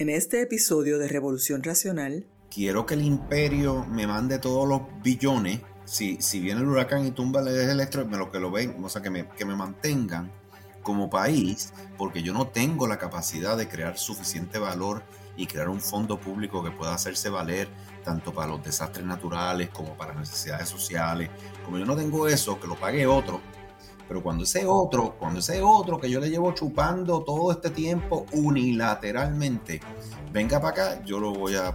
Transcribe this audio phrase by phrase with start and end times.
[0.00, 5.60] En este episodio de Revolución Racional, quiero que el imperio me mande todos los billones.
[5.84, 8.88] Si, si viene el huracán y tumba el electro, me lo que lo ven, o
[8.88, 10.32] sea, que me, que me mantengan
[10.82, 15.02] como país, porque yo no tengo la capacidad de crear suficiente valor
[15.36, 17.68] y crear un fondo público que pueda hacerse valer
[18.02, 21.28] tanto para los desastres naturales como para necesidades sociales.
[21.62, 23.42] Como yo no tengo eso, que lo pague otro,
[24.10, 28.26] pero cuando ese otro, cuando ese otro que yo le llevo chupando todo este tiempo
[28.32, 29.80] unilateralmente,
[30.32, 31.72] venga para acá, yo lo voy a,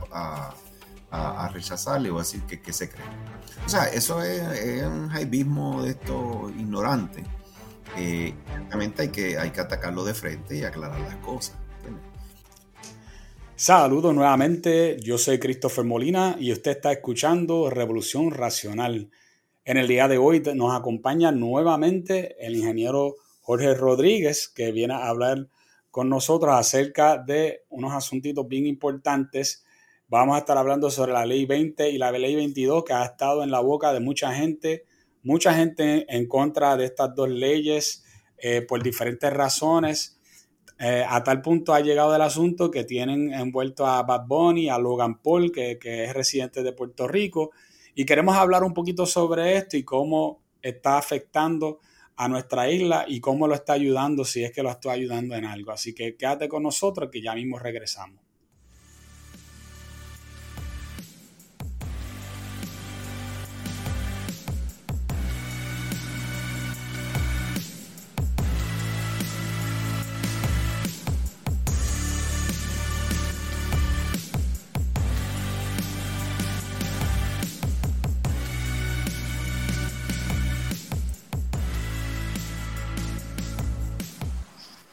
[1.11, 3.05] a, rechazar, voy a decir que, se cree.
[3.65, 7.24] O sea, eso es, un jaibismo de esto ignorante.
[7.97, 8.33] Eh,
[8.97, 11.55] hay que, hay que atacarlo de frente y aclarar las cosas.
[13.55, 19.10] Saludos nuevamente, yo soy Christopher Molina y usted está escuchando Revolución Racional.
[19.68, 25.07] En el día de hoy nos acompaña nuevamente el ingeniero Jorge Rodríguez, que viene a
[25.07, 25.47] hablar
[25.89, 29.65] con nosotros acerca de unos asuntitos bien importantes.
[30.07, 33.41] Vamos a estar hablando sobre la ley 20 y la ley 22, que ha estado
[33.41, 34.86] en la boca de mucha gente,
[35.23, 38.05] mucha gente en contra de estas dos leyes
[38.38, 40.21] eh, por diferentes razones.
[40.77, 44.77] Eh, a tal punto ha llegado el asunto que tienen envuelto a Bad Bunny, a
[44.77, 47.49] Logan Paul, que, que es residente de Puerto Rico,
[47.95, 51.79] y queremos hablar un poquito sobre esto y cómo está afectando
[52.17, 55.45] a nuestra isla y cómo lo está ayudando, si es que lo está ayudando en
[55.45, 55.71] algo.
[55.71, 58.24] Así que quédate con nosotros que ya mismo regresamos.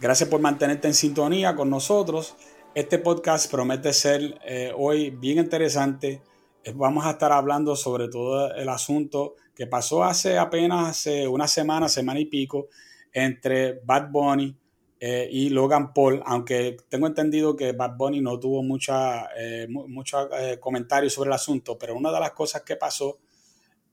[0.02, 2.34] Gracias por mantenerte en sintonía con nosotros.
[2.74, 6.20] Este podcast promete ser eh, hoy bien interesante.
[6.64, 11.46] Eh, vamos a estar hablando sobre todo el asunto que pasó hace apenas hace una
[11.46, 12.66] semana, semana y pico,
[13.12, 14.56] entre Bad Bunny
[14.98, 19.28] eh, y Logan Paul, aunque tengo entendido que Bad Bunny no tuvo mucha,
[19.68, 20.28] mucho
[20.58, 23.18] comentario sobre el asunto, pero una de las cosas que pasó,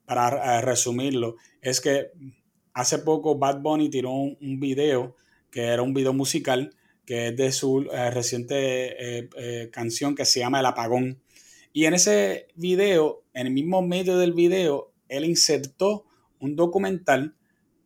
[0.07, 2.13] para resumirlo, es que
[2.73, 5.15] hace poco Bad Bunny tiró un video
[5.51, 10.25] que era un video musical, que es de su eh, reciente eh, eh, canción que
[10.25, 11.21] se llama El Apagón.
[11.73, 16.05] Y en ese video, en el mismo medio del video, él insertó
[16.39, 17.35] un documental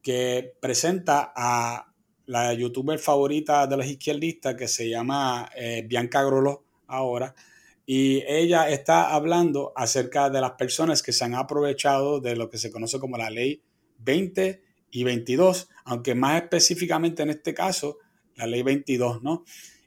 [0.02, 1.94] que presenta a
[2.26, 5.50] la youtuber favorita de los izquierdistas que se llama
[5.86, 7.34] Bianca Grolo ahora.
[7.86, 12.58] Y ella está hablando acerca de las personas que se han aprovechado de lo que
[12.58, 13.62] se conoce como la ley
[14.00, 14.63] 20
[14.94, 17.98] y 22, aunque más específicamente en este caso,
[18.36, 19.44] la ley 22, ¿no?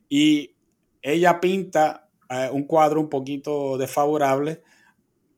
[0.09, 0.57] Y
[1.01, 4.63] ella pinta eh, un cuadro un poquito desfavorable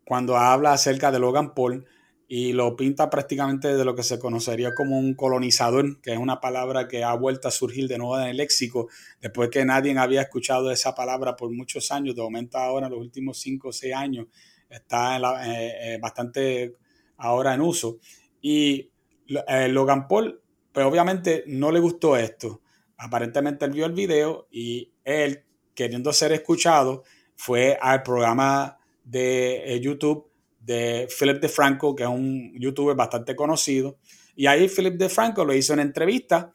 [0.06, 1.86] cuando habla acerca de Logan Paul
[2.26, 6.40] y lo pinta prácticamente de lo que se conocería como un colonizador, que es una
[6.40, 8.88] palabra que ha vuelto a surgir de nuevo en el léxico,
[9.20, 13.00] después que nadie había escuchado esa palabra por muchos años, de momento ahora en los
[13.00, 14.26] últimos 5 o 6 años
[14.70, 16.74] está eh, eh, bastante
[17.18, 17.98] ahora en uso.
[18.40, 18.90] Y
[19.28, 20.40] eh, Logan Paul,
[20.72, 22.62] pues obviamente no le gustó esto.
[22.96, 25.44] Aparentemente él vio el video y él,
[25.74, 27.04] queriendo ser escuchado,
[27.36, 30.28] fue al programa de eh, YouTube
[30.60, 33.98] de Philip DeFranco, que es un youtuber bastante conocido.
[34.34, 36.52] Y ahí Philip DeFranco lo hizo en entrevista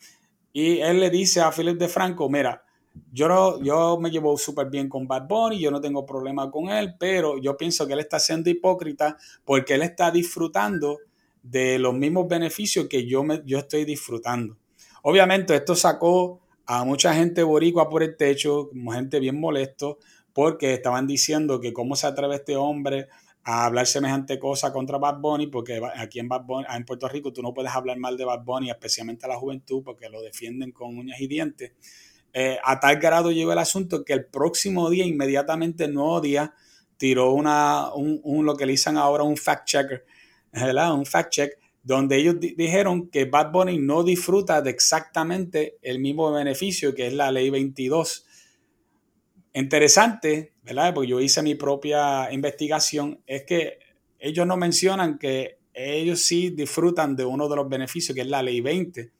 [0.51, 2.63] y él le dice a Philip DeFranco, mira,
[3.11, 6.69] yo, no, yo me llevo súper bien con Bad Bunny, yo no tengo problema con
[6.69, 10.99] él, pero yo pienso que él está siendo hipócrita porque él está disfrutando
[11.43, 14.57] de los mismos beneficios que yo, me, yo estoy disfrutando.
[15.03, 19.99] Obviamente esto sacó a mucha gente boricua por el techo, gente bien molesto,
[20.31, 23.09] porque estaban diciendo que cómo se atreve este hombre
[23.43, 27.33] a hablar semejante cosa contra Bad Bunny, porque aquí en, Bad Bunny, en Puerto Rico
[27.33, 30.71] tú no puedes hablar mal de Bad Bunny, especialmente a la juventud, porque lo defienden
[30.71, 31.73] con uñas y dientes.
[32.31, 36.53] Eh, a tal grado llegó el asunto que el próximo día, inmediatamente el nuevo día,
[36.95, 40.05] tiró una, un, un, lo que le dicen ahora un fact checker,
[40.53, 46.31] un fact check, donde ellos dijeron que Bad Bunny no disfruta de exactamente el mismo
[46.31, 48.25] beneficio que es la ley 22.
[49.53, 50.93] Interesante, ¿verdad?
[50.93, 53.79] Porque yo hice mi propia investigación, es que
[54.19, 58.41] ellos no mencionan que ellos sí disfrutan de uno de los beneficios que es la
[58.41, 59.11] ley 20.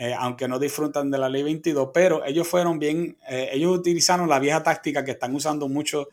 [0.00, 4.28] Eh, aunque no disfrutan de la ley 22, pero ellos fueron bien, eh, ellos utilizaron
[4.28, 6.06] la vieja táctica que están usando muchos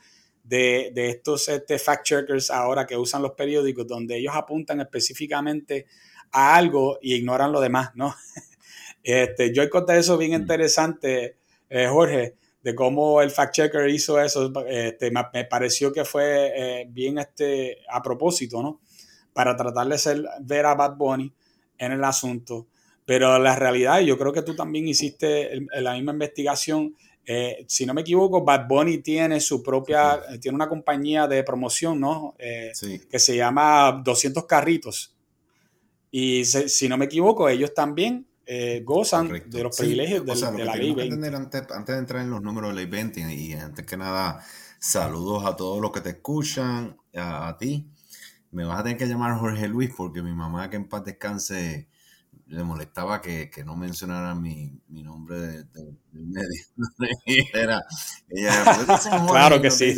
[0.47, 5.87] de, estos este, fact-checkers ahora que usan los periódicos, donde ellos apuntan específicamente
[6.31, 8.15] a algo y ignoran lo demás, ¿no?
[9.07, 11.37] Este, yo encontré eso bien interesante,
[11.69, 16.87] eh, Jorge, de cómo el fact checker hizo eso, este, me, pareció que fue eh,
[16.89, 18.81] bien este, a propósito, ¿no?
[19.31, 21.31] Para tratar de ser, ver a Bad Bunny
[21.77, 22.65] en el asunto.
[23.05, 26.95] Pero la realidad, yo creo que tú también hiciste la misma investigación.
[27.25, 31.99] Eh, si no me equivoco, Bad Bunny tiene su propia, tiene una compañía de promoción,
[31.99, 32.35] ¿no?
[32.73, 33.01] sí.
[33.09, 35.15] Que se llama 200 Carritos.
[36.11, 40.93] Y si no me equivoco, ellos también eh, gozan de los privilegios de, la ley
[40.93, 41.35] 20.
[41.35, 44.45] Antes, antes, de entrar en los números de ley 20, y antes que nada,
[44.79, 47.89] saludos a todos los que te escuchan, a, ti.
[48.51, 51.89] Me vas a tener que llamar Jorge Luis porque mi mamá, que en paz descanse,
[52.47, 56.63] le molestaba que, que no mencionara mi, mi nombre de, de, medio.
[57.53, 57.83] era,
[58.29, 58.63] ella,
[59.27, 59.95] claro que sí.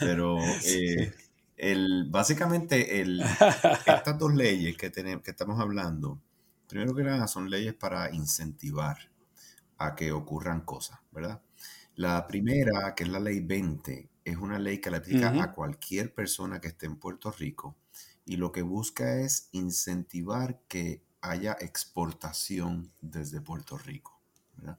[0.00, 1.14] Pero eh,
[1.56, 6.20] el, básicamente, el, estas dos leyes que, tenemos, que estamos hablando,
[6.68, 8.98] primero que nada, son leyes para incentivar
[9.78, 11.40] a que ocurran cosas, ¿verdad?
[11.94, 16.14] La primera, que es la ley 20, es una ley que le aplica a cualquier
[16.14, 17.76] persona que esté en Puerto Rico
[18.24, 24.20] y lo que busca es incentivar que haya exportación desde Puerto Rico,
[24.56, 24.78] ¿verdad?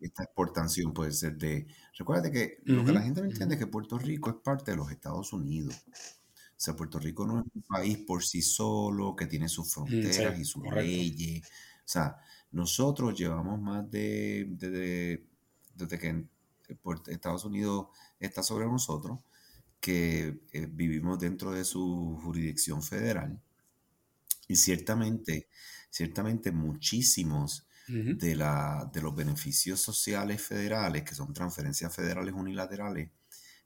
[0.00, 1.66] Esta exportación puede ser de
[1.98, 4.76] Recuerda que lo que la gente no entiende es que Puerto Rico es parte de
[4.76, 5.74] los Estados Unidos.
[5.86, 9.70] O sea, Puerto Rico no es un país por sí solo, que tiene sus mm,
[9.70, 11.46] fronteras y sus leyes.
[11.46, 12.16] O sea,
[12.52, 14.46] nosotros llevamos más de,
[15.74, 16.24] desde que
[17.08, 17.88] Estados Unidos
[18.20, 19.20] está sobre nosotros,
[19.80, 23.40] que eh, vivimos dentro de su jurisdicción federal.
[24.48, 25.48] Y ciertamente,
[25.90, 33.10] ciertamente muchísimos de, la, de los beneficios sociales federales, que son transferencias federales unilaterales,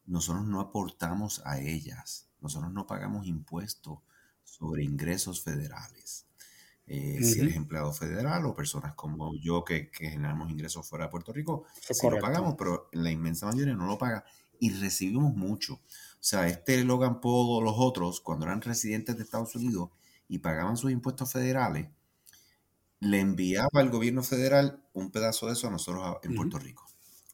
[0.06, 2.28] nosotros no aportamos a ellas.
[2.40, 4.00] Nosotros no pagamos impuestos
[4.44, 6.26] sobre ingresos federales.
[6.86, 11.32] Eh, si eres empleado federal o personas como yo que, generamos ingresos fuera de Puerto
[11.32, 14.24] Rico, sí lo pagamos, pero la inmensa mayoría no lo paga
[14.58, 15.74] y recibimos mucho.
[15.74, 19.90] O sea, este Logan Paul o los otros, cuando eran residentes de Estados Unidos
[20.30, 21.88] y pagaban sus impuestos federales,
[23.00, 26.86] le enviaba al gobierno federal un pedazo de eso a nosotros en Puerto Rico,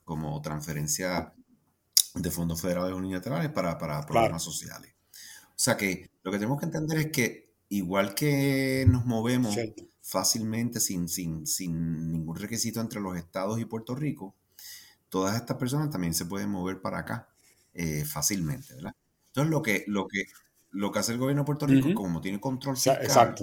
[0.02, 1.34] como transferencia
[2.14, 4.94] de fondos federales unilaterales para, para programas sociales.
[5.48, 9.54] O sea que lo que tenemos que entender es que igual que nos movemos
[10.00, 14.34] fácilmente sin, sin, sin ningún requisito entre los estados y Puerto Rico,
[15.10, 17.28] todas estas personas también se pueden mover para acá
[17.75, 18.94] eh, fácilmente, ¿verdad?
[19.26, 20.25] Entonces lo que, lo que,
[20.70, 23.34] lo que hace el gobierno de Puerto Rico, como tiene control fiscal,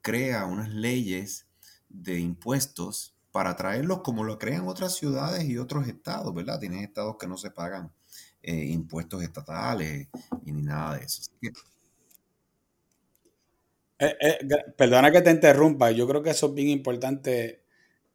[0.00, 1.46] crea unas leyes
[1.88, 6.58] de impuestos para traerlos como lo crean otras ciudades y otros estados, ¿verdad?
[6.58, 7.92] Tienes estados que no se pagan
[8.42, 10.08] eh, impuestos estatales
[10.44, 11.22] y ni nada de eso.
[14.00, 14.38] Eh, eh,
[14.76, 17.64] perdona que te interrumpa, yo creo que eso es bien importante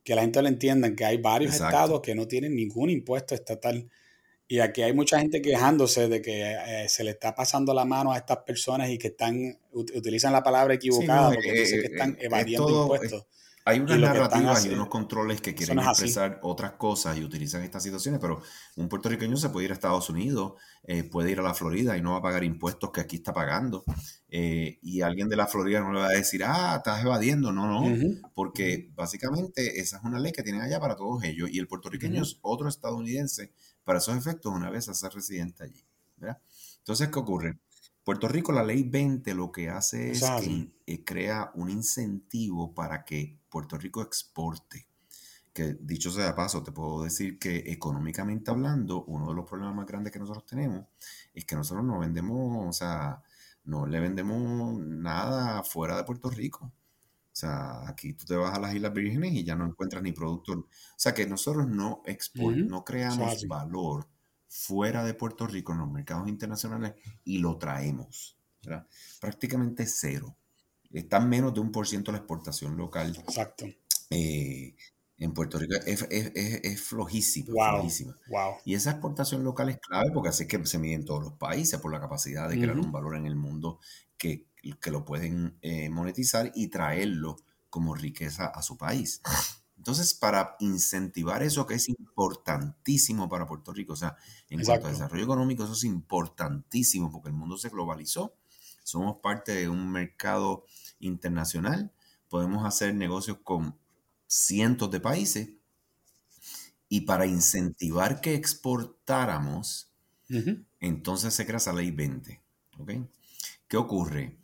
[0.04, 3.90] que la gente lo entienda, que hay varios estados que no tienen ningún impuesto estatal.
[4.48, 8.18] Y aquí hay mucha gente quejándose de que se le está pasando la mano a
[8.18, 13.26] estas personas y que están utilizan la palabra equivocada porque dicen que están evadiendo impuestos.
[13.66, 18.20] Hay unas narrativas y unos controles que quieren expresar otras cosas y utilizan estas situaciones,
[18.20, 18.42] pero
[18.76, 20.54] un puertorriqueño se puede ir a Estados Unidos,
[20.84, 23.34] eh, puede ir a la Florida y no va a pagar impuestos que aquí está
[23.34, 23.86] pagando.
[24.28, 27.54] Eh, y alguien de la Florida no le va a decir, ah, estás evadiendo.
[27.54, 27.98] No, no,
[28.34, 32.22] porque básicamente esa es una ley que tienen allá para todos ellos y el puertorriqueño
[32.22, 33.54] es otro estadounidense
[33.84, 35.86] para esos efectos una vez a ser residente allí.
[36.78, 37.60] Entonces, ¿qué ocurre?
[38.04, 43.06] Puerto Rico, la ley 20 lo que hace es que eh, crea un incentivo para
[43.06, 44.88] que Puerto Rico exporte.
[45.54, 49.76] Que dicho sea de paso, te puedo decir que económicamente hablando, uno de los problemas
[49.76, 50.86] más grandes que nosotros tenemos
[51.34, 53.22] es que nosotros no vendemos, o sea,
[53.66, 56.72] no le vendemos nada fuera de Puerto Rico.
[57.34, 60.12] O sea, aquí tú te vas a las Islas Vírgenes y ya no encuentras ni
[60.12, 60.54] producto.
[60.54, 62.04] O sea, que nosotros no,
[62.68, 64.08] no creamos valor
[64.48, 66.94] fuera de Puerto Rico en los mercados internacionales
[67.26, 68.38] y lo traemos.
[69.20, 70.38] Prácticamente cero
[70.92, 73.16] está menos de un por ciento la exportación local.
[73.18, 73.66] Exacto.
[74.12, 74.76] Eh,
[75.18, 77.54] en Puerto Rico es, es, es, flojísima.
[78.30, 81.34] Wow, Y esa exportación local es clave porque así que se mide en todos los
[81.34, 83.80] países por la capacidad de crear un valor en el mundo
[84.18, 87.36] que, que lo pueden eh, monetizar y traerlo
[87.70, 89.22] como riqueza a su país.
[89.78, 94.16] Entonces, para incentivar eso que es importantísimo para Puerto Rico, o sea,
[94.50, 98.34] en cuanto a desarrollo económico, eso es importantísimo porque el mundo se globalizó.
[98.84, 100.66] Somos parte de un mercado
[101.00, 101.92] internacional,
[102.30, 103.78] podemos hacer negocios con
[104.26, 105.50] cientos de países
[106.88, 109.92] y para incentivar que exportáramos,
[110.80, 112.42] entonces se crea esa ley 20.
[113.68, 114.38] ¿Qué ocurre?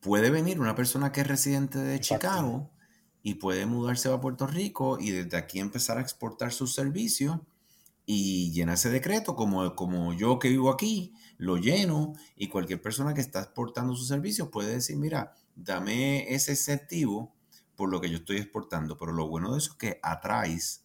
[0.00, 2.70] Puede venir una persona que es residente de Chicago
[3.22, 7.40] y puede mudarse a Puerto Rico y desde aquí empezar a exportar sus servicios
[8.06, 13.14] y llena ese decreto, como, como yo que vivo aquí, lo lleno y cualquier persona
[13.14, 17.34] que está exportando sus servicios puede decir, mira, dame ese incentivo
[17.74, 18.96] por lo que yo estoy exportando.
[18.96, 20.84] Pero lo bueno de eso es que atraes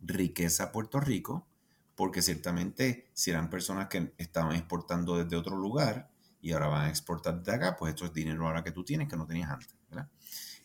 [0.00, 1.46] riqueza a Puerto Rico,
[1.96, 6.09] porque ciertamente si eran personas que estaban exportando desde otro lugar
[6.40, 9.08] y ahora van a exportar de acá, pues esto es dinero ahora que tú tienes
[9.08, 9.74] que no tenías antes.
[9.88, 10.08] ¿verdad?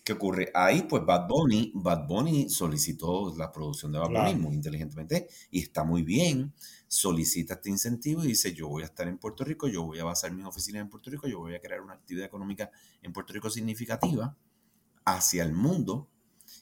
[0.05, 0.51] ¿Qué ocurre?
[0.53, 5.61] Ahí, pues Bad Bunny, Bad Bunny solicitó la producción de Bad Bunny muy inteligentemente y
[5.61, 6.53] está muy bien.
[6.87, 10.03] Solicita este incentivo y dice: Yo voy a estar en Puerto Rico, yo voy a
[10.03, 12.69] basar mis oficinas en Puerto Rico, yo voy a crear una actividad económica
[13.01, 14.37] en Puerto Rico significativa
[15.05, 16.07] hacia el mundo.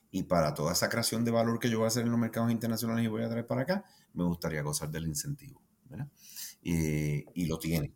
[0.10, 2.50] Y para toda esa creación de valor que yo voy a hacer en los mercados
[2.50, 5.62] internacionales y voy a traer para acá, me gustaría gozar del incentivo.
[5.89, 6.08] ¿verdad?
[6.63, 7.91] Eh, y lo tiene.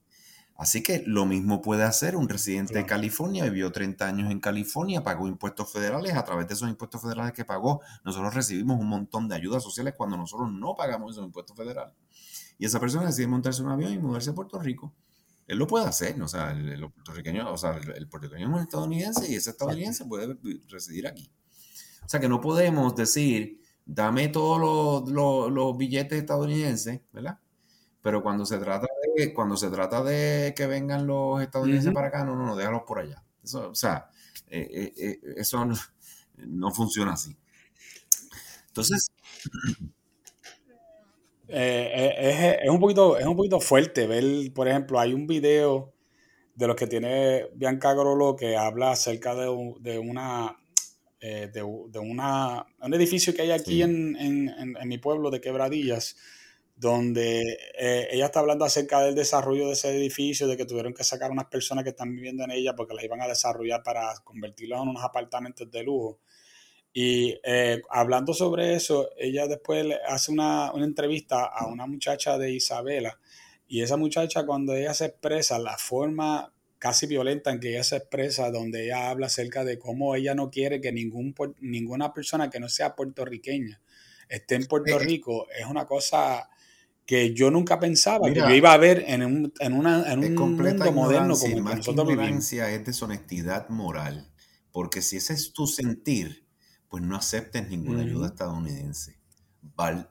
[0.57, 5.03] Así que lo mismo puede hacer un residente de California, vivió 30 años en California,
[5.03, 9.29] pagó impuestos federales, a través de esos impuestos federales que pagó, nosotros recibimos un montón
[9.29, 11.93] de ayudas sociales cuando nosotros no pagamos esos impuestos federales.
[12.57, 14.95] Y esa persona decide montarse un avión y mudarse a Puerto Rico.
[15.45, 19.31] Él lo puede hacer, o sea, el, puertorriqueño, o sea, el, puertorriqueño es un estadounidense
[19.31, 20.37] y ese estadounidense puede
[20.69, 21.31] residir aquí.
[22.03, 27.39] O sea que no podemos decir, dame todos los, los billetes estadounidenses, ¿verdad?
[28.07, 28.87] Pero cuando se trata
[29.17, 32.83] de, cuando se trata de que vengan los estadounidenses para acá, no, no, no, déjalos
[32.83, 33.21] por allá.
[33.43, 34.09] Eso, o sea,
[34.47, 35.67] eh, eh, eh, eso
[36.37, 37.35] no, funciona así.
[38.67, 39.11] Entonces.
[41.49, 45.91] es, un poquito, es un poquito fuerte ver, por ejemplo, hay un video
[46.55, 50.55] de los que tiene Bianca Grolo que habla acerca de, una
[51.19, 56.15] de, una, un edificio que hay aquí en, en, mi pueblo de Quebradillas,
[56.77, 57.41] donde
[57.77, 61.31] eh, ella está hablando acerca del desarrollo de ese edificio, de que tuvieron que sacar
[61.31, 64.89] unas personas que están viviendo en ella porque las iban a desarrollar para convertirlos en
[64.89, 66.19] unos apartamentos de lujo.
[66.93, 72.51] Y eh, hablando sobre eso, ella después hace una, una, entrevista a una muchacha de
[72.51, 73.19] Isabela
[73.67, 77.98] y esa muchacha cuando ella se expresa, la forma casi violenta en que ella se
[77.98, 82.60] expresa, donde ella habla acerca de cómo ella no quiere que ningún, ninguna persona que
[82.60, 83.81] no sea puertorriqueña
[84.29, 86.50] esté en Puerto Rico, es una cosa
[87.07, 90.35] que yo nunca pensaba que yo iba a ver en un, en una, en un
[90.35, 94.29] mundo moderno como más que ignorancia es deshonestidad moral,
[94.73, 96.45] porque si ese es tu sentir,
[96.89, 99.17] pues no aceptes ninguna ayuda estadounidense.
[99.61, 100.09] Val,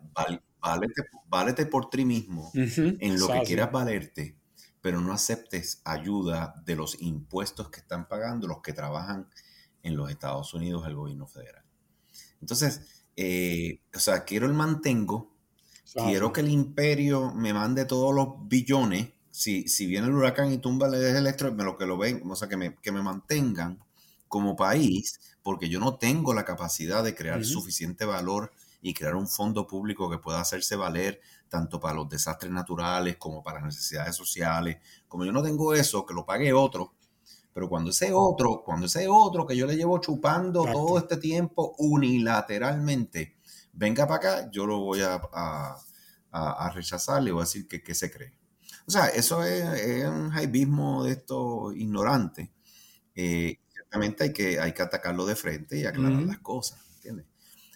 [1.29, 4.39] válete, por ti mismo en lo que quieras valerte,
[4.81, 9.29] pero no aceptes ayuda de los impuestos que están pagando los que trabajan
[9.83, 11.65] en los Estados Unidos, el gobierno federal.
[12.41, 15.36] Entonces, eh, o sea, quiero el mantengo,
[16.05, 19.09] Quiero que el imperio me mande todos los billones.
[19.31, 22.37] Si, si viene el huracán y tumba el electro, me lo que lo ven, o
[22.37, 23.79] sea, que me, que me mantengan
[24.29, 29.29] como país, porque yo no tengo la capacidad de crear suficiente valor y crear un
[29.29, 34.15] fondo público que pueda hacerse valer tanto para los desastres naturales como para las necesidades
[34.15, 34.79] sociales.
[35.09, 36.93] Como yo no tengo eso, que lo pague otro.
[37.53, 41.75] Pero cuando ese otro, cuando ese otro que yo le llevo chupando todo este tiempo
[41.79, 43.36] unilateralmente,
[43.77, 45.77] venga para acá, yo lo voy a, a,
[46.33, 48.33] a rechazar, le voy a decir que, se cree.
[48.87, 52.53] O sea, eso es, un jaibismo de esto ignorante.
[53.15, 57.27] Eh, ciertamente hay que, hay que atacarlo de frente y aclarar las cosas, ¿entiendes?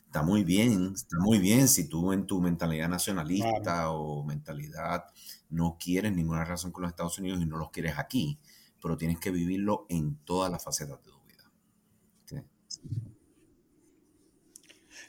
[0.04, 5.04] Está muy bien, está muy bien si tú en tu mentalidad nacionalista o mentalidad
[5.50, 8.40] no quieres ninguna razón con los Estados Unidos y no los quieres aquí,
[8.82, 11.44] pero tienes que vivirlo en todas las facetas de tu vida.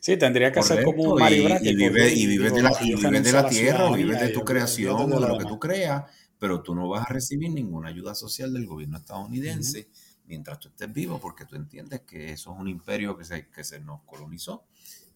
[0.02, 1.26] Sí, tendría que ser como un y,
[1.62, 5.38] y, vive, y vives de la, de la tierra, vives de tu creación, de, lo
[5.38, 6.06] que tú creas,
[6.40, 9.90] pero tú no vas a recibir ninguna ayuda social del gobierno estadounidense
[10.26, 13.64] mientras tú estés vivo, porque tú entiendes que eso es un imperio que se, que
[13.64, 14.66] se nos colonizó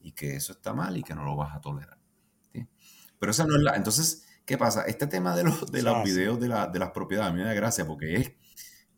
[0.04, 1.98] y que eso está mal y que no lo vas a tolerar.
[3.18, 3.76] Pero esa no es la...
[3.76, 4.84] Entonces, ¿qué pasa?
[4.84, 7.48] Este tema de los, de los videos de, la, de las propiedades, a mí me
[7.48, 8.34] da gracia porque es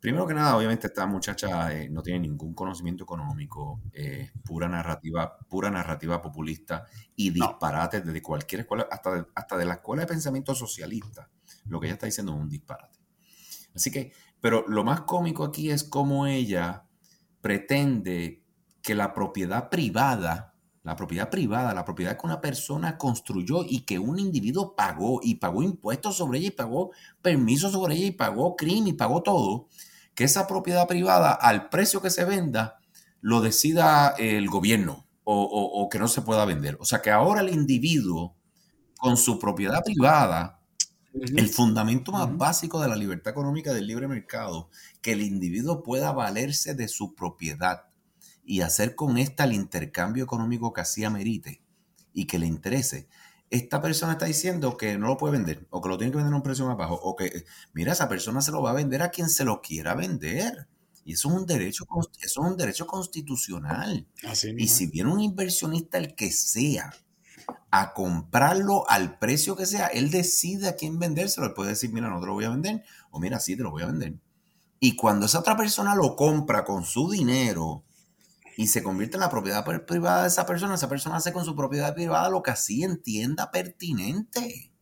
[0.00, 5.36] Primero que nada, obviamente esta muchacha eh, no tiene ningún conocimiento económico, eh, pura narrativa,
[5.48, 6.84] pura narrativa populista
[7.16, 11.28] y disparate desde cualquier escuela, hasta de, hasta de la escuela de pensamiento socialista.
[11.66, 12.98] Lo que ella está diciendo es un disparate.
[13.74, 16.84] Así que, pero lo más cómico aquí es cómo ella
[17.40, 18.44] pretende
[18.82, 23.98] que la propiedad privada, la propiedad privada, la propiedad que una persona construyó y que
[23.98, 28.56] un individuo pagó y pagó impuestos sobre ella y pagó permisos sobre ella y pagó
[28.56, 29.68] crimen y pagó todo,
[30.18, 32.80] que esa propiedad privada al precio que se venda
[33.20, 36.76] lo decida el gobierno o, que no se pueda vender.
[36.80, 38.34] O sea que ahora el individuo
[38.96, 40.60] con su propiedad privada,
[41.12, 44.70] el fundamento más básico de la libertad económica del libre mercado,
[45.02, 47.84] que el individuo pueda valerse de su propiedad
[48.44, 51.62] y hacer con esta el intercambio económico que así amerite
[52.12, 53.08] y que le interese.
[53.50, 56.34] Esta persona está diciendo que no lo puede vender o que lo tiene que vender
[56.34, 59.02] a un precio más bajo o que, mira, esa persona se lo va a vender
[59.02, 60.68] a quien se lo quiera vender.
[61.04, 61.86] Y eso es un derecho,
[62.20, 64.06] eso es un derecho constitucional.
[64.56, 66.92] y si viene un inversionista, el que sea,
[67.70, 71.46] a comprarlo al precio que sea, él decide a quién vendérselo.
[71.46, 73.70] Él puede decir, mira, no te lo voy a vender, o mira, sí, te lo
[73.70, 74.14] voy a vender.
[74.80, 77.84] Y cuando esa otra persona lo compra con su dinero
[78.58, 81.54] y se convierte en la propiedad privada de esa persona, esa persona hace con su
[81.54, 84.72] propiedad privada lo que así entienda pertinente.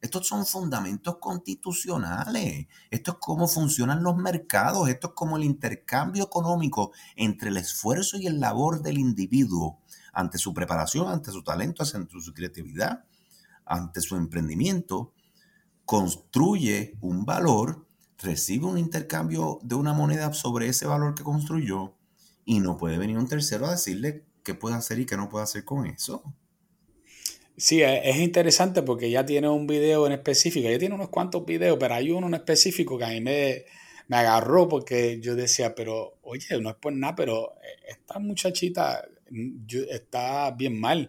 [0.00, 2.66] Estos son fundamentos constitucionales.
[2.90, 4.88] Esto es cómo funcionan los mercados.
[4.88, 9.82] Esto es como el intercambio económico entre el esfuerzo y el labor del individuo
[10.14, 13.04] ante su preparación, ante su talento, ante su creatividad,
[13.66, 15.12] ante su emprendimiento,
[15.84, 17.86] construye un valor,
[18.16, 21.99] recibe un intercambio de una moneda sobre ese valor que construyó
[22.50, 25.44] y no puede venir un tercero a decirle qué puede hacer y qué no puede
[25.44, 26.24] hacer con eso.
[27.56, 31.46] Sí, e, es interesante porque ella tiene un video en específico, ella tiene unos cuantos
[31.46, 33.66] videos, pero hay uno en específico que a mí me,
[34.08, 37.54] me agarró porque yo decía, pero oye, no es por nada, pero
[37.86, 39.06] esta muchachita
[39.88, 41.08] está bien mal.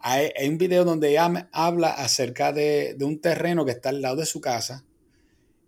[0.00, 4.26] Hay, un video donde ella habla acerca de, un terreno que está al lado de
[4.26, 4.84] su casa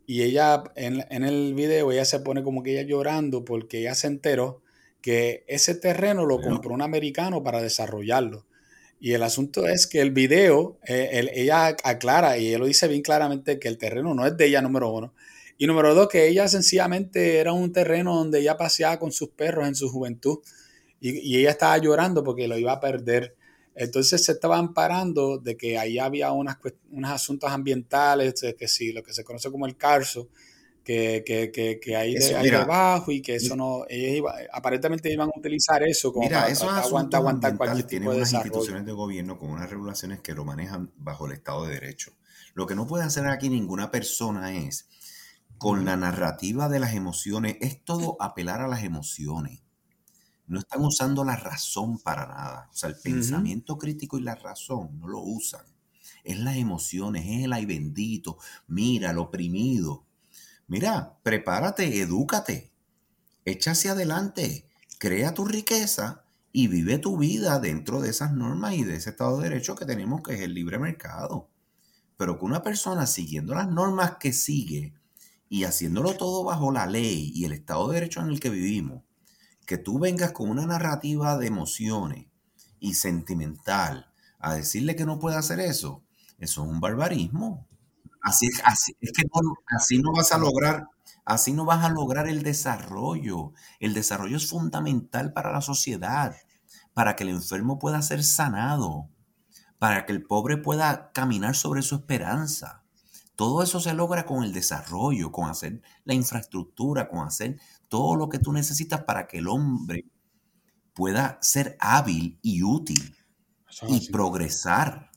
[0.05, 4.09] y ella en, el video ella se pone como que ella llorando porque ella se
[4.09, 4.66] enteró
[5.07, 8.45] que ese terreno lo compró un americano para desarrollarlo.
[8.99, 13.03] Y el asunto es que el video, eh, ella aclara y ella lo dice bien
[13.03, 15.15] claramente que el terreno no es de ella, número uno.
[15.59, 19.69] Y número dos, que ella sencillamente era un terreno donde ella paseaba con sus perros
[19.69, 20.41] en su juventud
[21.01, 23.37] y, ella estaba llorando porque lo iba a perder.
[23.77, 26.57] Entonces se estaban parando de que ahí había unas,
[26.91, 30.31] unos asuntos ambientales, que sí, lo que se conoce como el CARSO,
[30.87, 35.37] que, que, que, que hay, de, abajo y que eso no, ellos aparentemente iban a
[35.37, 39.51] utilizar eso como mira, para aguantar, aguantar cualquier tipo de unas instituciones de gobierno con
[39.51, 42.13] unas regulaciones que lo manejan bajo el Estado de Derecho.
[42.55, 44.89] Lo que no puede hacer aquí ninguna persona es,
[45.59, 49.65] con la narrativa de las emociones, es todo apelar a las emociones
[50.47, 52.69] no están usando la razón para nada.
[52.73, 55.67] O sea, el pensamiento crítico y la razón no lo usan.
[56.23, 60.06] Es las emociones, es el ay bendito, mira, el oprimido.
[60.69, 62.73] Mira, prepárate, edúcate,
[63.45, 68.83] echa hacia adelante, crea tu riqueza y vive tu vida dentro de esas normas y
[68.83, 71.51] de ese Estado de Derecho que tenemos, que es el libre mercado.
[72.17, 74.95] Pero que una persona siguiendo las normas que sigue
[75.49, 79.05] y haciéndolo todo bajo la ley y el Estado de Derecho en el que vivimos,
[79.67, 82.27] que tú vengas con una narrativa de emociones
[82.81, 86.03] y sentimental a decirle que no puede hacer eso,
[86.39, 87.69] eso es un barbarismo.
[88.27, 89.23] Así, así es que
[89.69, 90.89] así no vas a lograr,
[91.25, 93.53] así no vas a lograr el desarrollo.
[93.79, 96.35] El desarrollo es fundamental para la sociedad,
[96.93, 99.09] para que el enfermo pueda ser sanado,
[99.79, 102.83] para que el pobre pueda caminar sobre su esperanza.
[103.37, 108.29] Todo eso se logra con el desarrollo, con hacer la infraestructura, con hacer todo lo
[108.29, 110.05] que tú necesitas para que el hombre
[110.95, 113.15] pueda ser hábil y útil
[113.87, 115.13] y progresar.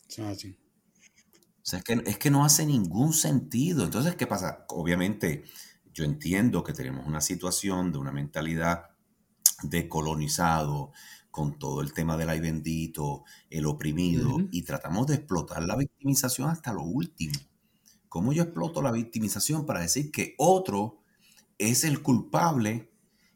[1.69, 3.83] Sea, es que, es que no hace ningún sentido.
[3.83, 4.65] Entonces, ¿qué pasa?
[4.69, 5.43] Obviamente,
[5.93, 8.89] yo entiendo que tenemos una situación de una mentalidad
[9.61, 10.91] de colonizado,
[11.29, 16.49] con todo el tema del ay bendito, el oprimido, y tratamos de explotar la victimización
[16.49, 17.35] hasta lo último.
[18.07, 21.03] ¿Cómo yo exploto la victimización para decir que otro
[21.59, 22.91] es el culpable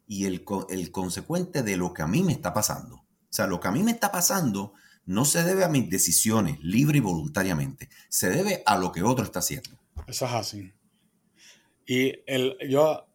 [0.07, 2.95] y el, el consecuente de lo que a mí me está pasando?
[2.95, 4.73] O sea, lo que a mí me está pasando
[5.05, 9.23] no se debe a mis decisiones libre y voluntariamente, se debe a lo que otro
[9.23, 9.79] está haciendo.
[10.07, 10.71] Eso es así.
[11.85, 13.05] Y el, yo,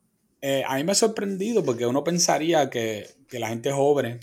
[0.40, 4.20] eh, a mí me ha sorprendido porque uno pensaría que, la gente joven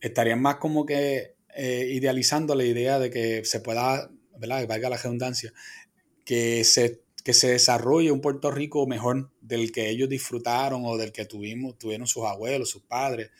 [0.00, 4.66] estaría más como que eh, idealizando la idea de que se pueda, ¿verdad?
[4.68, 5.52] Valga la redundancia,
[6.24, 11.12] que se, que se desarrolle un Puerto Rico mejor del que ellos disfrutaron o del
[11.12, 13.30] que tuvimos, tuvieron sus abuelos, sus padres.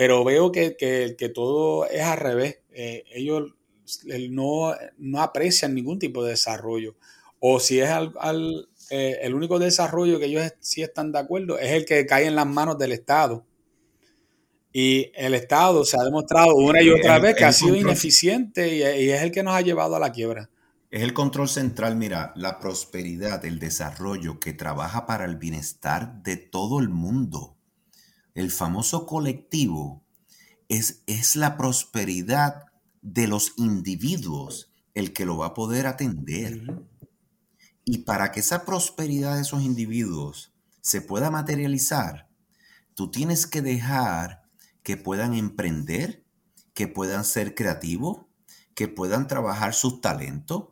[0.00, 2.60] Pero veo que, que, todo es al revés.
[2.70, 3.52] Eh, ellos
[4.30, 6.96] no, no, aprecian ningún tipo de desarrollo.
[7.38, 11.72] O si es al, eh, el único desarrollo que ellos sí están de acuerdo, es
[11.72, 13.44] el que cae en las manos del Estado.
[14.72, 19.10] Y el Estado se ha demostrado una y otra vez que ha sido ineficiente y
[19.10, 20.48] es el que nos ha llevado a la quiebra.
[20.90, 26.38] Es el control central, mira, la prosperidad, el desarrollo que trabaja para el bienestar de
[26.38, 27.59] todo el mundo.
[28.34, 30.02] El famoso colectivo
[30.68, 32.66] es, es la prosperidad
[33.02, 36.82] de los individuos el que lo va a poder atender.
[37.84, 42.28] Y para que esa prosperidad de esos individuos se pueda materializar,
[42.94, 44.42] tú tienes que dejar
[44.82, 46.24] que puedan emprender,
[46.74, 48.26] que puedan ser creativos,
[48.74, 50.68] que puedan trabajar sus talentos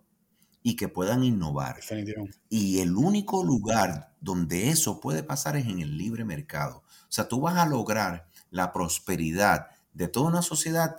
[0.62, 1.80] y que puedan innovar.
[2.48, 6.82] Y el único lugar donde eso puede pasar es en el libre mercado.
[7.08, 10.96] O sea, tú vas a lograr la prosperidad de toda una sociedad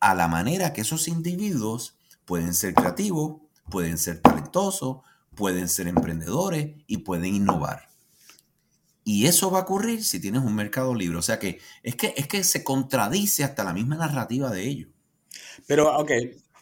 [0.00, 4.98] a la manera que esos individuos pueden ser creativos, pueden ser talentosos,
[5.34, 7.88] pueden ser emprendedores y pueden innovar.
[9.04, 11.16] Y eso va a ocurrir si tienes un mercado libre.
[11.16, 14.90] O sea que es que, es que se contradice hasta la misma narrativa de ellos.
[15.66, 16.10] Pero, ok.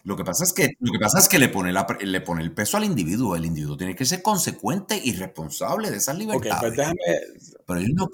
[0.06, 2.52] Lo que pasa es que, lo que, pasa es que le, pone le pone el
[2.52, 3.34] peso al individuo.
[3.34, 6.56] El individuo tiene que ser consecuente y responsable de esas libertades.
[6.60, 6.94] pues déjame...
[7.66, 8.08] Pero ellos no,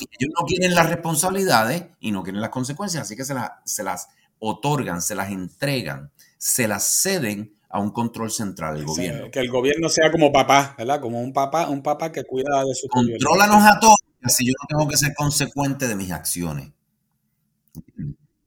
[0.47, 3.35] quieren las responsabilidades y no quieren las consecuencias, así que se,
[3.67, 9.31] se las otorgan, se las entregan, se las ceden a un control central, el gobierno.
[9.31, 10.99] que el gobierno sea como papá, ¿verdad?
[10.99, 14.67] Como un papá, un papá que cuida de su Contrólanos a todos Así yo no
[14.69, 16.71] tengo que ser consecuente de mis acciones.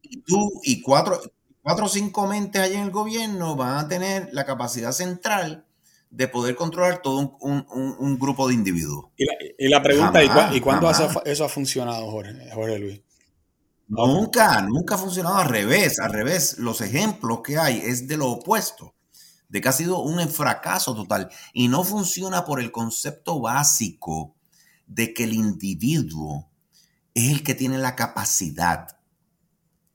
[0.01, 1.19] Y tú y cuatro,
[1.65, 5.65] cuatro o cinco mentes allí en el gobierno van a tener la capacidad central
[6.11, 9.07] de poder controlar todo un, grupo de individuos.
[9.57, 10.23] Y la, pregunta,
[10.53, 13.01] ¿y, cuándo eso ha funcionado, Jorge, Jorge Luis?
[13.87, 16.59] Nunca, nunca ha funcionado al revés, al revés.
[16.59, 18.93] Los ejemplos que hay es de lo opuesto,
[19.49, 21.31] de que ha sido un fracaso total.
[21.51, 24.35] Y no funciona por el concepto básico
[24.85, 26.47] de que el individuo
[27.15, 28.94] es el que tiene la capacidad.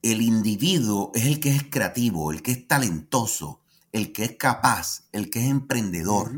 [0.01, 3.61] El individuo es el que es creativo, el que es talentoso,
[3.91, 6.31] el que es capaz, el que es emprendedor.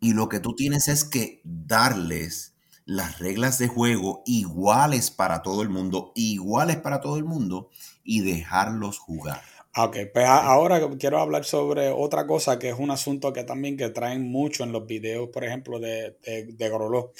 [0.00, 5.62] Y lo que tú tienes es que darles las reglas de juego iguales para todo
[5.62, 7.70] el mundo, iguales para todo el mundo,
[8.02, 9.42] y dejarlos jugar.
[9.74, 13.76] Ah, ok, pues ahora quiero hablar sobre otra cosa que es un asunto que también
[13.76, 17.12] que traen mucho en los videos, por ejemplo, de, de, Groló.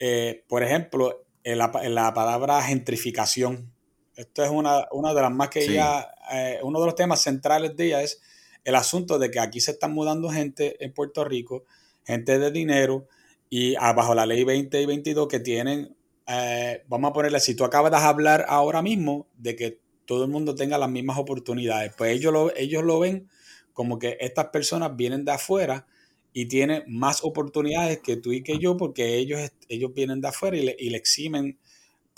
[0.00, 3.72] Eh, por ejemplo, en la, la, palabra gentrificación.
[4.18, 7.76] Esto es una, una de las más que ella, eh, uno de los temas centrales
[7.76, 8.20] de ella es
[8.64, 11.64] el asunto de que aquí se están mudando gente en Puerto Rico,
[12.04, 13.06] gente de dinero,
[13.48, 17.62] y bajo la ley 20 y 22 que tienen, eh, vamos a ponerle, si tú
[17.64, 21.92] acabas de hablar ahora mismo de que todo el mundo tenga las mismas oportunidades.
[21.96, 23.28] Pues ellos lo, ellos lo ven
[23.72, 25.86] como que estas personas vienen de afuera
[26.32, 30.56] y tienen más oportunidades que tú y que yo porque ellos, ellos vienen de afuera
[30.56, 31.58] y le, y le eximen,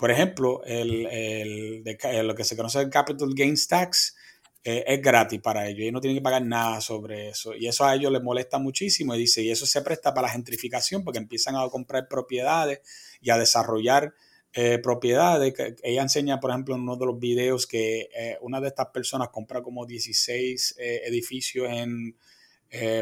[0.01, 4.15] por ejemplo, el, el, lo que se conoce el Capital Gains Tax.
[4.63, 7.55] Eh, es gratis para ellos, y no tienen que pagar nada sobre eso.
[7.55, 10.33] Y eso a ellos les molesta muchísimo y dice, y eso se presta para la
[10.33, 12.79] gentrificación porque empiezan a comprar propiedades
[13.21, 14.13] y a desarrollar
[14.53, 15.53] eh, propiedades.
[15.81, 19.29] ella enseña, por ejemplo, en uno de los videos que eh, una de estas personas
[19.29, 22.17] compra como 16 eh, edificios en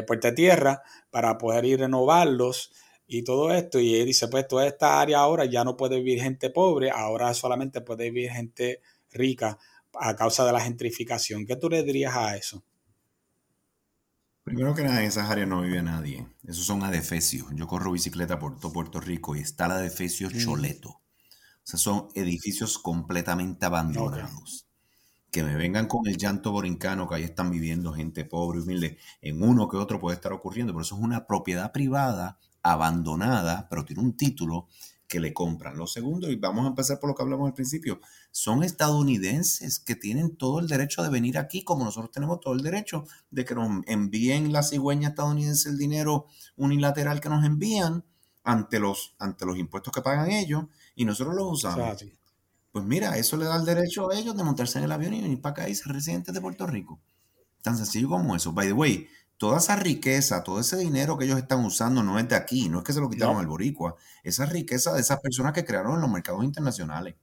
[0.06, 2.72] Puerta Tierra para poder ir renovarlos
[3.10, 3.78] y todo esto.
[3.78, 7.34] Y ella dice, pues toda esta área ahora ya no puede vivir gente pobre, ahora
[7.34, 8.80] solamente puede vivir gente
[9.12, 9.58] rica
[9.92, 11.44] a causa de la gentrificación.
[11.44, 12.62] ¿Qué tú le dirías a eso?
[14.44, 16.26] Primero que nada, en esas áreas no vive nadie.
[16.46, 17.46] Esos son adefesios.
[17.54, 20.38] Yo corro bicicleta por todo Puerto Rico y está la adefesio mm.
[20.38, 21.00] Choleto
[21.70, 24.66] sea, son edificios completamente abandonados.
[25.30, 28.98] Que me vengan con el llanto borincano que ahí están viviendo gente pobre y humilde.
[29.20, 33.84] En uno que otro puede estar ocurriendo, pero eso es una propiedad privada abandonada, pero
[33.84, 34.68] tiene un título
[35.10, 35.76] que le compran.
[35.76, 39.96] Lo segundo, y vamos a empezar por lo que hablamos al principio, son estadounidenses que
[39.96, 43.56] tienen todo el derecho de venir aquí, como nosotros tenemos todo el derecho de que
[43.56, 48.04] nos envíen la cigüeña estadounidense el dinero unilateral que nos envían
[48.44, 52.04] ante los, ante los impuestos que pagan ellos y nosotros los usamos.
[52.72, 55.22] Pues mira, eso le da el derecho a ellos de montarse en el avión y
[55.22, 57.00] venir para acá y ser residentes de Puerto Rico.
[57.62, 58.52] Tan sencillo como eso.
[58.52, 59.08] By the way,
[59.40, 62.80] toda esa riqueza, todo ese dinero que ellos están usando no es de aquí, no
[62.80, 63.96] es que se lo quitaron al boricua.
[64.22, 67.14] Esa riqueza de esas personas que crearon en los mercados internacionales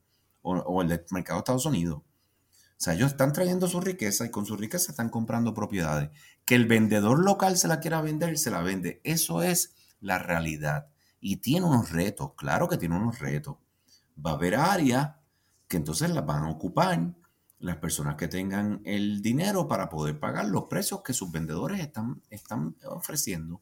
[0.42, 1.98] o, o el mercado de Estados Unidos.
[2.00, 6.10] O sea, ellos están trayendo su riqueza y con su riqueza están comprando propiedades.
[6.44, 9.00] Que el vendedor local se la quiera vender, se la vende.
[9.04, 10.88] Eso es la realidad
[11.20, 13.56] y tiene unos retos, claro que tiene unos retos.
[14.24, 15.16] Va a haber áreas
[15.66, 17.14] que entonces las van a ocupar
[17.58, 22.22] las personas que tengan el dinero para poder pagar los precios que sus vendedores están,
[22.30, 23.60] están ofreciendo.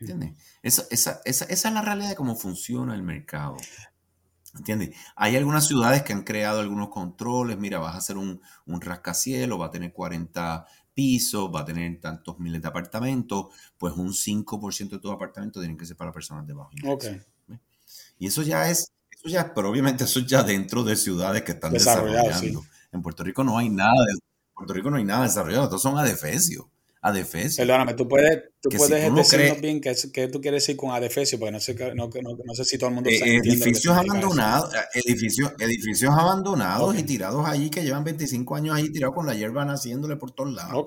[0.00, 0.34] ¿Entiendes?
[0.62, 3.56] Esa, esa, esa, es la realidad de cómo funciona el mercado.
[4.56, 4.96] ¿Entiendes?
[5.16, 7.58] Hay algunas ciudades que han creado algunos controles.
[7.58, 12.00] Mira, vas a hacer un, un rascacielos, va a tener 40 pisos, va a tener
[12.00, 16.46] tantos miles de apartamentos, pues un 5% de todo apartamento tienen que ser para personas
[16.46, 17.24] de bajo ingreso.
[18.18, 21.72] Y eso ya es, eso ya, pero obviamente eso ya dentro de ciudades que están
[21.72, 22.64] desarrollando.
[22.92, 24.18] En Puerto Rico no hay nada, en
[24.54, 26.66] Puerto Rico no hay nada desarrollado, estos son adefesios.
[27.00, 27.62] Adefesio.
[27.62, 31.60] Perdóname, tú puedes, tú puedes decirnos bien qué, tú quieres decir con adefesio, porque no
[31.60, 33.36] sé, no, no, sé si todo el mundo sabe.
[33.36, 38.90] Eh, edificios abandonados, eh, edificios, edificios abandonados y tirados allí que llevan 25 años ahí
[38.90, 40.86] tirados con la hierba naciéndole por todos lados.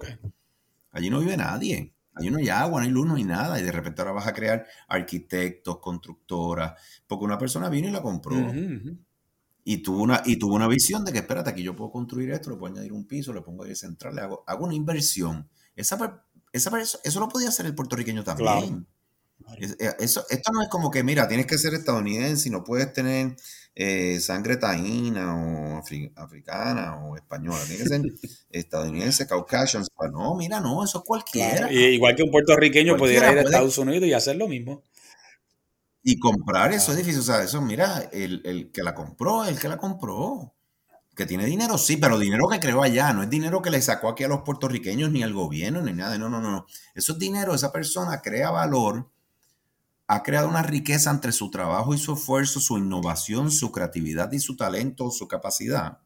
[0.91, 1.93] Allí no vive nadie.
[2.13, 3.57] Allí no hay agua, no hay luz, no hay nada.
[3.59, 6.73] Y de repente ahora vas a crear arquitectos, constructoras,
[7.07, 8.35] porque una persona vino y la compró.
[9.63, 12.49] Y tuvo, una, y tuvo una visión de que, espérate, aquí yo puedo construir esto,
[12.49, 16.23] le puedo añadir un piso, le pongo aire central, le hago, hago una inversión esa,
[16.51, 16.71] esa,
[17.03, 18.87] eso lo podía hacer el puertorriqueño también.
[19.59, 22.93] Eh, eso, esto no es como que, mira, tienes que ser estadounidense y no puedes
[22.93, 23.35] tener
[23.73, 25.81] eh, sangre taína o
[26.15, 27.59] africana o española.
[27.65, 28.01] Tienes que ser
[28.49, 29.83] estadounidense, caucasian.
[30.11, 31.71] No, mira, no, eso es cualquiera.
[31.71, 34.83] igual que un puertorriqueño pudiera ir a Estados Unidos y hacer lo mismo.
[36.03, 37.29] Y comprar esos edificios.
[37.29, 40.53] O sea, eso, mira, el, el que la compró, el que la compró.
[41.15, 44.07] Que tiene dinero, sí, pero dinero que creó allá, no es dinero que le sacó
[44.09, 46.17] aquí a los puertorriqueños, ni al gobierno, ni nada.
[46.17, 46.65] No, no, no, no.
[46.95, 49.11] Eso es dinero, esa persona crea valor,
[50.07, 54.39] ha creado una riqueza entre su trabajo y su esfuerzo, su innovación, su creatividad y
[54.39, 55.99] su talento, su capacidad.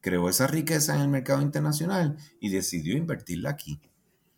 [0.00, 3.80] Creó esa riqueza en el mercado internacional y decidió invertirla aquí.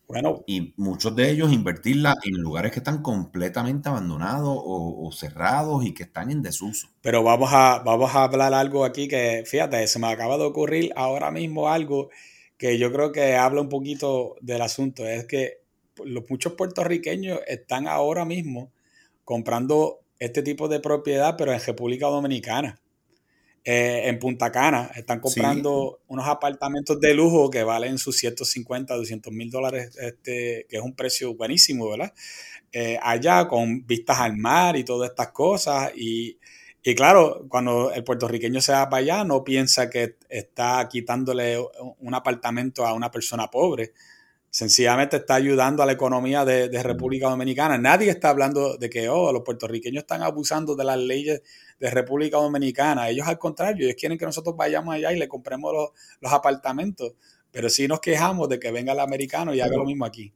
[0.06, 5.94] Bueno, y muchos de ellos invertirla en lugares que están completamente abandonados o, cerrados y
[5.94, 6.88] que están en desuso.
[7.00, 10.92] Pero vamos a, vamos a hablar algo aquí que, fíjate, se me acaba de ocurrir
[10.94, 12.10] ahora mismo algo
[12.58, 15.06] que yo creo que habla un poquito del asunto.
[15.06, 15.62] Es que
[16.04, 18.72] los muchos puertorriqueños están ahora mismo
[19.24, 22.80] comprando este tipo de propiedad, pero en República Dominicana.
[23.66, 29.33] Eh, en Punta Cana están comprando unos apartamentos de lujo que valen sus 150, 200
[29.33, 32.12] mil dólares, este, que es un precio buenísimo, ¿verdad?
[32.72, 35.92] Eh, allá con vistas al mar y todas estas cosas.
[35.96, 36.38] Y,
[36.83, 41.57] y, claro, cuando el puertorriqueño se va para allá, no piensa que está quitándole
[42.00, 43.94] un apartamento a una persona pobre
[44.54, 47.76] sencillamente está ayudando a la economía de, República Dominicana.
[47.76, 51.42] Nadie está hablando de que oh, los puertorriqueños están abusando de las leyes
[51.80, 53.08] de República Dominicana.
[53.08, 55.72] Ellos al contrario, ellos quieren que nosotros vayamos allá y le compremos
[56.20, 57.14] los, apartamentos.
[57.50, 60.32] Pero sí nos quejamos de que venga el americano y haga lo mismo aquí.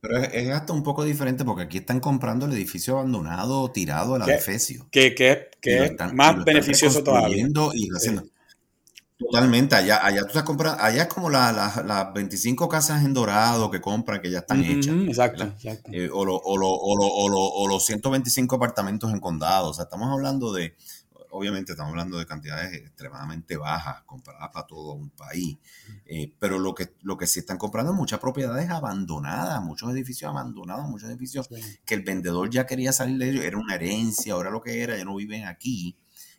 [0.00, 4.22] Pero es, hasta un poco diferente porque aquí están comprando el edificio abandonado, tirado al
[4.22, 4.86] adefesio.
[4.92, 7.48] Que, que, es más beneficioso todavía.
[7.74, 8.22] Y haciendo.
[9.18, 13.80] Totalmente, allá, allá tú estás comprando, allá es como las 25 casas en dorado que
[13.80, 14.94] compran, que ya están hechas.
[14.94, 15.90] Exacto, exacto.
[15.92, 19.70] Eh, o, o, los 125 apartamentos en condado.
[19.70, 20.76] O sea, estamos hablando de,
[21.30, 25.58] obviamente estamos hablando de cantidades extremadamente bajas comparadas para todo un país.
[26.06, 30.30] Eh, pero lo que, lo que sí están comprando es muchas propiedades abandonadas, muchos edificios
[30.30, 31.48] abandonados, muchos edificios
[31.84, 34.96] que el vendedor ya quería salir de ellos, era una herencia, ahora lo que era,
[34.96, 35.96] ya no viven aquí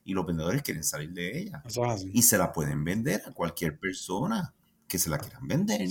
[0.09, 1.63] y los vendedores quieren salir de ella.
[2.11, 4.55] y se la pueden vender a cualquier persona
[4.87, 5.87] que se la quieran vender.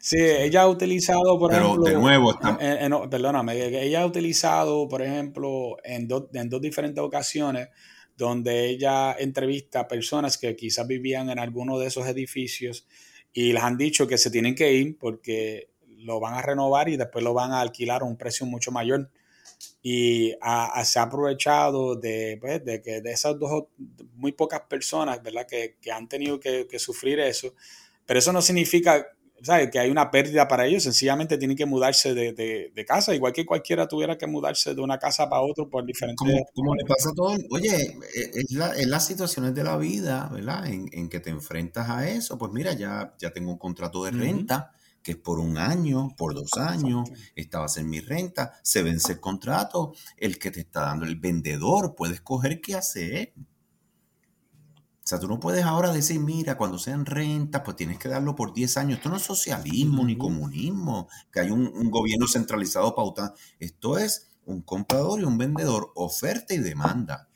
[0.00, 0.18] Sí.
[0.18, 1.84] ella ha utilizado, por Pero ejemplo.
[1.84, 2.38] de nuevo,
[3.08, 7.68] perdóname, ella ha utilizado, por ejemplo, en, en dos diferentes ocasiones,
[8.16, 12.86] donde ella entrevista a personas que quizás vivían en alguno de esos edificios
[13.32, 16.96] y les han dicho que se tienen que ir porque lo van a renovar y
[16.96, 19.10] después lo van a alquilar a un precio mucho mayor
[19.82, 20.32] y
[20.84, 23.64] se ha aprovechado de, pues, de, que de esas dos,
[24.16, 25.46] muy pocas personas, ¿verdad?
[25.46, 27.54] Que, que han tenido que, que, sufrir eso.
[28.06, 29.06] Pero eso no significa
[29.42, 29.70] ¿sabes?
[29.70, 33.44] que hay una pérdida para ellos, sencillamente tienen que mudarse de, de, casa, igual que
[33.44, 36.26] cualquiera tuviera que mudarse de una casa para otra por diferentes...
[36.54, 40.66] Como, le pasa a todo, oye, es, la, es, las situaciones de la vida, ¿verdad?
[40.66, 44.12] En, en, que te enfrentas a eso, pues mira, ya, ya tengo un contrato de
[44.12, 44.72] renta
[45.04, 48.82] que es por un año, por dos años, esta va a ser mi renta, se
[48.82, 53.34] vence el contrato, el que te está dando el vendedor puede escoger qué hacer.
[53.36, 58.34] O sea, tú no puedes ahora decir, mira, cuando sean rentas, pues tienes que darlo
[58.34, 58.96] por 10 años.
[58.96, 63.34] Esto no es socialismo ni comunismo, que hay un, gobierno centralizado pautando.
[63.58, 67.28] Esto es un comprador y un vendedor, oferta y demanda.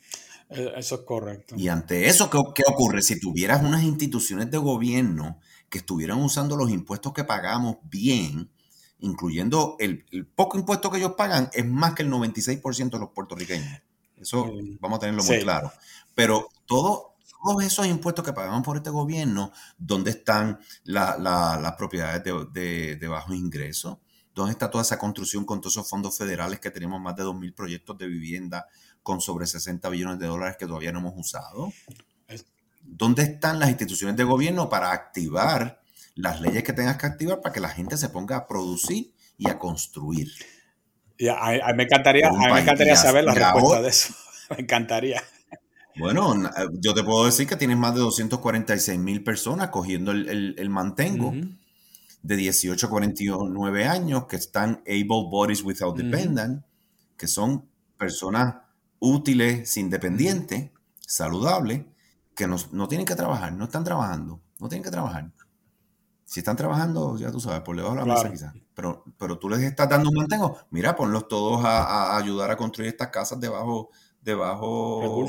[0.49, 1.53] Eh, eso es correcto.
[1.55, 3.03] Y ante eso, ¿qué, ¿qué, ocurre?
[3.03, 8.51] Si tuvieras unas instituciones de gobierno que estuvieran usando los impuestos que pagamos bien,
[8.99, 10.05] incluyendo el,
[10.35, 13.81] poco impuesto que ellos pagan, es más que el 96% de los puertorriqueños.
[14.17, 15.71] Eso vamos a tenerlo muy claro.
[16.13, 22.97] Pero todo, todos esos impuestos que pagamos por este gobierno, ¿dónde están las propiedades de,
[22.97, 24.01] de, bajo ingreso?
[24.35, 27.55] ¿Dónde está toda esa construcción con todos esos fondos federales que tenemos más de 2.000
[27.55, 28.67] proyectos de vivienda
[29.03, 31.71] con sobre 60 billones de dólares que todavía no hemos usado?
[32.91, 35.81] ¿Dónde están las instituciones de gobierno para activar
[36.15, 39.49] las leyes que tengas que activar para que la gente se ponga a producir y
[39.49, 40.29] a construir?
[41.27, 44.13] a, me encantaría, me encantaría saber la respuesta de eso.
[44.49, 45.21] Me encantaría.
[45.95, 46.33] Bueno,
[46.81, 51.33] yo te puedo decir que tienes más de 246 mil personas cogiendo el, mantengo
[52.23, 56.63] de 18 a 49 años que están able bodies without dependent,
[57.15, 58.55] que son personas
[58.97, 61.81] útiles, independientes, saludables,
[62.39, 65.29] que no, no, tienen que trabajar, no están trabajando, no tienen que trabajar.
[66.23, 68.53] Si están trabajando, ya tú sabes, por debajo de la mesa quizás.
[68.73, 70.57] Pero, pero tú les estás dando un mantengo.
[70.69, 73.89] Mira, ponlos todos a, ayudar a construir estas casas de bajo,
[74.21, 75.27] de bajo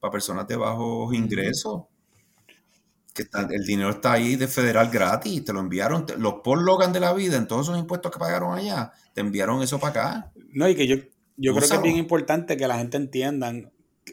[0.00, 1.84] para personas de bajos ingresos.
[3.14, 7.00] Que el dinero está ahí de federal gratis, te lo enviaron, los Paul Logan de
[7.00, 10.32] la vida, en todos esos impuestos que pagaron allá, te enviaron eso para acá.
[10.52, 10.96] No, y que yo,
[11.38, 13.50] yo creo que es bien importante que la gente entienda,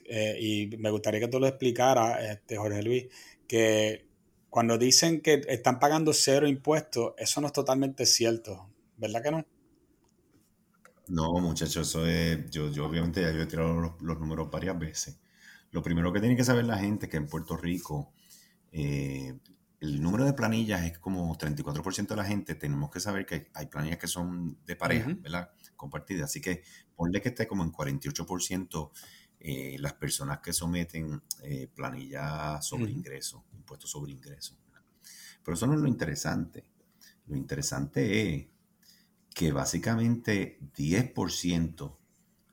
[0.06, 3.06] eh, y me gustaría que tú lo explicaras, este, Jorge Luis,
[3.47, 4.08] que
[4.50, 9.45] cuando dicen que están pagando cero impuestos, eso no es totalmente cierto, ¿verdad que no?
[11.10, 15.19] No, muchachos, eso es, yo, yo obviamente ya yo he tirado los, números varias veces.
[15.71, 18.12] Lo primero que tiene que saber la gente es que en Puerto Rico
[18.71, 19.38] eh,
[19.80, 22.56] el número de planillas es como 34% de la gente.
[22.56, 25.52] Tenemos que saber que hay planillas que son de pareja, ¿verdad?
[25.76, 26.26] Compartidas.
[26.26, 26.63] Así que
[26.95, 28.91] ponle que esté como en 48%
[29.50, 34.58] eh, las personas que someten eh, planillas sobre ingreso, impuestos sobre ingreso.
[35.42, 36.66] Pero eso no es lo interesante.
[37.28, 38.46] Lo interesante es
[39.34, 41.96] que básicamente 10%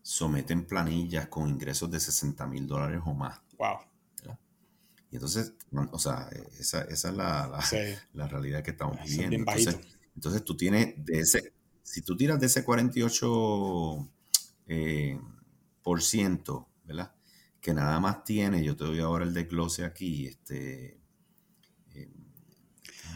[0.02, 3.40] someten planillas con ingresos de 60 mil dólares o más.
[3.58, 3.78] Wow.
[5.10, 5.52] Y entonces,
[5.90, 6.28] o sea,
[6.60, 7.60] esa, esa es la,
[8.12, 9.34] la, realidad que estamos viviendo.
[9.34, 9.80] Entonces,
[10.14, 14.08] entonces, tú tienes de ese, si tú tiras de ese 48
[14.68, 15.20] eh,
[15.82, 17.12] por ciento ¿verdad?
[17.60, 20.98] Que nada más tiene, yo te doy ahora el desglose aquí, este...
[21.94, 22.08] Eh,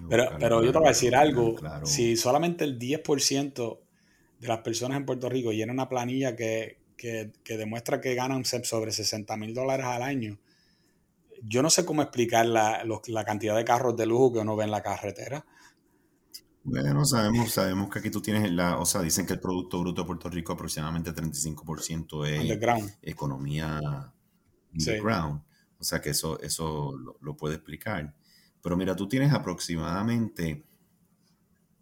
[0.08, 3.78] pero, pero yo te voy a decir algo, si solamente el 10%
[4.38, 6.78] de las personas en Puerto Rico llenan una planilla que,
[7.44, 10.38] demuestra que ganan sobre 60 mil dólares al año,
[11.42, 14.64] yo no sé cómo explicar la, la, cantidad de carros de lujo que uno ve
[14.64, 15.44] en la carretera.
[16.64, 20.02] Bueno, sabemos, sabemos que aquí tú tienes la, o sea, dicen que el Producto Bruto
[20.02, 23.80] de Puerto Rico aproximadamente 35% es economía
[24.72, 25.42] underground.
[25.78, 28.14] O sea que eso, eso lo, puede explicar.
[28.62, 30.64] Pero mira, tú tienes aproximadamente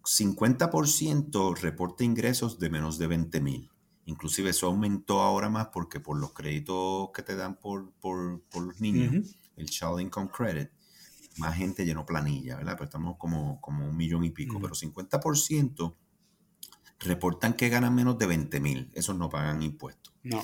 [0.03, 3.69] 50% reporte ingresos de menos de 20 mil.
[4.05, 8.79] Inclusive eso aumentó ahora más porque por los créditos que te dan por, por, los
[8.79, 10.69] niños, el Child Income Credit,
[11.37, 12.77] más gente llenó planilla, ¿verdad?
[12.77, 15.95] Pues estamos como, como un millón y pico, pero 50%
[16.99, 18.91] reportan que ganan menos de 20 mil.
[18.93, 20.13] Esos no pagan impuestos.
[20.23, 20.43] No.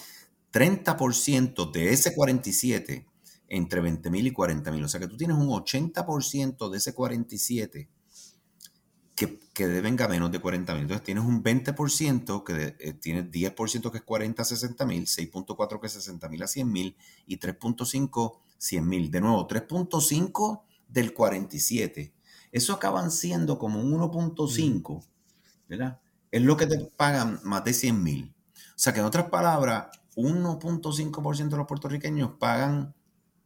[0.52, 3.08] 30% de ese 47
[3.48, 4.84] entre 20 mil y 40 mil.
[4.84, 7.90] O sea que tú tienes un 80% de ese 47
[9.16, 10.82] que, que deben ganar menos de 40 mil.
[10.84, 15.80] Entonces tienes un 20% que eh, tienes 10% que es 40 a 60 mil, 6.4
[15.80, 19.12] que es 60 mil a 100 mil y 3.5 100 mil.
[19.12, 20.62] De nuevo, 3.5
[20.94, 22.14] del 47.
[22.52, 25.04] Eso acaban siendo como un 1.5,
[25.68, 26.00] ¿verdad?
[26.32, 28.36] Es lo que te pagan más de 100 mil.
[28.56, 32.94] O sea que en otras palabras, 1.5% de los puertorriqueños pagan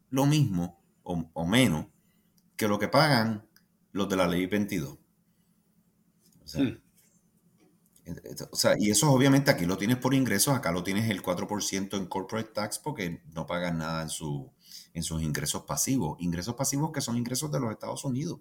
[0.09, 1.85] lo mismo o, menos
[2.57, 3.47] que lo que pagan
[3.93, 4.97] los de la ley 22.
[6.53, 6.67] Hmm.
[8.51, 11.97] O sea, y eso obviamente aquí lo tienes por ingresos, acá lo tienes el 4%
[11.97, 14.51] en corporate tax porque no pagan nada en su,
[14.97, 16.17] en sus ingresos pasivos.
[16.21, 18.39] Ingresos pasivos que son ingresos de los Estados Unidos,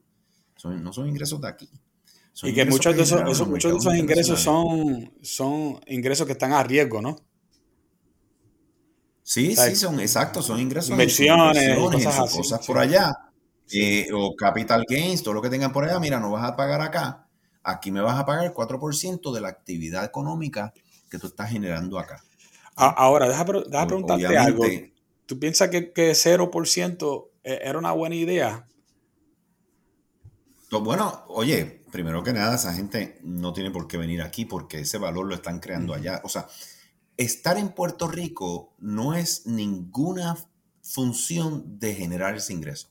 [0.65, 1.69] no son ingresos de aquí.
[2.45, 6.63] y que muchos de esos, muchos de esos ingresos son, son ingresos que están a
[6.63, 7.19] riesgo, ¿no?
[9.23, 10.93] Sí, sí, son exactos, son ingresos.
[10.93, 11.77] Inversiones,
[12.33, 13.13] cosas, por allá.
[13.71, 16.81] Eh, o capital gains, todo lo que tengan por allá, mira, no vas a pagar
[16.81, 17.29] acá.
[17.65, 20.73] Aquí me vas a pagar el 4% de la actividad económica
[21.11, 22.23] que tú estás generando acá.
[22.77, 24.65] Ahora, deja, deja preguntarte algo.
[25.27, 28.67] ¿Tú piensas que, que 0% e, era una buena idea?
[30.71, 34.99] Bueno, oye, primero que nada, esa gente no tiene por qué venir aquí porque ese
[34.99, 36.21] valor lo están creando allá.
[36.25, 36.47] O sea,
[37.17, 40.37] estar en Puerto Rico no es ninguna
[40.83, 42.89] función de generar ese ingreso.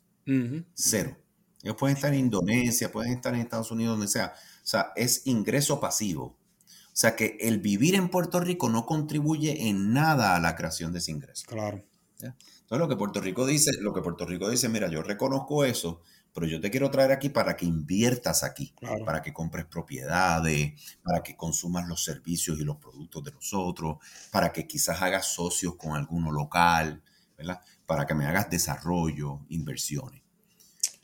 [0.74, 1.16] Cero.
[1.62, 4.34] Ellos pueden estar en Indonesia, pueden estar en Estados Unidos, donde sea.
[4.64, 6.38] O sea, es ingreso pasivo.
[6.66, 10.94] O sea que el vivir en Puerto Rico no contribuye en nada a la creación
[10.94, 11.46] de ese ingreso.
[11.48, 11.84] Claro.
[12.20, 16.02] Entonces lo que Puerto Rico dice, lo que Puerto Rico dice, mira, yo reconozco eso,
[16.34, 18.74] pero yo te quiero traer aquí para que inviertas aquí,
[19.06, 23.98] para que compres propiedades, para que consumas los servicios y los productos de nosotros,
[24.32, 27.02] para que quizás hagas socios con alguno local,
[27.38, 27.62] ¿verdad?
[27.86, 30.22] Para que me hagas desarrollo, inversiones.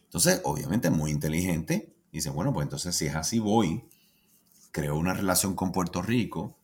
[0.03, 1.93] Entonces, obviamente, muy inteligente.
[2.11, 3.85] Dice, bueno, pues entonces si es así, voy,
[4.71, 6.57] creo una relación con Puerto Rico,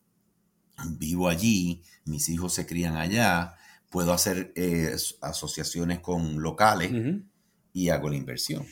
[0.98, 3.56] vivo allí, mis hijos se crían allá,
[3.90, 6.92] puedo hacer eh, asociaciones con locales
[7.72, 8.66] y hago la inversión.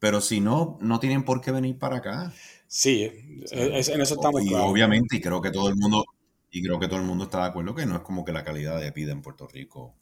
[0.00, 2.32] Pero si no, no tienen por qué venir para acá.
[2.66, 3.10] Sí,
[3.52, 6.04] en eso estamos y obviamente, y creo que todo el mundo,
[6.50, 8.44] y creo que todo el mundo está de acuerdo que no es como que la
[8.44, 9.94] calidad de vida en Puerto Rico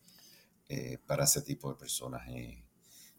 [0.69, 2.23] eh, para ese tipo de personas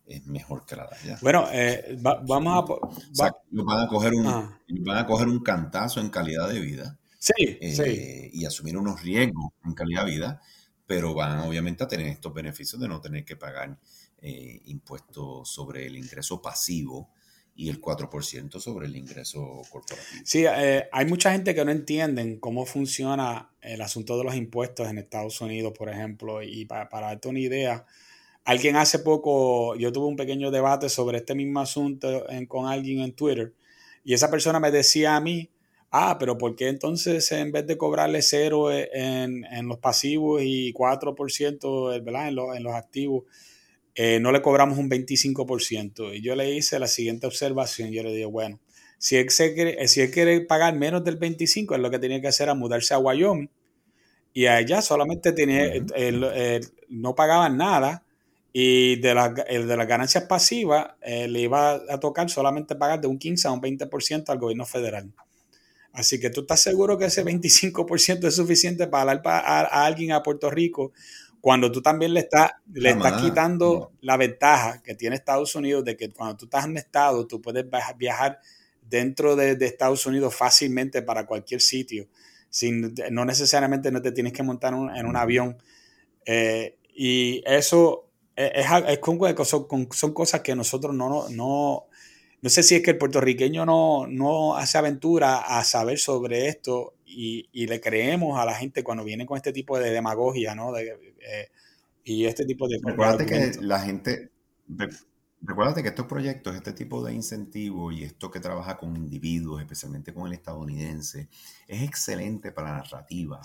[0.05, 1.19] es, mejor que la de allá.
[1.21, 2.69] Bueno, eh, vamos
[3.17, 3.29] a...
[3.51, 4.59] van a, coger un, ah.
[4.81, 6.99] van a coger un cantazo en calidad de vida.
[7.19, 8.29] Sí, eh, sí.
[8.33, 10.41] Y asumir unos riesgos en calidad de vida,
[10.85, 13.77] pero van obviamente a tener estos beneficios de no tener que pagar
[14.65, 17.09] impuestos sobre el ingreso pasivo
[17.55, 20.21] y el 4% sobre el ingreso corporativo.
[20.23, 24.87] Sí, eh, hay mucha gente que no entienden cómo funciona el asunto de los impuestos
[24.87, 27.85] en Estados Unidos, por ejemplo, y para, para darte una idea,
[28.43, 33.13] alguien hace poco, yo tuve un pequeño debate sobre este mismo asunto con alguien en
[33.13, 33.53] Twitter,
[34.03, 35.49] y esa persona me decía a mí,
[35.93, 40.73] ah, pero ¿por qué entonces en vez de cobrarle cero en, en los pasivos y
[40.73, 42.27] 4% ¿verdad?
[42.27, 43.23] En, los, en los activos,
[43.95, 46.15] eh, no le cobramos un 25%.
[46.15, 47.91] Y yo le hice la siguiente observación.
[47.91, 48.59] Yo le dije, bueno,
[48.97, 52.27] si él, quiere, si él quiere pagar menos del 25%, es lo que tenía que
[52.27, 53.49] hacer a mudarse a Wyoming.
[54.33, 55.71] Y allá solamente tenía,
[56.89, 58.03] no pagaban nada.
[58.51, 63.07] Y de, la, de las ganancias pasivas eh, le iba a tocar solamente pagar de
[63.07, 65.11] un 15 a un 20% al gobierno federal.
[65.93, 70.23] Así que tú estás seguro que ese 25% es suficiente para dar a alguien a
[70.23, 70.91] Puerto Rico
[71.43, 75.97] cuando tú también le estás, le estás quitando la ventaja que tiene Estados Unidos de
[75.97, 77.65] que cuando tú estás en estado, tú puedes
[77.97, 78.39] viajar
[78.81, 82.07] dentro de, Estados Unidos fácilmente para cualquier sitio,
[82.49, 85.57] sin, no necesariamente no te tienes que montar en un avión.
[86.25, 88.99] Eh, y eso es, es,
[89.45, 91.87] son, son, cosas que nosotros no, no,
[92.43, 96.93] no sé si es que el puertorriqueño no, no hace aventura a saber sobre esto
[97.05, 100.75] y, le creemos a la gente cuando viene con este tipo de demagogia, ¿no?
[100.77, 101.49] Eh,
[102.03, 102.81] y este tipo de...
[102.83, 104.29] Recuérdate que la gente...
[105.41, 110.13] Recuérdate que estos proyectos, este tipo de incentivo y esto que trabaja con individuos, especialmente
[110.13, 111.29] con el estadounidense,
[111.65, 113.41] es excelente para la narrativa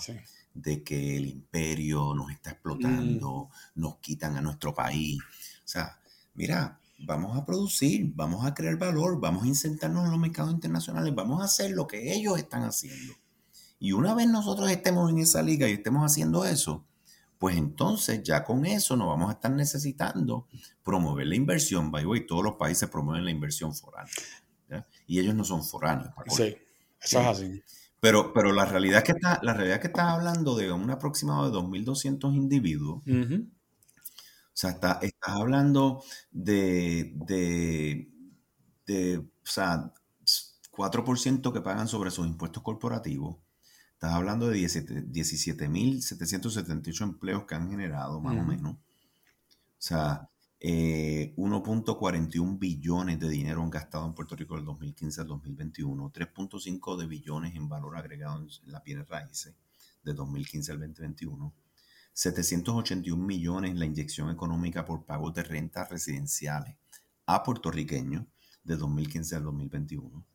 [0.53, 3.81] de que el imperio nos está explotando, mm.
[3.81, 5.19] nos quitan a nuestro país.
[5.63, 5.99] O sea,
[6.33, 11.13] mira, vamos a producir, vamos a crear valor, vamos a insertarnos en los mercados internacionales,
[11.15, 13.13] vamos a hacer lo que ellos están haciendo.
[13.79, 16.85] Y una vez nosotros estemos en esa liga y estemos haciendo eso,
[17.37, 20.47] pues entonces ya con eso nos vamos a estar necesitando
[20.83, 21.89] promover la inversión.
[21.89, 24.13] By the way, todos los países promueven la inversión foránea.
[25.07, 26.13] Y ellos no son foráneos.
[26.27, 26.55] Sí,
[27.01, 27.63] eso es así.
[28.01, 31.49] Pero, pero la realidad es que está, la realidad que estás hablando de un aproximado
[31.49, 33.01] de 2.200 individuos.
[33.05, 33.58] O
[34.59, 38.09] sea, estás hablando de, de,
[38.85, 39.93] de o sea,
[40.71, 43.37] 4% que pagan sobre sus impuestos corporativos.
[43.93, 48.75] Estás hablando de 17.778 empleos que han generado, más o menos.
[48.75, 48.79] O
[49.77, 50.29] sea,
[50.61, 56.97] 1.41 eh, billones de dinero han gastado en Puerto Rico del 2015 al 2021, 3.5
[56.97, 59.55] de billones en valor agregado en la piel raíces
[60.03, 61.53] de 2015 al 2021.
[62.13, 66.75] 781 millones en la inyección económica por pagos de rentas residenciales
[67.25, 68.25] a puertorriqueños
[68.63, 70.25] de 2015 al 2021.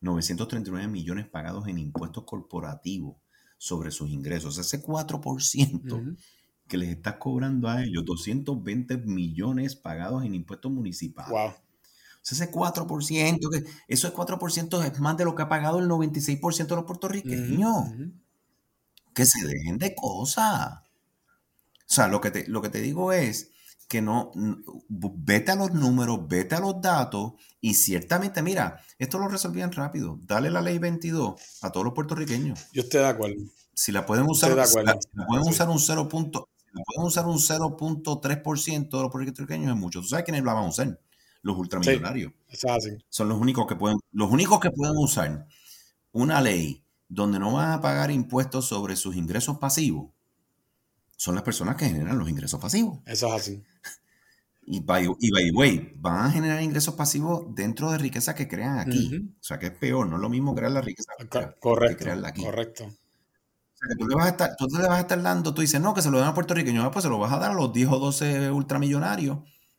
[0.00, 3.16] 939 millones pagados en impuestos corporativos
[3.56, 4.58] sobre sus ingresos.
[4.58, 6.16] Ese 4%
[6.66, 11.30] que les está cobrando a ellos, 220 millones pagados en impuestos municipales.
[11.30, 11.48] Wow.
[11.50, 15.88] O sea, ese 4%, que eso 4% es más de lo que ha pagado el
[15.88, 17.88] 96% de los puertorriqueños.
[19.14, 20.81] Que se dejen de cosas.
[21.92, 23.50] O sea, lo que te, lo que te digo es
[23.86, 24.32] que no,
[24.88, 30.18] vete a los números, vete a los datos y ciertamente, mira, esto lo resolvían rápido.
[30.22, 32.58] Dale la ley 22 a todos los puertorriqueños.
[32.72, 33.36] Yo estoy de acuerdo.
[33.74, 34.78] Si la pueden usar, si
[35.28, 36.08] pueden usar un 0.
[36.08, 36.32] pueden
[36.96, 40.00] usar un 0.3% de los puertorriqueños es mucho.
[40.00, 40.98] ¿Tú sabes quiénes lo van a usar?
[41.42, 42.32] Los ultramillonarios.
[43.10, 45.46] Son los únicos que pueden, los únicos que pueden usar
[46.12, 50.06] una ley donde no van a pagar impuestos sobre sus ingresos pasivos
[51.22, 52.98] son las personas que generan los ingresos pasivos.
[53.06, 53.62] Eso es así.
[54.66, 58.48] Y by, y by the way, van a generar ingresos pasivos dentro de riqueza que
[58.48, 59.30] crean aquí.
[59.40, 61.12] O sea, que es peor, no es lo mismo crear la riqueza
[61.60, 62.42] correcto, que crearla aquí.
[62.42, 62.86] Correcto.
[62.86, 65.60] O sea, que tú le vas a estar, tú le vas a estar dando, tú
[65.60, 67.52] dices, no, que se lo den a puertorriqueños, ah, pues se lo vas a dar
[67.52, 69.38] a los 10 o 12 ultramillonarios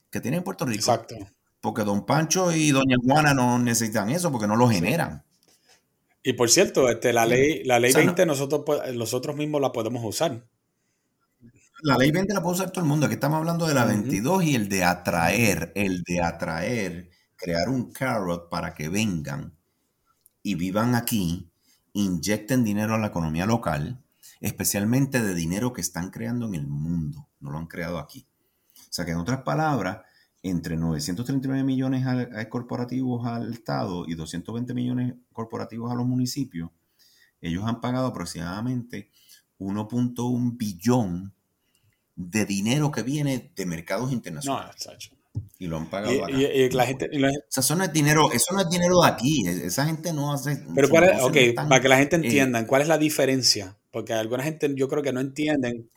[0.10, 0.80] que tienen Puerto Rico.
[0.80, 1.18] Exacto.
[1.60, 5.26] Porque Don Pancho y Doña Juana no necesitan eso porque no lo generan.
[6.24, 8.64] Y por cierto, este, la ley, la ley 20 nosotros,
[8.94, 10.42] nosotros mismos la podemos usar
[11.84, 13.06] la ley 20 la puede usar todo el mundo.
[13.06, 17.92] Aquí estamos hablando de la 22 y el de atraer, el de atraer, crear un
[17.92, 19.58] carrot para que vengan
[20.42, 21.52] y vivan aquí,
[21.92, 24.02] inyecten dinero a la economía local,
[24.40, 28.26] especialmente de dinero que están creando en el mundo, no lo han creado aquí.
[28.78, 30.04] O sea que en otras palabras,
[30.42, 36.72] entre 939 millones a, corporativos al Estado y 220 millones corporativos a los municipios,
[37.42, 39.12] ellos han pagado aproximadamente
[39.60, 41.34] 1.1 billón
[42.16, 44.88] de dinero que viene de mercados internacionales.
[44.88, 45.18] No,
[45.58, 48.62] y lo han pagado y, la gente, O sea, eso no es dinero, eso no
[48.62, 49.48] es dinero de aquí.
[49.48, 50.64] E, esa gente no hace.
[50.76, 53.78] Pero para que la gente eh, entienda, ¿cuál es la diferencia?
[53.90, 55.90] Porque alguna gente yo creo que no entienden.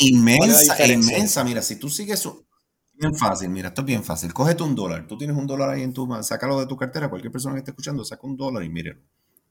[0.00, 1.44] Inmensa, inmensa.
[1.44, 2.46] Mira, si tú sigues eso.
[2.94, 4.32] Bien fácil, mira, esto es bien fácil.
[4.32, 5.06] Cógete un dólar.
[5.08, 7.08] Tú tienes un dólar ahí en tu mano, sácalo de tu cartera.
[7.08, 9.02] Cualquier persona que esté escuchando, saca un dólar y mírenlo.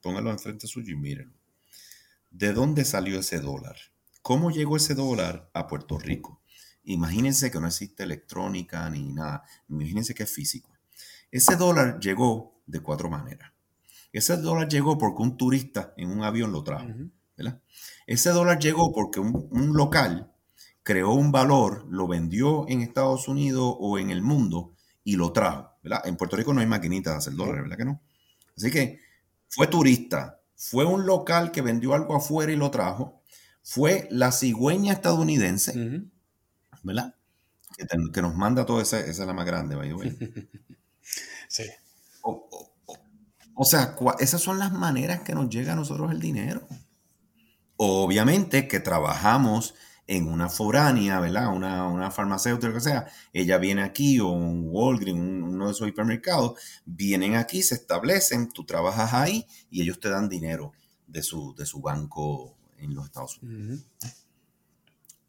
[0.02, 1.36] Póngalo enfrente suyo y mírenlo.
[2.30, 3.76] ¿De dónde salió ese dólar?
[4.22, 6.42] ¿Cómo llegó ese dólar a Puerto Rico?
[6.84, 9.44] Imagínense que no existe electrónica ni nada.
[9.70, 10.70] Imagínense que es físico.
[11.32, 13.52] Ese dólar llegó de cuatro maneras.
[14.12, 16.88] Ese dólar llegó porque un turista en un avión lo trajo.
[18.06, 20.32] Ese dólar llegó porque un, local
[20.84, 25.72] creó un valor, lo vendió en Estados Unidos o en el mundo y lo trajo.
[26.04, 28.02] En Puerto Rico no hay maquinitas de hacer dólares, ¿verdad que no?
[28.56, 29.00] Así que
[29.48, 33.21] fue turista, fue un local que vendió algo afuera y lo trajo,
[33.64, 36.10] fue la cigüeña estadounidense,
[36.84, 37.16] ¿verdad?
[38.14, 39.92] Que, nos manda todo esa, esa es la más grande, by
[41.48, 41.64] Sí.
[42.22, 46.68] O, sea, esas son las maneras que nos llega a nosotros el dinero.
[47.76, 49.74] Obviamente que trabajamos
[50.08, 51.54] en una foránea, ¿verdad?
[51.54, 53.08] Una, una farmacéutica, lo que sea.
[53.34, 58.66] Ella viene aquí o un Walgreens, uno de esos hipermercados, vienen aquí, se establecen, tú
[58.66, 60.74] trabajas ahí y ellos te dan dinero
[61.08, 63.86] de su, de su banco en los Estados Unidos.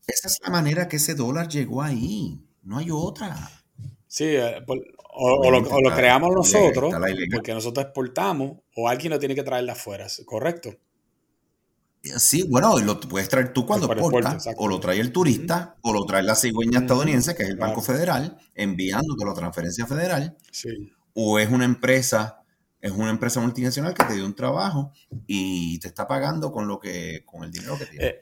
[0.06, 2.40] Esa es la manera que ese dólar llegó ahí.
[2.62, 3.50] No hay otra.
[4.06, 4.64] Sí, eh,
[5.14, 6.92] o, lo, creamos nosotros,
[7.32, 10.70] porque nosotros exportamos, o alguien lo tiene que traer de afuera, ¿correcto?
[12.02, 15.92] Eh, sí, bueno, lo puedes traer tú cuando exportas, o lo trae el turista, o
[15.92, 20.92] lo trae la cigüeña estadounidense, que es el Banco Federal, enviándote la transferencia federal, sí.
[21.14, 22.41] o es una empresa,
[22.82, 24.92] es una empresa multinacional que te dio un trabajo
[25.28, 28.06] y te está pagando con lo que, con el dinero que tiene.
[28.06, 28.20] Eh,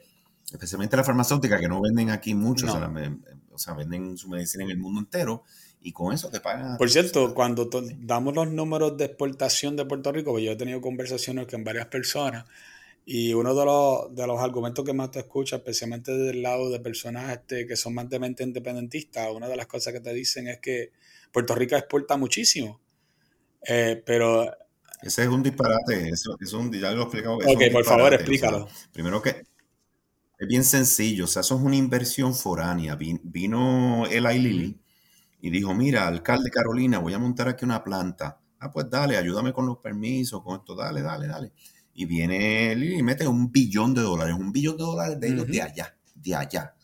[0.51, 4.77] especialmente la farmacéutica, que no venden aquí mucho, o, sea, venden su medicina en el
[4.77, 5.43] mundo entero,
[5.81, 6.77] y con eso te pagan.
[6.77, 10.79] Por cierto, cuando damos los números de exportación de Puerto Rico, pues yo he tenido
[10.79, 12.45] conversaciones con varias personas,
[13.03, 16.79] y uno de los, de los argumentos que más te escucha, especialmente del lado de
[16.79, 20.47] personas este, que son más de mente independentistas, una de las cosas que te dicen
[20.47, 20.91] es que
[21.31, 22.79] Puerto Rico exporta muchísimo,
[23.67, 24.49] eh, pero...
[25.01, 27.37] Ese es un disparate, eso, es un, ya lo he explicado.
[27.37, 28.67] Ok, por favor, explícalo.
[28.93, 29.43] primero que
[30.41, 32.95] es bien sencillo, o sea, eso es una inversión foránea.
[32.95, 34.79] Vino el Lilly
[35.39, 38.39] y dijo, mira, alcalde Carolina, voy a montar aquí una planta.
[38.59, 41.51] Ah, pues dale, ayúdame con los permisos, con esto, dale, dale, dale.
[41.93, 45.47] Y viene Lilly y mete un billón de dólares, un billón de dólares de ellos
[45.47, 46.75] de allá, de allá.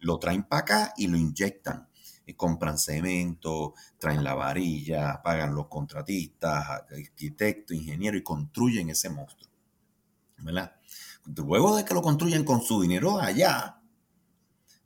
[0.00, 1.88] Lo traen para acá y lo inyectan.
[2.26, 9.50] Y compran cemento, traen la varilla, pagan los contratistas, arquitectos, ingenieros y construyen ese monstruo.
[10.38, 10.74] ¿Verdad?
[11.26, 13.80] luego de que lo construyen con su dinero allá,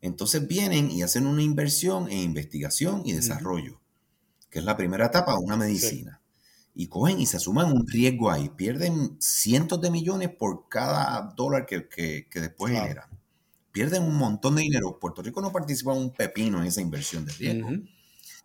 [0.01, 3.81] entonces vienen y hacen una inversión en investigación y desarrollo,
[4.51, 6.21] que es la primera etapa de una medicina.
[6.75, 8.51] Y cogen y se asuman un riesgo ahí.
[8.51, 13.08] Pierden cientos de millones por cada dólar que, después generan.
[13.79, 14.99] Pierden un montón de dinero.
[14.99, 17.69] Puerto Rico no participa un pepino en esa inversión de riesgo.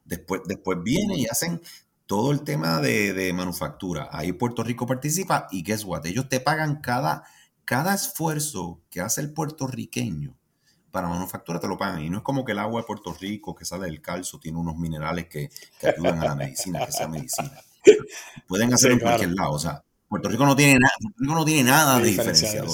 [0.05, 1.59] después, después vienen y hacen
[2.05, 4.09] todo el tema de, de, manufactura.
[4.11, 6.05] Ahí Puerto Rico participa y guess what?
[6.05, 7.23] Ellos te pagan cada
[7.65, 10.37] cada esfuerzo que hace el puertorriqueño
[10.91, 12.03] para manufactura te lo pagan.
[12.03, 14.59] Y no es como que el agua de Puerto Rico que sale del calzo tiene
[14.59, 15.49] unos minerales que,
[15.81, 17.51] ayudan a la medicina, que sea medicina.
[18.47, 19.53] Pueden hacerlo en cualquier lado.
[19.53, 22.69] O sea, Puerto Rico no tiene nada, Puerto Rico no tiene nada de diferenciador.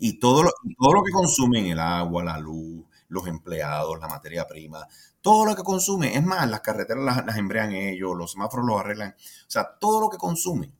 [0.00, 4.46] Y todo lo, todo lo que consumen, el agua, la luz, los empleados, la materia
[4.46, 4.86] prima,
[5.20, 9.10] todo lo que consumen, es más, las carreteras las, embrean ellos, los semáforos los arreglan.
[9.10, 10.74] O sea, todo lo que consumen,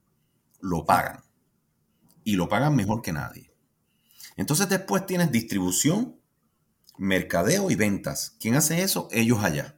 [0.60, 1.22] lo pagan
[2.24, 3.52] y lo pagan mejor que nadie.
[4.36, 6.18] Entonces después tienes distribución,
[6.96, 8.36] mercadeo y ventas.
[8.40, 9.08] ¿Quién hace eso?
[9.10, 9.76] Ellos allá.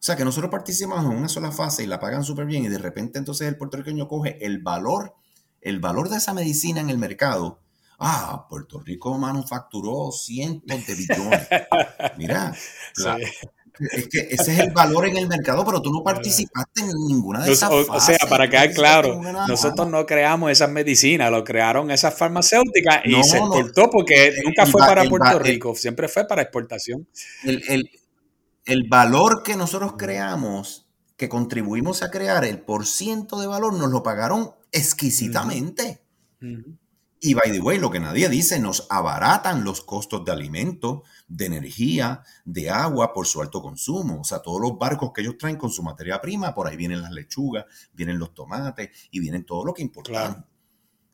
[0.00, 2.68] O sea que nosotros participamos en una sola fase y la pagan súper bien y
[2.68, 5.14] de repente entonces el puertorriqueño coge el valor,
[5.60, 7.60] el valor de esa medicina en el mercado.
[8.02, 11.48] Ah, Puerto Rico manufacturó cientos de billones.
[12.16, 12.56] Mira,
[13.78, 17.44] es que ese es el valor en el mercado, pero tú no participaste en ninguna
[17.44, 22.16] de esas O, sea, para quedar claro, nosotros no creamos esas medicinas, lo crearon esas
[22.16, 27.06] farmacéuticas y se exportó porque nunca fue para Puerto Rico, siempre fue para exportación.
[27.44, 30.86] El, valor que nosotros creamos,
[31.16, 36.02] que contribuimos a crear, el por ciento de valor, nos lo pagaron exquisitamente.
[37.22, 41.46] Y by the way, lo que nadie dice, nos abaratan los costos de alimentos, de
[41.46, 44.22] energía, de agua por su alto consumo.
[44.22, 47.02] O sea, todos los barcos que ellos traen con su materia prima, por ahí vienen
[47.02, 50.46] las lechugas, vienen los tomates y vienen todo lo que importa.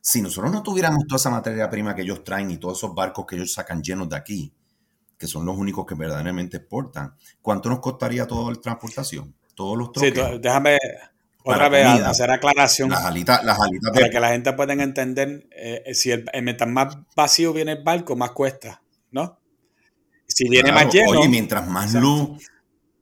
[0.01, 3.27] Si nosotros no tuviéramos toda esa materia prima que ellos traen y todos esos barcos
[3.27, 4.55] que ellos sacan llenos de aquí,
[5.19, 9.35] que son los únicos que verdaderamente exportan, ¿cuánto nos costaría toda la transportación?
[9.57, 10.15] Todos los troques.
[10.15, 10.79] Sí, déjame
[11.47, 12.91] otra vez hacer aclaración.
[12.91, 13.59] Las alitas, las
[13.93, 18.17] Para que la gente pueda entender, eh, si el, mientras más vacío viene el barco,
[18.17, 19.39] más cuesta, ¿no?
[20.27, 21.11] Si viene más lleno.
[21.11, 22.43] Oye, mientras más luz,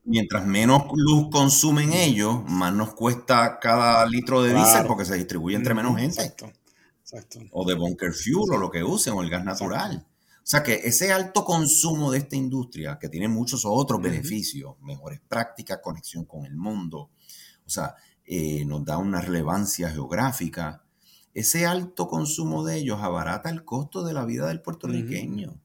[0.04, 5.56] mientras menos luz consumen ellos, más nos cuesta cada litro de diésel porque se distribuye
[5.56, 6.22] entre menos gente.
[6.22, 6.52] Exacto.
[7.00, 7.40] Exacto.
[7.52, 10.06] O de bunker fuel o lo que usen, o el gas natural.
[10.44, 15.20] O sea que ese alto consumo de esta industria, que tiene muchos otros beneficios, mejores
[15.26, 17.10] prácticas, conexión con el mundo,
[17.66, 17.94] o sea,
[18.26, 20.82] eh, nos da una relevancia geográfica.
[21.34, 25.60] Ese alto consumo de ellos abarata el costo de la vida del puertorriqueño.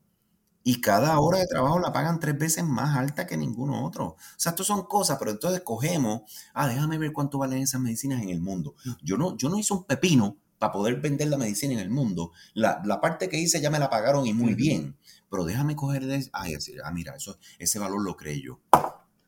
[0.64, 4.06] Y cada hora de trabajo la pagan tres veces más alta que ningún otro.
[4.06, 6.22] O sea, esto son cosas, pero entonces cogemos,
[6.54, 8.76] ah, déjame ver cuánto valen esas medicinas en el mundo.
[9.02, 12.34] Yo no, yo no hice un pepino para poder vender la medicina en el mundo.
[12.54, 14.98] La, parte que hice ya me la pagaron y muy bien.
[15.30, 16.30] Pero déjame coger de...
[16.34, 16.46] Ah,
[16.84, 18.60] ah, mira, eso, ese valor lo creo yo.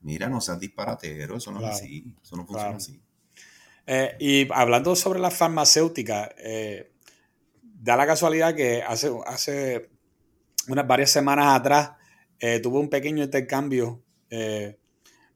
[0.02, 2.14] Mira, no seas disparatero, eso no es así.
[2.22, 3.00] Eso no funciona así.
[3.86, 6.92] Eh, y hablando sobre la farmacéutica, eh,
[7.62, 9.90] da la casualidad que hace, hace
[10.68, 11.92] unas varias semanas atrás
[12.38, 14.02] eh, tuve un pequeño intercambio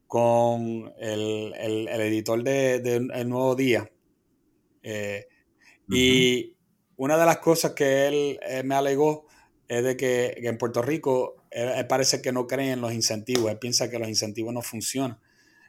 [0.07, 2.77] con el, editor de,
[3.13, 3.91] El Nuevo Día.
[5.89, 6.57] Y
[6.97, 9.27] una de las cosas que él me alegó
[9.69, 13.59] es de que, en Puerto Rico él, parece que no cree en los incentivos, él
[13.59, 15.19] piensa que los incentivos no funcionan.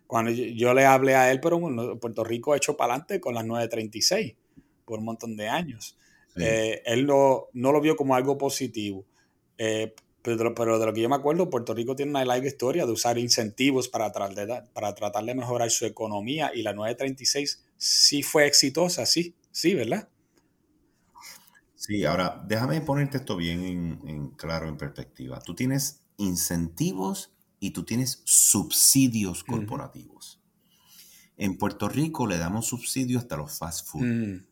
[0.07, 1.59] Cuando yo, le hablé a él, pero
[1.99, 4.35] Puerto Rico ha hecho para adelante con las 936
[4.85, 5.97] por un montón de años.
[6.37, 9.05] Eh, él no, no, lo vio como algo positivo.
[9.57, 12.85] Eh, pero, pero, de lo que yo me acuerdo, Puerto Rico tiene una larga historia
[12.85, 18.23] de usar incentivos para, tratar, para tratar de mejorar su economía y la 936 sí
[18.23, 20.07] fue exitosa, sí, sí, ¿verdad?
[21.75, 25.39] Sí, ahora déjame ponerte esto bien en, en claro, en perspectiva.
[25.39, 30.39] Tú tienes incentivos y tú tienes subsidios corporativos.
[31.37, 34.03] En Puerto Rico le damos subsidio hasta los fast food.
[34.03, 34.45] Mm.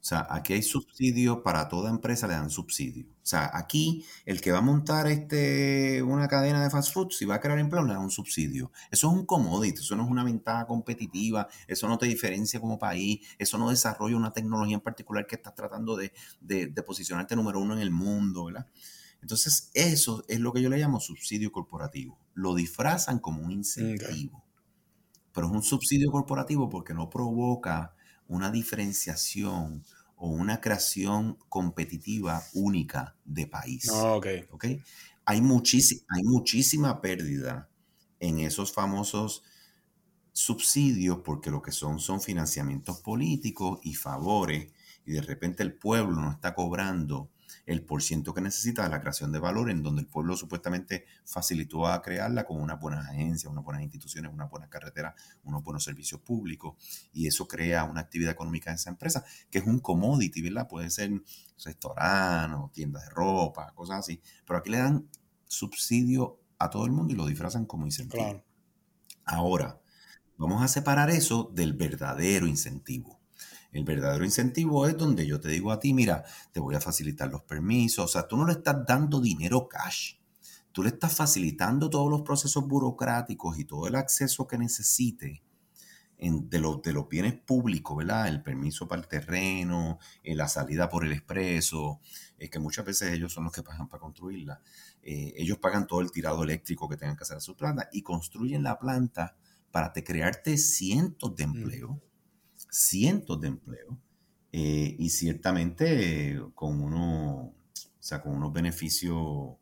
[0.00, 3.06] O sea, aquí hay subsidio para toda empresa, le dan subsidio.
[3.06, 7.26] O sea, aquí el que va a montar este, una cadena de fast food, si
[7.26, 8.72] va a crear empleo, le da un subsidio.
[8.90, 12.78] Eso es un commodity, eso no es una ventaja competitiva, eso no te diferencia como
[12.78, 17.60] país, eso no desarrolla una tecnología en particular que estás tratando de, de posicionarte número
[17.60, 18.66] uno en el mundo, ¿verdad?
[19.22, 22.18] Entonces, eso es lo que yo le llamo subsidio corporativo.
[22.34, 24.44] Lo disfrazan como un incentivo,
[25.32, 27.94] pero es un subsidio corporativo porque no provoca
[28.28, 29.84] una diferenciación
[30.16, 33.88] o una creación competitiva única de país.
[33.92, 34.46] Ah, okay.
[35.24, 37.68] Hay, hay muchísima pérdida
[38.20, 39.42] en esos famosos
[40.32, 44.72] subsidios porque lo que son son financiamientos políticos y favores
[45.04, 47.30] y de repente el pueblo no está cobrando
[47.70, 51.86] el porciento que necesita de la creación de valor, en donde el pueblo supuestamente facilitó
[51.86, 55.14] a crearla con unas buenas agencias, unas buenas instituciones, unas buenas carreteras,
[55.44, 56.74] unos buenos servicios públicos,
[57.12, 60.66] y eso crea una actividad económica en esa empresa, que es un commodity, ¿verdad?
[60.66, 61.12] Puede ser
[61.64, 65.08] restaurante o tiendas de ropa, cosas así, pero aquí le dan
[65.46, 68.42] subsidio a todo el mundo y lo disfrazan como incentivo.
[69.24, 69.80] Ahora,
[70.36, 73.19] vamos a separar eso del verdadero incentivo.
[73.72, 77.30] El verdadero incentivo es donde yo te digo a ti, mira, te voy a facilitar
[77.30, 78.04] los permisos.
[78.04, 80.14] O sea, tú no le estás dando dinero cash.
[80.72, 85.42] Tú le estás facilitando todos los procesos burocráticos y todo el acceso que necesite
[86.20, 88.28] de, los, de los bienes públicos, ¿verdad?
[88.28, 92.00] El permiso para el terreno, eh, la salida por el expreso,
[92.38, 94.60] es que muchas veces ellos son los que pagan para construirla.
[95.02, 98.02] Eh, ellos pagan todo el tirado eléctrico que tengan que hacer a su planta y
[98.02, 99.36] construyen la planta
[99.70, 101.52] para te crearte cientos de mm.
[102.70, 103.96] Cientos de empleos
[104.52, 107.52] eh, y ciertamente con, uno,
[107.98, 109.56] sea, con unos beneficios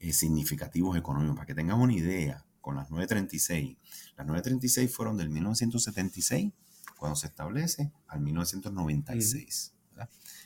[0.00, 1.36] eh, significativos económicos.
[1.36, 3.76] Para que tengas una idea, con las 936,
[4.16, 6.52] las 936 fueron del 1976,
[6.98, 9.72] cuando se establece, al 1996.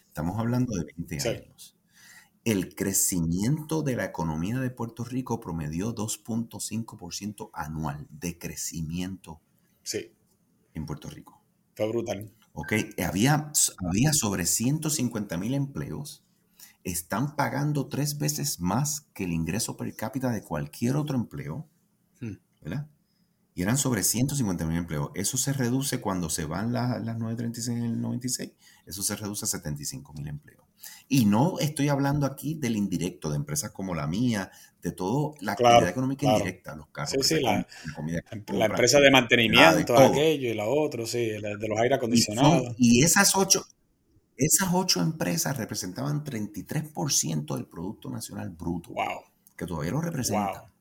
[0.06, 1.76] Estamos hablando de 20 años.
[2.44, 9.40] El crecimiento de la economía de Puerto Rico promedió 2.5% anual de crecimiento
[9.82, 10.12] sí.
[10.74, 11.41] en Puerto Rico.
[11.74, 12.32] Fue brutal.
[12.54, 16.24] Ok, había, había sobre 150 mil empleos.
[16.84, 21.68] Están pagando tres veces más que el ingreso per cápita de cualquier otro empleo.
[22.20, 22.34] Hmm.
[22.60, 22.88] ¿Verdad?
[23.54, 25.10] Y eran sobre 150 mil empleos.
[25.14, 28.52] Eso se reduce cuando se van las, las 936 en el 96.
[28.86, 30.61] Eso se reduce a 75 mil empleos.
[31.08, 34.50] Y no estoy hablando aquí del indirecto, de empresas como la mía,
[34.82, 37.10] de todo la actividad económica indirecta, los carros.
[37.10, 37.66] Sí, sí, la,
[38.52, 42.74] la, empresa de mantenimiento, aquello y la otra, sí, de los aire acondicionados.
[42.78, 43.64] Y, esas ocho,
[44.36, 48.90] esas ocho empresas representaban 33% del Producto Nacional Bruto.
[48.90, 49.22] Wow.
[49.56, 50.72] Que todavía lo representan.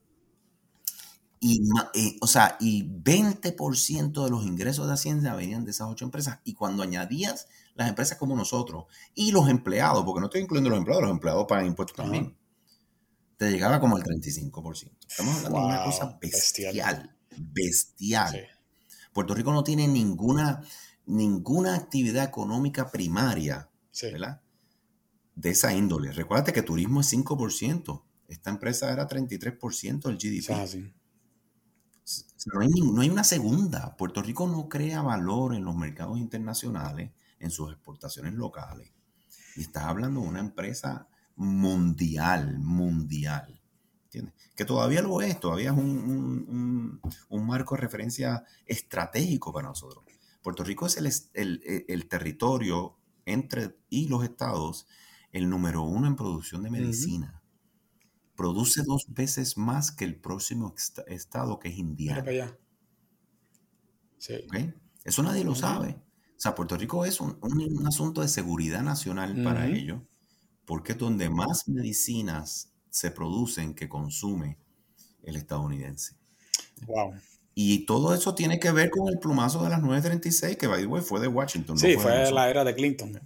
[1.43, 1.59] Y,
[1.95, 6.39] eh, o sea, y 20% de los ingresos de Hacienda venían de esas ocho empresas.
[6.43, 10.80] Y cuando añadías las empresas como nosotros y los empleados, porque no estoy incluyendo los
[10.80, 12.38] empleados, los empleados pagan impuestos también,
[13.38, 14.91] te llegaba como al 35%.
[15.07, 18.47] Estamos hablando de una cosa bestial, bestial.
[19.13, 20.61] Puerto Rico no tiene ninguna,
[21.05, 23.69] ninguna actividad económica primaria,
[24.01, 24.41] ¿verdad?
[25.36, 26.11] De esa índole.
[26.11, 28.03] Recuérdate que turismo es 5%.
[28.28, 30.91] Esta empresa era 33% del GDP.
[32.53, 33.95] No hay, no hay, una segunda.
[33.97, 37.11] Puerto Rico no crea valor en los mercados internacionales,
[37.41, 38.91] en sus exportaciones locales.
[39.55, 43.61] Y estás hablando de una empresa mundial, mundial.
[44.05, 44.33] ¿Entiendes?
[44.55, 50.05] Que todavía lo es, todavía es un, marco de referencia estratégico para nosotros.
[50.41, 50.97] Puerto Rico es
[51.33, 54.87] el, territorio entre y los estados
[55.31, 57.41] el número uno en producción de medicina
[58.35, 60.73] produce dos veces más que el próximo
[61.05, 62.23] estado que es Indiana.
[65.03, 66.01] Eso nadie lo sabe.
[66.41, 67.37] O sea, Puerto Rico es un,
[67.85, 70.01] asunto de seguridad nacional para ello,
[70.65, 74.57] porque es donde más medicinas se producen que consume
[75.21, 76.15] el estadounidense.
[76.87, 77.13] Wow.
[77.53, 80.87] Y todo eso tiene que ver con el plumazo de las 936, que by the
[80.87, 81.77] way fue de Washington.
[81.77, 83.21] Sí, fue, la era de Clinton.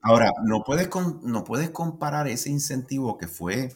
[0.00, 0.88] Ahora, no puedes,
[1.24, 3.74] no puedes comparar ese incentivo que fue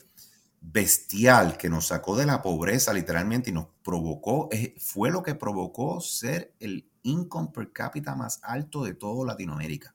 [0.60, 6.00] bestial que nos sacó de la pobreza literalmente y nos provocó, fue lo que provocó
[6.00, 9.94] ser el income per cápita más alto de toda Latinoamérica.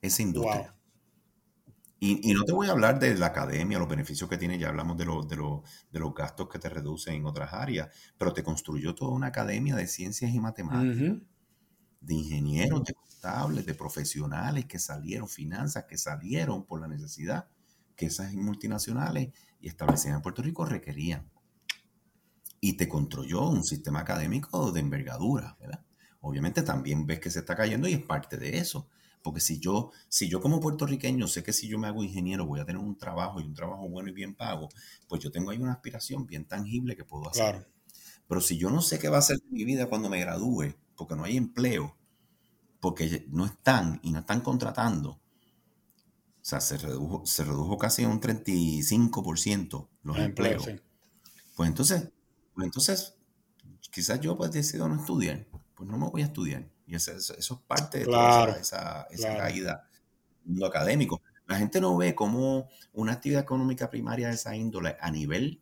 [0.00, 0.74] Esa industria.
[2.04, 4.96] Y, no te voy a hablar de la academia, los beneficios que tiene, ya hablamos
[4.96, 5.60] de, de,
[5.92, 9.76] de los gastos que te reducen en otras áreas, pero te construyó toda una academia
[9.76, 11.22] de ciencias y matemáticas,
[12.00, 17.46] de ingenieros, de contables, de profesionales que salieron, finanzas que salieron por la necesidad
[17.94, 21.30] que esas multinacionales y establecidas en Puerto Rico requerían.
[22.60, 25.84] Y te construyó un sistema académico de envergadura, ¿verdad?
[26.22, 28.88] Obviamente también ves que se está cayendo y es parte de eso.
[29.22, 32.60] Porque si yo, si yo como puertorriqueño sé que si yo me hago ingeniero voy
[32.60, 34.68] a tener un trabajo y un trabajo bueno y bien pago,
[35.08, 37.68] pues yo tengo ahí una aspiración bien tangible que puedo hacer.
[38.26, 41.14] Pero si yo no sé qué va a ser mi vida cuando me gradúe, porque
[41.14, 41.96] no hay empleo,
[42.80, 48.08] porque no están y no están contratando, o sea, se redujo, se redujo casi a
[48.08, 50.68] un 35% los empleos.
[51.54, 52.10] Pues entonces,
[52.54, 53.14] pues entonces,
[53.92, 55.46] quizás yo pues decido no estudiar.
[55.82, 56.64] Pues no me voy a estudiar.
[56.86, 59.88] Y eso, es parte de toda esa, caída
[60.44, 61.20] mundo académico.
[61.48, 65.60] La gente no ve cómo una actividad económica primaria de esa índole a nivel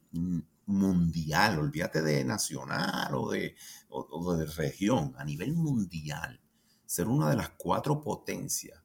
[0.66, 3.56] mundial, olvídate de nacional o de,
[3.88, 6.38] o de región, a nivel mundial,
[6.84, 8.82] ser una de las cuatro potencias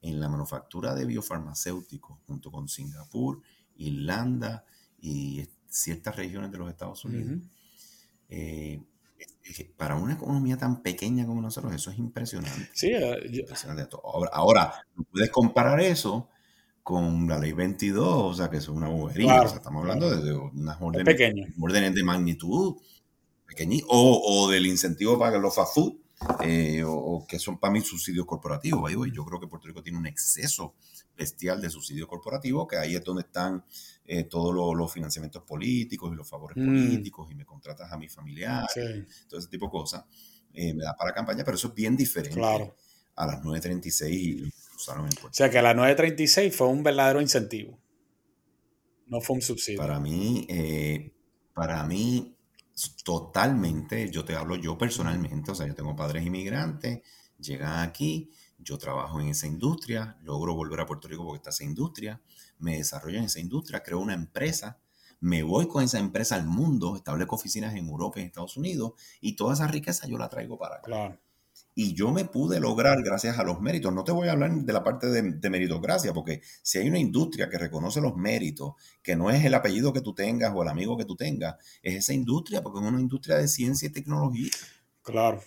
[0.00, 3.42] en la manufactura de biofarmacéuticos junto con Singapur,
[3.76, 4.64] Irlanda
[4.98, 7.42] y ciertas regiones de los Estados Unidos.
[8.30, 8.82] Eh,
[9.76, 12.70] para una economía tan pequeña como nosotros, eso es impresionante.
[12.72, 12.92] Sí,
[14.32, 16.28] Ahora, no puedes comparar eso
[16.82, 19.42] con la ley 22, o sea, que es una bobería.
[19.42, 22.76] estamos hablando de, unas órdenes, de magnitud
[23.46, 25.94] pequeña, o, o, del incentivo para los fast food,
[26.42, 28.90] eh, o, que son para mí subsidios corporativos.
[29.12, 30.74] Yo creo que Puerto Rico tiene un exceso
[31.16, 33.64] bestial de subsidios corporativos, que ahí es donde están
[34.12, 36.66] eh, todos los, financiamientos políticos y los favores mm.
[36.66, 38.66] políticos, y me contratas a mi familiar,
[39.28, 40.04] todo ese tipo de cosas.
[40.52, 45.06] Eh, me da para campaña, pero eso es bien diferente a las 936 y usaron
[45.06, 47.78] en O sea que a las 936 fue un verdadero incentivo.
[49.06, 49.78] No fue un subsidio.
[49.78, 50.44] Para mí,
[51.54, 52.36] para mí,
[53.04, 57.00] totalmente, yo te hablo yo personalmente, o sea, yo tengo padres inmigrantes,
[57.38, 61.62] llegan aquí, yo trabajo en esa industria, logro volver a Puerto Rico porque está esa
[61.62, 62.20] industria,
[62.60, 64.78] me desarrollo en esa industria, creo una empresa,
[65.20, 68.92] me voy con esa empresa al mundo, establezco oficinas en Europa y en Estados Unidos
[69.20, 70.84] y toda esa riqueza yo la traigo para acá.
[70.84, 71.18] Claro.
[71.74, 73.92] Y yo me pude lograr gracias a los méritos.
[73.92, 77.48] No te voy a hablar de la parte de, meritocracia, porque si hay una industria
[77.48, 80.96] que reconoce los méritos, que no es el apellido que tú tengas o el amigo
[80.96, 84.50] que tú tengas, es esa industria, porque es una industria de ciencia y tecnología.
[85.02, 85.42] Claro,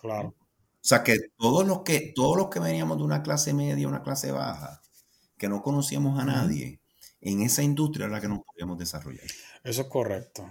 [0.00, 0.28] claro.
[0.28, 4.02] O sea que todos los que, todos los que veníamos de una clase media, una
[4.02, 4.80] clase baja,
[5.36, 6.80] que no conocíamos a nadie,
[7.20, 9.26] en esa industria era la que nos podíamos desarrollar.
[9.64, 10.44] Eso es correcto.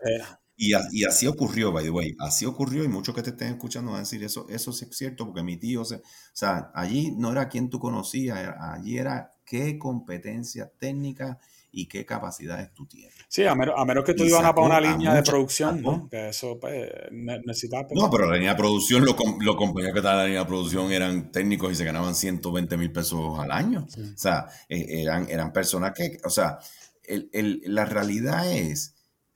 [0.00, 0.22] Eh,
[0.56, 3.98] Y, así ocurrió, by the way, así ocurrió y muchos que te estén escuchando van
[3.98, 6.02] a decir eso, eso sí es cierto porque mi tío, se, o
[6.32, 11.40] sea, allí no era quien tú conocías, allí era qué competencia técnica
[11.74, 13.14] y qué capacidades tú tienes.
[13.28, 16.08] Sí, a menos, a menos que tú ibas a para una línea de producción, ¿no?
[16.08, 17.88] Que eso pues, necesitaba...
[17.90, 20.46] No, pero la línea de producción, lo, lo compañía que estaba en la línea de
[20.46, 23.86] producción eran técnicos y se ganaban 120 mil pesos al año.
[23.88, 26.58] O sea, eh, eran, eran personas que, o sea,
[27.02, 28.94] el, el, la realidad es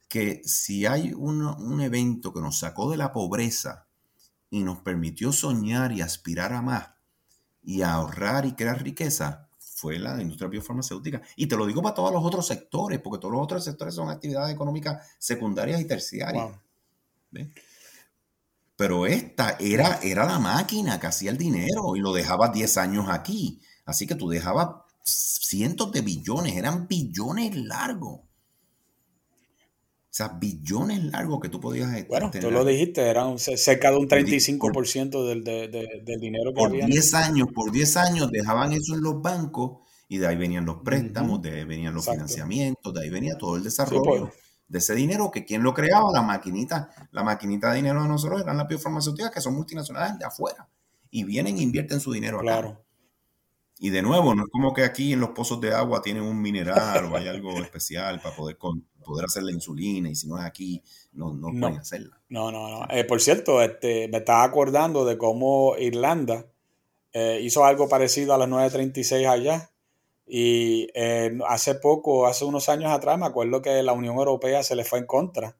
[0.09, 3.89] que si hay un, un evento que nos sacó de la pobreza
[4.49, 6.91] y nos permitió soñar y aspirar a más
[7.63, 9.48] y ahorrar y crear riqueza,
[9.79, 11.23] fue la industria biofarmacéutica.
[11.37, 14.09] Y te lo digo para todos los otros sectores, porque todos los otros sectores son
[14.09, 16.51] actividades económicas secundarias y terciarias.
[18.75, 23.07] Pero esta era, era la máquina que hacía el dinero y lo dejaba 10 años
[23.09, 23.61] aquí.
[23.85, 24.69] Así que tú dejabas
[25.05, 28.28] cientos de billones, eran billones largos
[30.19, 35.27] sea, billones largos que tú podías Bueno, tú lo dijiste, eran cerca de un 35%
[35.27, 39.79] del, del dinero que Por 10 años, por 10 años dejaban eso en los bancos
[40.09, 43.57] y de ahí venían los préstamos, de ahí venían los financiamientos, de ahí venía todo
[43.57, 44.35] el desarrollo pues.
[44.67, 48.41] de ese dinero que quien lo creaba, la maquinita, la maquinita de dinero de nosotros
[48.41, 50.69] eran las biofarmacéuticas que son multinacionales de afuera
[51.11, 52.45] y vienen e invierten su dinero acá.
[52.45, 52.85] Claro.
[53.81, 56.41] Y de nuevo, no es como que aquí en los pozos de agua tienen un
[56.41, 58.59] mineral o hay algo especial para poder,
[59.09, 60.83] poder hacer la insulina y si no es aquí,
[61.13, 62.21] no, no, pueden hacerla.
[62.29, 62.87] No, no, no.
[62.91, 66.47] Eh, por cierto, este, me estaba acordando de cómo Irlanda
[67.13, 69.71] eh, hizo algo parecido a las 936 allá.
[70.27, 74.77] Y eh, hace poco, hace unos años atrás, me acuerdo que la Unión Europea se
[74.77, 75.57] le fue en contra.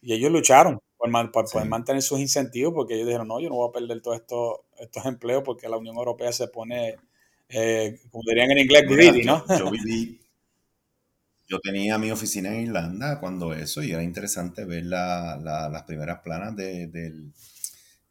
[0.00, 3.68] Y ellos lucharon por, por, mantener sus incentivos, porque ellos dijeron, no, yo no voy
[3.68, 6.96] a perder todos estos, estos empleos porque la Unión Europea se pone
[7.48, 9.44] eh, como dirían en inglés, greedy, ¿no?
[9.58, 10.20] Yo, viví,
[11.46, 16.56] yo tenía mi oficina en Irlanda cuando eso, y era interesante ver las primeras planas
[16.56, 17.32] del,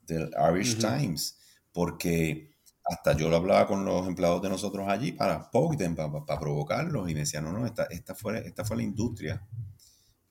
[0.02, 1.38] del Irish Times,
[1.72, 2.54] porque
[2.86, 7.22] hasta yo lo hablaba con los empleados de nosotros allí para para, provocarlos, y me
[7.22, 9.48] decían, no, no, esta, esta, fue, esta fue la industria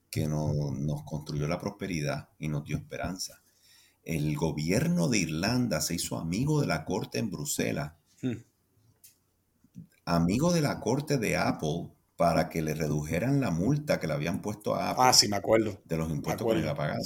[0.09, 3.41] que nos construyó la prosperidad y nos dio esperanza.
[4.03, 7.93] El gobierno de Irlanda se hizo amigo de la corte en Bruselas.
[8.21, 8.43] Hmm.
[10.05, 14.41] Amigo de la corte de Apple para que le redujeran la multa que le habían
[14.41, 15.03] puesto a Apple.
[15.05, 15.81] Ah, sí, me acuerdo.
[15.85, 16.97] De los impuestos que le iba a pagar.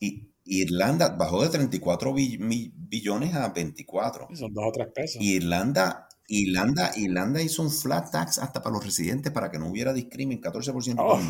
[0.00, 4.28] Y Irlanda bajó de 34 billones a 24.
[4.34, 5.22] Son dos o tres pesos.
[5.22, 9.68] Y Irlanda, Irlanda, Irlanda hizo un flat tax hasta para los residentes para que no
[9.68, 11.20] hubiera discrimen, 14% oh,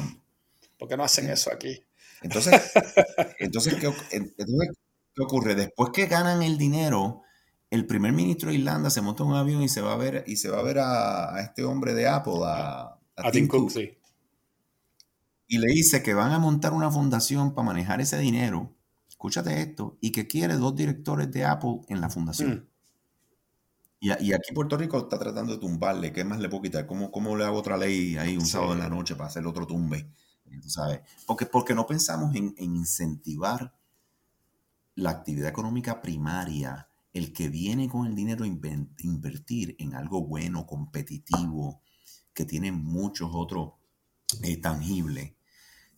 [0.79, 1.85] ¿Por qué no hacen eso aquí?
[2.23, 2.55] Entonces,
[3.39, 4.71] entonces, ¿qué, entonces,
[5.15, 5.55] ¿qué ocurre?
[5.55, 7.23] Después que ganan el dinero,
[7.71, 10.25] el primer ministro de Irlanda se monta en un avión y se va a ver,
[10.27, 12.99] y se va a, ver a, este hombre de Apple, a,
[13.33, 13.73] Tim, Cook,
[15.49, 18.75] y le dice que van a montar una fundación para manejar ese dinero,
[19.09, 22.51] escúchate esto, y que quiere dos directores de Apple en la fundación.
[22.51, 22.69] Mm.
[24.01, 26.87] Y, aquí Puerto Rico está tratando de tumbarle, ¿qué más le puedo quitar?
[26.87, 29.67] ¿Cómo, cómo le hago otra ley ahí un sábado en la noche para hacer otro
[29.67, 30.09] tumbe?
[30.67, 31.01] ¿Sabes?
[31.27, 33.75] Porque, porque no pensamos en, en incentivar
[34.95, 36.88] la actividad económica primaria
[37.19, 41.83] el que viene con el dinero a invertir en algo bueno, competitivo,
[42.33, 43.73] que tiene muchos otros
[44.43, 45.33] eh, tangibles,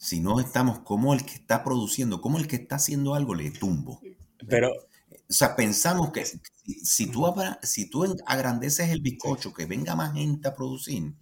[0.01, 3.51] si no estamos como el que está produciendo, como el que está haciendo algo, le
[3.51, 4.01] tumbo.
[4.49, 7.27] Pero, o sea, pensamos que si, tú,
[7.63, 11.15] si tú agrandeces el bizcocho, que venga más gente a producir,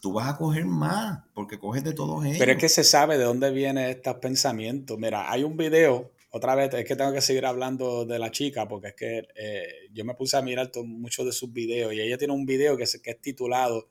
[0.00, 2.38] tú vas a coger más, porque coges de todos ellos.
[2.38, 4.98] Pero es que se sabe de dónde viene estos pensamientos.
[4.98, 8.66] Mira, hay un video otra vez es que tengo que seguir hablando de la chica
[8.66, 12.16] porque es que eh, yo me puse a mirar muchos de sus videos y ella
[12.16, 13.86] tiene un video que, que es titulado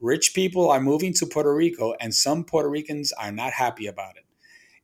[0.00, 4.16] Rich people are moving to Puerto Rico and some Puerto Ricans are not happy about
[4.16, 4.24] it.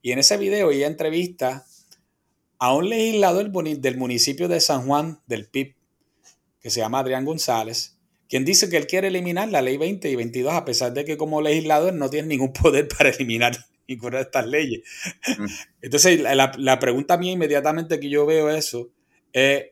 [0.03, 1.65] Y en ese video ella entrevista
[2.59, 5.75] a un legislador del municipio de San Juan del PIB
[6.61, 7.97] que se llama Adrián González,
[8.29, 11.17] quien dice que él quiere eliminar la ley 20 y 22 a pesar de que
[11.17, 14.81] como legislador no tiene ningún poder para eliminar ninguna de estas leyes.
[15.81, 18.89] Entonces, la, la, pregunta mía inmediatamente que yo veo eso
[19.33, 19.65] es,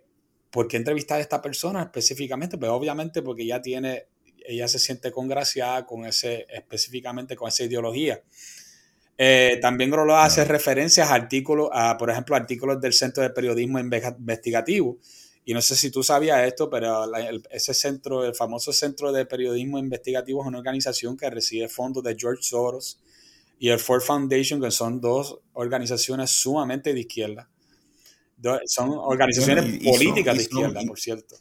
[0.49, 2.57] ¿por qué entrevistar a esta persona específicamente?
[2.57, 4.05] Pues obviamente porque ella tiene,
[4.45, 8.21] ella se siente congraciada con ese, específicamente con esa ideología.
[9.21, 13.77] Eh, también lo hace referencias a artículos, a, por ejemplo, artículos del Centro de Periodismo
[13.77, 14.97] Investigativo.
[15.43, 17.05] Y no sé si tú sabías esto, pero
[17.49, 22.15] ese centro, el famoso Centro de Periodismo Investigativo es una organización que recibe fondos de
[22.17, 23.01] George Soros,
[23.59, 27.49] y el Ford Foundation, que son dos organizaciones sumamente de izquierda.
[28.65, 31.35] son organizaciones políticas de izquierda, por cierto.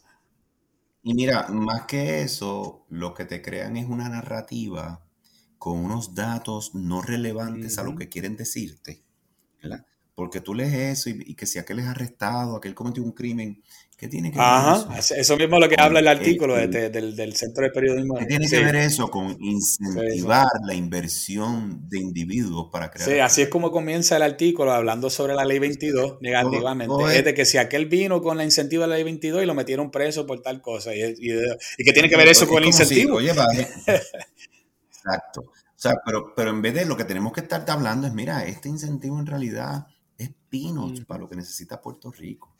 [1.01, 5.01] Y mira, más que eso, lo que te crean es una narrativa
[5.57, 9.01] con unos datos no relevantes a lo que quieren decirte.
[9.63, 9.85] ¿verdad?
[10.13, 13.63] Porque tú lees eso y, que si aquel es arrestado, aquel cometió un crimen,
[13.99, 15.13] ¿qué tiene que ver eso?
[15.13, 15.37] eso?
[15.37, 18.15] mismo es lo que habla el artículo del, del, Centro de Periodismo.
[18.15, 23.09] ¿Qué tiene que ver eso con incentivar la inversión de individuos para crear?
[23.09, 27.17] Sí, así es como comienza el artículo hablando sobre la ley 22 negativamente.
[27.17, 29.53] es de que si aquel vino con la incentiva de la ley 22 y lo
[29.53, 30.95] metieron preso por tal cosa.
[30.95, 33.17] ¿Y, y, qué tiene que ver eso con el incentivo?
[33.17, 33.67] oye, vale.
[34.89, 35.41] Exacto.
[35.41, 38.45] O sea, pero, pero en vez de lo que tenemos que estar hablando es, mira,
[38.45, 39.87] este incentivo en realidad
[40.17, 41.05] es peanuts mm.
[41.05, 42.58] para lo que necesita Puerto Rico.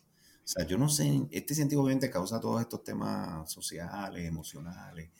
[0.50, 5.12] O sea, yo no sé, este incentivo obviamente causa todos estos temas sociales, emocionales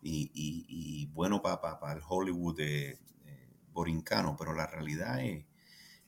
[0.00, 2.98] y, bueno para el Hollywood de,
[3.70, 5.44] borincano, pero la realidad es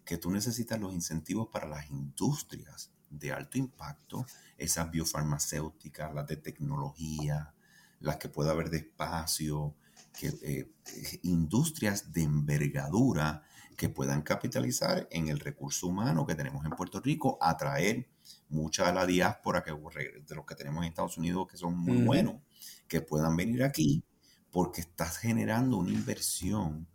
[0.03, 4.25] que tú necesitas los incentivos para las industrias de alto impacto,
[4.57, 7.53] esas biofarmacéuticas, las de tecnología,
[7.99, 9.75] las que pueda haber de espacio,
[10.19, 13.43] que, eh, industrias de envergadura
[13.81, 18.11] que puedan capitalizar en el recurso humano que tenemos en Puerto Rico, atraer
[18.51, 22.03] mucha de la diáspora que, de los que tenemos en Estados Unidos que son muy
[22.03, 22.43] buenos,
[22.87, 24.05] que puedan venir aquí
[24.51, 26.87] porque estás generando una inversión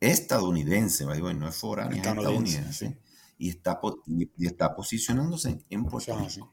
[0.00, 2.98] estadounidense, no es foránea, es estadounidense,
[3.38, 6.52] y, está, y, está posicionándose en Puerto Rico.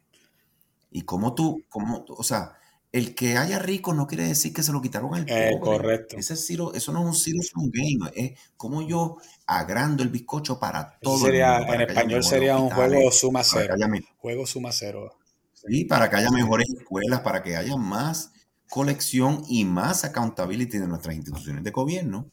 [0.92, 2.58] Y como tú, como, o sea,
[2.94, 5.78] el que haya rico no quiere decir que se lo quitaron al eh, pobre.
[5.78, 6.16] correcto.
[6.16, 8.12] Ese eso no es un zero sum game.
[8.16, 9.18] Es como yo
[9.48, 11.28] agrando el bizcocho para todo.
[11.28, 13.74] en español sería un juego suma cero.
[14.18, 15.18] juego suma cero.
[15.54, 18.32] Sí, para que haya mejores escuelas, para que haya más
[18.70, 22.30] colección y más accountability de nuestras instituciones de gobierno,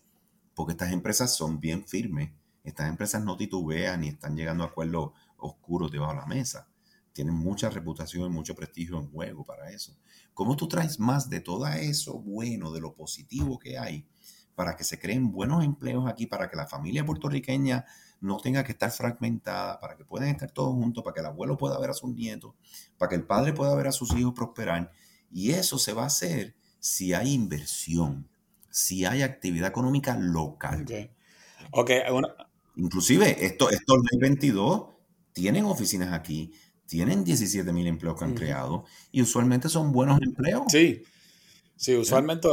[0.54, 2.32] porque estas empresas son bien firmes.
[2.64, 6.68] Estas empresas no titubean ni están llegando a acuerdos oscuros debajo de la mesa.
[7.14, 9.96] Tienen mucha reputación y mucho prestigio en juego para eso.
[10.40, 14.06] ¿Cómo tú traes más de todo eso bueno, de lo positivo que hay,
[14.54, 17.84] para que se creen buenos empleos aquí, para que la familia puertorriqueña
[18.22, 21.58] no tenga que estar fragmentada, para que puedan estar todos juntos, para que el abuelo
[21.58, 22.54] pueda ver a sus nietos,
[22.96, 24.90] para que el padre pueda ver a sus hijos prosperar?
[25.30, 28.26] Y eso se va a hacer si hay inversión,
[28.70, 30.86] si hay actividad económica local.
[31.70, 32.00] Okay.
[32.76, 34.86] Inclusive, estos 2022
[35.34, 36.54] tienen oficinas aquí,
[36.90, 40.64] tienen 17 mil empleos que han creado y usualmente son buenos empleos.
[40.66, 41.04] Sí,
[41.76, 42.48] sí, usualmente.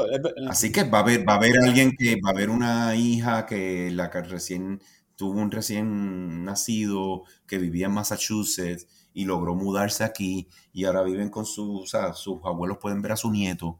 [0.48, 3.48] Así que va a haber, va a haber alguien que, va a haber una hija
[3.48, 4.80] que la que recién
[5.16, 11.30] tuvo un recién nacido que vivía en Massachusetts y logró mudarse aquí y ahora viven
[11.30, 13.80] con sus, o sea, sus abuelos pueden ver a su nieto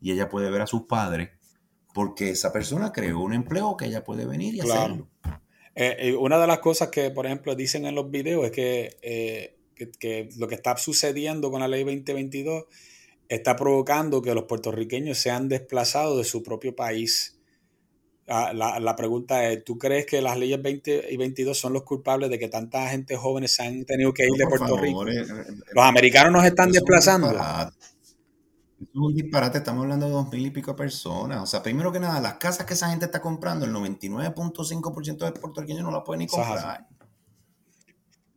[0.00, 1.30] y ella puede ver a sus padres
[1.92, 5.08] porque esa persona creó un empleo que ella puede venir y hacerlo.
[5.74, 8.96] Eh, eh, una de las cosas que, por ejemplo, dicen en los videos es que
[9.02, 12.64] eh, que, lo que está sucediendo con la ley 2022
[13.28, 17.38] está provocando que los puertorriqueños sean desplazados de su propio país.
[18.28, 22.28] Ah, la, pregunta es, ¿tú crees que las leyes 20 y 22 son los culpables
[22.28, 25.06] de que tanta gente joven se han tenido que ir de Puerto Rico?
[25.06, 25.24] Eh, eh,
[25.72, 27.30] los americanos nos están desplazando.
[28.78, 31.40] Es un disparate, estamos hablando de dos mil y pico personas.
[31.40, 35.32] O sea, primero que nada, las casas que esa gente está comprando, el 99.5% de
[35.32, 36.86] puertorriqueños no la pueden ni comprar.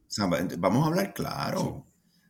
[0.10, 1.62] Sea, vamos a hablar claro.
[1.62, 1.86] O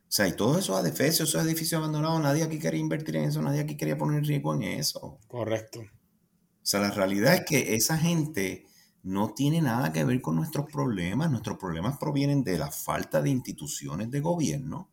[0.06, 3.60] sea, y todos esos edificios, esos edificios abandonados, nadie aquí quería invertir en eso, nadie
[3.60, 5.18] aquí quería poner riesgo en eso.
[5.26, 5.80] Correcto.
[5.80, 8.66] O sea, la realidad es que esa gente
[9.02, 11.30] no tiene nada que ver con nuestros problemas.
[11.30, 14.90] Nuestros problemas provienen de la falta de instituciones de gobierno,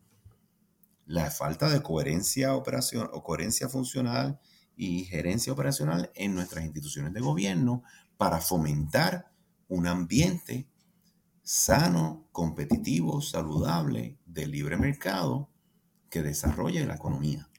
[1.05, 4.39] la falta de coherencia operación, o coherencia funcional
[4.77, 7.83] y gerencia operacional en nuestras instituciones de gobierno
[8.15, 9.29] para fomentar
[9.67, 10.69] un ambiente
[11.47, 15.49] sano, competitivo, saludable, de libre mercado
[16.09, 17.49] que desarrolle la economía.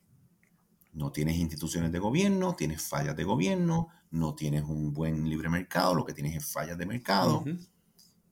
[0.93, 5.95] No tienes instituciones de gobierno, tienes fallas de gobierno, no tienes un buen libre mercado,
[5.95, 7.43] lo que tienes es fallas de mercado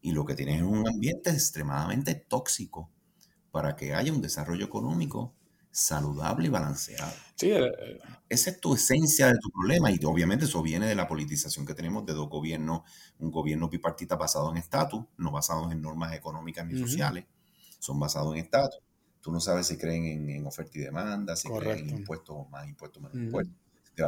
[0.02, 2.90] y lo que tienes es un ambiente extremadamente tóxico
[3.50, 5.32] para que haya un desarrollo económico
[5.76, 7.12] saludable y balanceado.
[7.34, 7.98] Sí, eh.
[8.30, 11.74] Esa es tu esencia de tu problema y obviamente eso viene de la politización que
[11.74, 12.80] tenemos de dos gobiernos,
[13.18, 17.26] un gobierno bipartita basado en estatus, no basado en normas económicas ni sociales,
[17.78, 18.80] son basados en estatus.
[19.20, 23.02] Tú no sabes si creen en, oferta y demanda, si creen en impuestos más impuestos,
[23.02, 23.54] menos impuestos,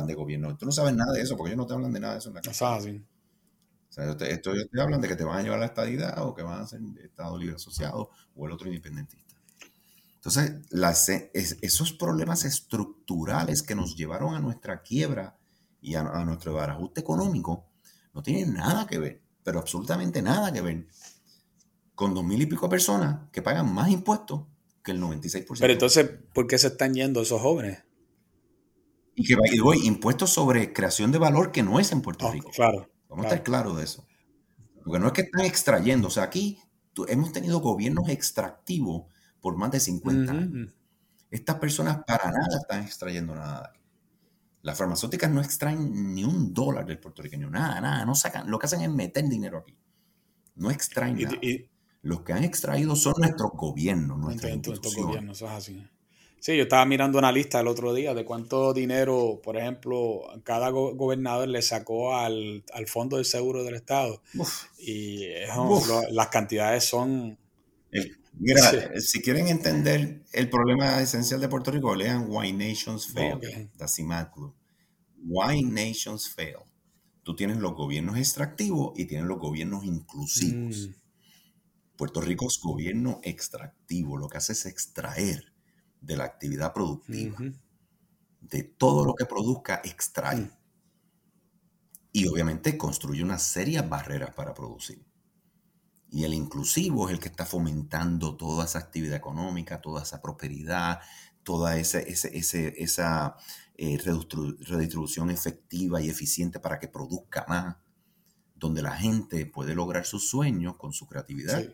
[0.06, 0.56] de gobierno.
[0.56, 2.30] Tú no sabes nada de eso porque ellos no te hablan de nada de eso
[2.30, 2.76] en la casa.
[2.78, 6.22] O sea, esto, ellos te hablan de que te van a llevar a la estadidad
[6.22, 9.27] o que van a ser Estado Libre Asociado o el otro independentista.
[10.28, 15.38] Entonces, e, esos problemas estructurales que nos llevaron a nuestra quiebra
[15.80, 17.70] y a, nuestro ajuste económico
[18.12, 20.86] no tienen nada que ver, pero absolutamente nada que ver
[21.94, 24.42] con dos mil y pico personas que pagan más impuestos
[24.82, 25.56] que el 96%.
[25.60, 27.84] Pero entonces, ¿por qué se están yendo esos jóvenes?
[29.14, 32.50] Y que voy, impuestos sobre creación de valor que no es en Puerto Rico.
[32.54, 32.88] Claro.
[33.08, 34.06] Vamos a estar claros de eso.
[34.84, 36.60] Porque no es que están extrayendo, o sea, aquí
[37.08, 39.06] hemos tenido gobiernos extractivos
[39.40, 40.74] por más de 50 años.
[41.30, 43.72] Estas personas para nada están extrayendo nada.
[44.62, 48.66] Las farmacéuticas no extraen ni un dólar del puertorriqueño, nada, nada, no sacan, lo que
[48.66, 49.76] hacen es meter dinero aquí.
[50.56, 51.38] No extraen nada.
[52.02, 55.06] Los que han extraído son nuestros gobiernos, nuestras instituciones.
[55.06, 55.86] Gobiernos, eso es así.
[56.40, 60.70] Sí, yo estaba mirando una lista el otro día de cuánto dinero, por ejemplo, cada
[60.70, 64.22] gobernador le sacó al, Fondo del Seguro del Estado.
[64.78, 65.26] Y
[66.10, 67.38] las cantidades son...
[68.38, 73.68] mira, si quieren entender el problema esencial de Puerto Rico, lean Why Nations Fail, de
[75.24, 76.58] Why Nations Fail.
[77.22, 80.88] Tú tienes los gobiernos extractivos y tienes los gobiernos inclusivos.
[80.88, 80.94] Mm.
[81.96, 85.52] Puerto Rico es gobierno extractivo, lo que hace es extraer
[86.00, 87.36] de la actividad productiva.
[88.40, 90.36] De todo lo que produzca, extrae.
[90.36, 90.50] Mm.
[92.12, 95.07] Y obviamente construye una serie de barreras para producir.
[96.10, 101.00] Y el inclusivo es el que está fomentando toda esa actividad económica, toda esa prosperidad,
[101.42, 103.36] toda esa, esa
[103.76, 107.76] eh, redistribución efectiva y eficiente para que produzca más,
[108.54, 111.64] donde la gente puede lograr sus sueños con su creatividad,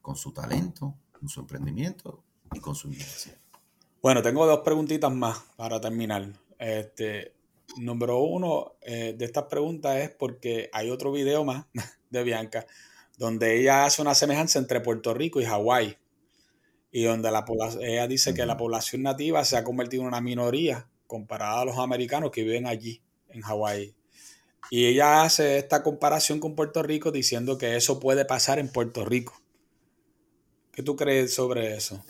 [0.00, 3.36] con su talento, con su emprendimiento y con su innovación.
[4.00, 6.32] Bueno, tengo dos preguntitas más para terminar.
[6.58, 7.34] Este,
[7.76, 11.66] número uno eh, de estas preguntas es porque hay otro video más
[12.10, 12.66] de Bianca
[13.16, 15.96] donde ella hace una semejanza entre Puerto Rico y Hawái
[16.90, 17.44] y donde la
[17.80, 21.78] ella dice que la población nativa se ha convertido en una minoría comparada a los
[21.78, 23.94] americanos que viven allí en Hawái.
[24.70, 29.04] Y ella hace esta comparación con Puerto Rico diciendo que eso puede pasar en Puerto
[29.04, 29.40] Rico.
[30.70, 32.04] ¿Qué tú crees sobre eso?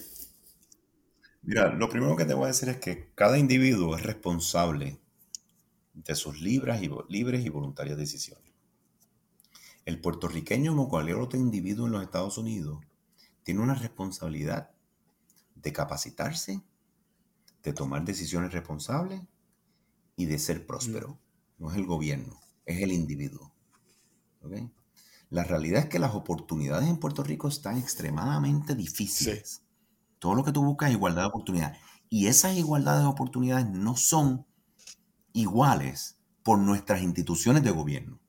[1.43, 4.99] Mira, lo primero que te voy a decir es que cada individuo es responsable
[5.95, 8.44] de sus libres y, libres y voluntarias decisiones.
[9.85, 12.81] El puertorriqueño, como cualquier otro individuo en los Estados Unidos,
[13.43, 14.71] tiene una responsabilidad
[15.55, 16.63] de capacitarse,
[17.63, 19.23] de tomar decisiones responsables
[20.17, 21.09] y de ser próspero.
[21.09, 21.63] Mm.
[21.63, 23.53] No es el gobierno, es el individuo.
[25.31, 29.63] La realidad es que las oportunidades en Puerto Rico están extremadamente difíciles.
[30.19, 31.79] Todo lo que tú buscas es igualdad de oportunidades.
[32.09, 34.47] Y esas igualdades de oportunidades no son
[35.33, 38.21] iguales por nuestras instituciones de gobierno.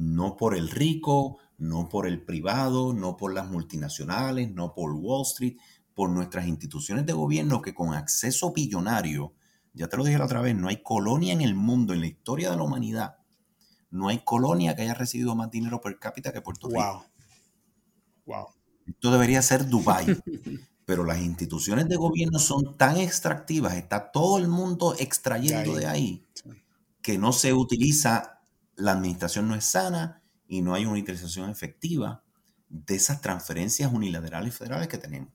[0.00, 5.26] No por el rico, no por el privado, no por las multinacionales, no por Wall
[5.26, 5.58] Street,
[5.94, 9.34] por nuestras instituciones de gobierno que con acceso billonario,
[9.74, 12.06] ya te lo dije la otra vez, no hay colonia en el mundo, en la
[12.06, 13.16] historia de la humanidad,
[13.90, 16.80] no hay colonia que haya recibido más dinero per cápita que Puerto Rico.
[16.80, 17.02] Wow.
[18.24, 18.46] Wow.
[18.86, 20.06] Esto debería ser Dubái.
[20.86, 26.26] Pero las instituciones de gobierno son tan extractivas, está todo el mundo extrayendo de ahí,
[27.00, 28.39] que no se utiliza,
[28.80, 32.24] la administración no es sana y no hay una utilización efectiva
[32.68, 35.32] de esas transferencias unilaterales federales que tenemos.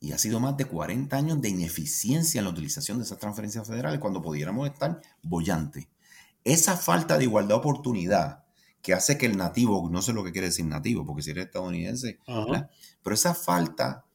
[0.00, 3.66] Y ha sido más de 40 años de ineficiencia en la utilización de esas transferencias
[3.66, 5.88] federales cuando pudiéramos estar bollantes.
[6.42, 8.44] Esa falta de igualdad de oportunidad
[8.80, 11.46] que hace que el nativo, no sé lo que quiere decir nativo, porque si eres
[11.46, 12.18] estadounidense,
[13.02, 14.06] pero esa falta,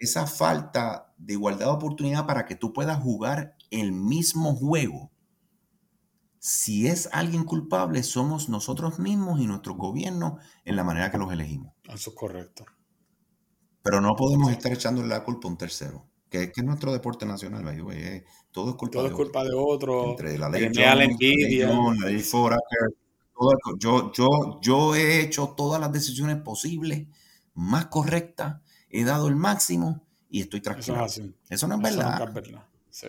[0.00, 5.12] esa falta de igualdad de oportunidad para que tú puedas jugar el mismo juego.
[6.40, 11.32] Si es alguien culpable, somos nosotros mismos y nuestro gobierno en la manera que los
[11.32, 11.74] elegimos.
[11.84, 12.64] Eso es correcto.
[13.82, 17.64] Pero no podemos estar echándole la culpa a un tercero, que, es nuestro deporte nacional.
[18.52, 19.50] todo es culpa, de, es culpa otro.
[19.50, 20.10] de otro.
[20.10, 21.68] Entre la ley, la envidia.
[21.68, 22.22] La ley
[23.78, 27.06] yo, yo, yo he hecho todas las decisiones posibles,
[27.54, 28.60] más correctas,
[28.90, 31.04] he dado el máximo y estoy tranquilo.
[31.48, 32.32] Eso, no es verdad.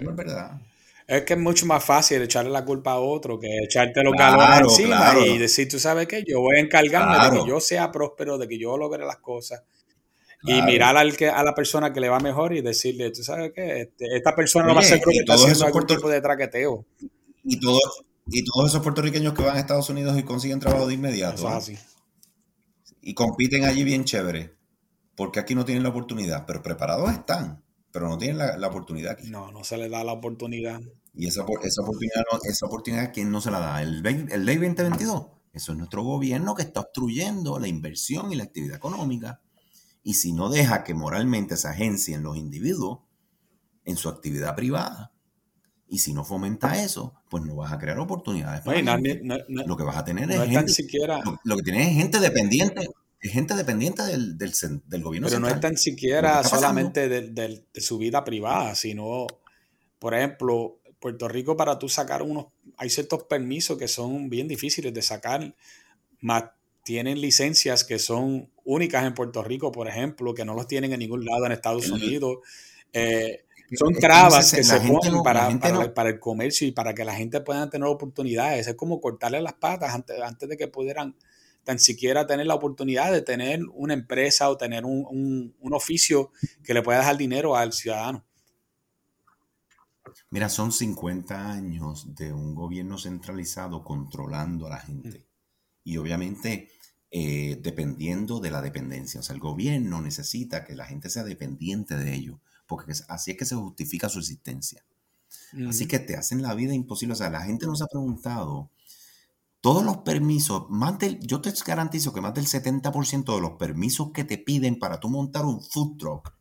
[0.01, 0.61] No es verdad.
[1.09, 4.59] Es que es mucho más fácil echarle la culpa a otro que echarte los galones
[4.59, 8.37] encima y decir, tú sabes qué, yo voy a encargarme de que yo sea próspero,
[8.37, 9.63] de que yo logre las cosas.
[10.43, 13.51] Y mirar al que, a la persona que le va mejor y decirle, tú sabes
[13.55, 16.85] qué, este, esta persona no va a ser que está haciendo algún tipo de traqueteo.
[17.43, 17.79] Y todo,
[18.27, 21.47] y todos esos puertorriqueños que van a Estados Unidos y consiguen trabajo de inmediato.
[21.47, 21.75] así.
[23.01, 24.53] Y compiten allí bien chévere.
[25.15, 26.45] Porque aquí no tienen la oportunidad.
[26.45, 27.63] Pero preparados están.
[27.91, 29.29] Pero no tienen la, oportunidad aquí.
[29.29, 30.79] No, no se les da la oportunidad.
[31.13, 33.81] Y esa, esa oportunidad, esa oportunidad, ¿quién no se la da?
[33.81, 35.27] El, el Ley 2022.
[35.53, 39.41] Eso es nuestro gobierno que está obstruyendo la inversión y la actividad económica.
[40.03, 42.99] Y si no deja que moralmente se agencien los individuos
[43.85, 45.11] en su actividad privada,
[45.89, 48.63] y si no fomenta eso, pues no vas a crear oportunidades.
[48.65, 52.87] lo que vas a tener es gente, siquiera, lo, que tienes es gente dependiente,
[53.21, 55.27] es gente dependiente del, del, gobierno.
[55.27, 59.27] Pero no es tan siquiera solamente de, su vida privada, sino,
[59.99, 62.47] por ejemplo, Puerto Rico para tú sacar unos,
[62.77, 65.55] hay ciertos permisos que son bien difíciles de sacar
[66.21, 66.45] más
[66.83, 70.99] tienen licencias que son únicas en Puerto Rico, por ejemplo, que no los tienen en
[70.99, 72.39] ningún lado en Estados Unidos.
[72.93, 73.45] Eh,
[73.77, 75.49] son trabas que se ponen para,
[75.93, 78.67] para, el comercio y para que la gente pueda tener oportunidades.
[78.67, 81.15] Es como cortarle las patas antes, antes de que pudieran
[81.69, 86.31] tan siquiera tener la oportunidad de tener una empresa o tener un, un, oficio
[86.63, 88.25] que le pueda dejar dinero al ciudadano.
[90.31, 95.27] Mira, son 50 años de un gobierno centralizado controlando a la gente.
[95.83, 96.71] Y obviamente
[97.11, 99.19] eh, dependiendo de la dependencia.
[99.19, 103.37] O sea, el gobierno necesita que la gente sea dependiente de ello, porque así es
[103.37, 104.83] que se justifica su existencia.
[105.67, 107.13] Así que te hacen la vida imposible.
[107.13, 108.71] O sea, la gente nos ha preguntado,
[109.61, 114.11] todos los permisos, más del, yo te garantizo que más del 70% de los permisos
[114.13, 116.33] que te piden para tú montar un food truck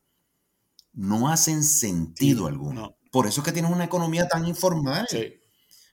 [0.93, 2.97] no hacen sentido alguno.
[3.11, 5.07] Por eso es que tienes una economía tan informal.
[5.09, 5.35] Sí.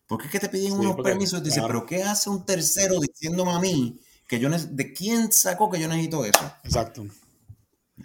[0.07, 2.99] Porque es que te piden unos permisos y te dicen, pero ¿qué hace un tercero
[2.99, 6.52] diciéndome a mí que yo ¿De quién sacó que yo necesito eso?
[6.64, 7.06] Exacto.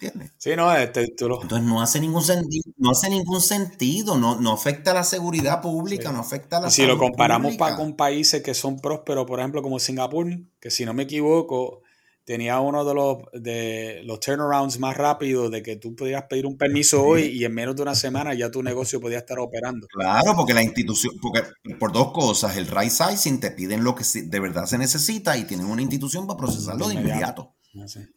[0.01, 0.32] ¿Entiendes?
[0.39, 4.93] Sí, no, este, Entonces no hace ningún sentido, no hace ningún sentido, no, no afecta
[4.93, 8.81] a la seguridad pública, no afecta a la Si lo comparamos con países que son
[8.81, 10.27] prósperos, por ejemplo, como Singapur,
[10.59, 11.82] que si no me equivoco,
[12.24, 16.56] tenía uno de los, de los turnarounds más rápidos de que tú podías pedir un
[16.56, 19.86] permiso hoy y en menos de una semana ya tu negocio podía estar operando.
[19.89, 21.43] Claro, porque la institución, porque
[21.78, 25.44] por dos cosas, el right sizing te piden lo que de verdad se necesita y
[25.44, 27.52] tienen una institución para procesarlo de inmediato.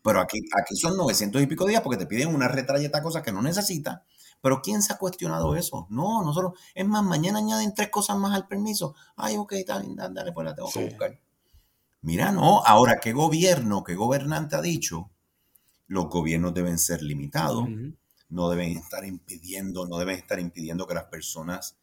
[0.03, 3.31] Pero aquí, aquí son 900 y pico días porque te piden una retrayeta cosas que
[3.31, 4.01] no necesitas.
[4.41, 5.87] Pero ¿quién se ha cuestionado eso?
[5.89, 8.93] No, nosotros, es más, mañana añaden tres cosas más al permiso.
[9.15, 11.19] Ay, ok, dale, dale pues la tengo que buscar.
[12.01, 15.09] Mira, no, ahora, ¿qué gobierno, qué gobernante ha dicho?
[15.87, 17.69] Los gobiernos deben ser limitados,
[18.27, 21.77] no deben estar impidiendo, no deben estar impidiendo que las personas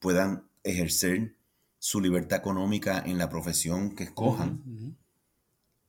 [0.00, 1.36] puedan ejercer
[1.78, 4.96] su libertad económica en la profesión que escojan.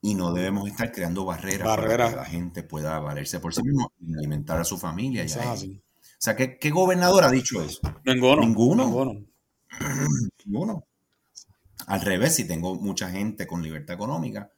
[0.01, 3.91] Y no debemos estar creando barreras, para que la gente pueda valerse por sí mismo
[3.99, 5.23] y alimentar a su familia.
[5.23, 5.77] o
[6.17, 7.81] sea, ¿qué, ¿qué, gobernador ha dicho eso?
[8.03, 8.41] Ninguno.
[8.41, 9.25] Ninguno.
[10.45, 10.85] Ninguno.
[11.87, 14.51] Al revés, si tengo mucha gente con libertad económica,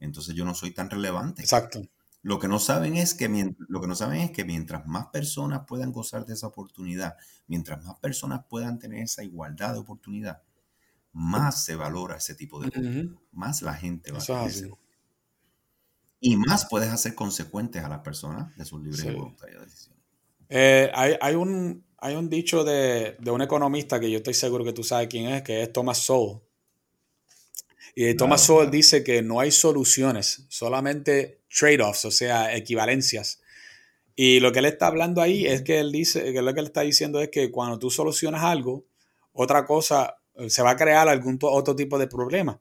[0.00, 1.42] entonces yo no soy tan relevante.
[1.42, 1.82] Exacto.
[2.22, 3.28] Lo que no saben es que,
[3.68, 7.16] lo que no saben es que mientras más personas puedan gozar de esa oportunidad,
[7.46, 10.42] mientras más personas puedan tener esa igualdad de oportunidad,
[11.12, 14.48] más se valora ese tipo de cosas, más la gente va a
[16.20, 20.02] Y más puedes hacer consecuentes a las personas de sus libres y voluntarias decisiones.
[20.48, 24.72] Eh, hay, un, hay un dicho de, de, un economista que yo estoy seguro que
[24.72, 26.40] tú sabes quién es, que es Thomas Sowell,
[27.98, 33.40] y Thomas Sowell dice que no hay soluciones, solamente trade-offs, o sea, equivalencias.
[34.14, 36.66] Y lo que él está hablando ahí es que él dice, que lo que él
[36.66, 38.84] está diciendo es que cuando tú solucionas algo,
[39.32, 42.60] otra cosa, eh, se va a crear algún otro tipo de problema.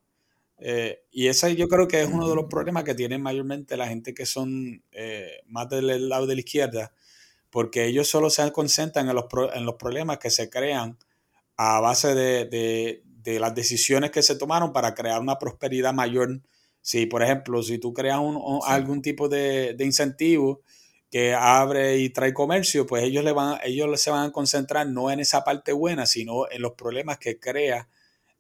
[0.57, 3.88] Eh, y ese yo creo que es uno de los problemas que tienen mayormente la
[3.88, 6.94] gente que son eh, más del lado de la izquierda,
[7.49, 10.98] porque ellos solo se concentran en los, en los problemas que se crean
[11.57, 16.41] a base de, de las decisiones que se tomaron para crear una prosperidad mayor.
[16.82, 20.61] Si, por ejemplo, si tú creas un, algún tipo de, incentivo
[21.10, 25.10] que abre y trae comercio, pues ellos, le van, ellos se van a concentrar no
[25.10, 27.90] en esa parte buena, sino en los problemas que crea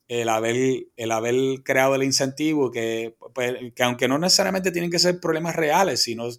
[0.07, 4.99] el haber, el haber creado el incentivo, que, pues, que aunque no necesariamente tienen que
[4.99, 6.29] ser problemas reales, sino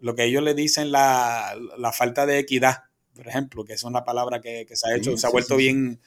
[0.00, 1.54] lo que ellos le dicen la,
[1.92, 2.84] falta de equidad,
[3.14, 6.00] por ejemplo, que es una palabra que, se ha hecho, se ha vuelto bien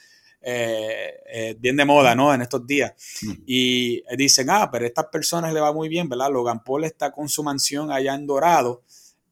[0.46, 2.34] eh, eh, bien de moda, ¿no?
[2.34, 2.94] En estos días.
[3.22, 3.32] Mm.
[3.46, 6.32] Y dicen, ah, pero a estas personas le va muy bien, ¿verdad?
[6.32, 8.84] Logan Paul está con su mansión allá en Dorado,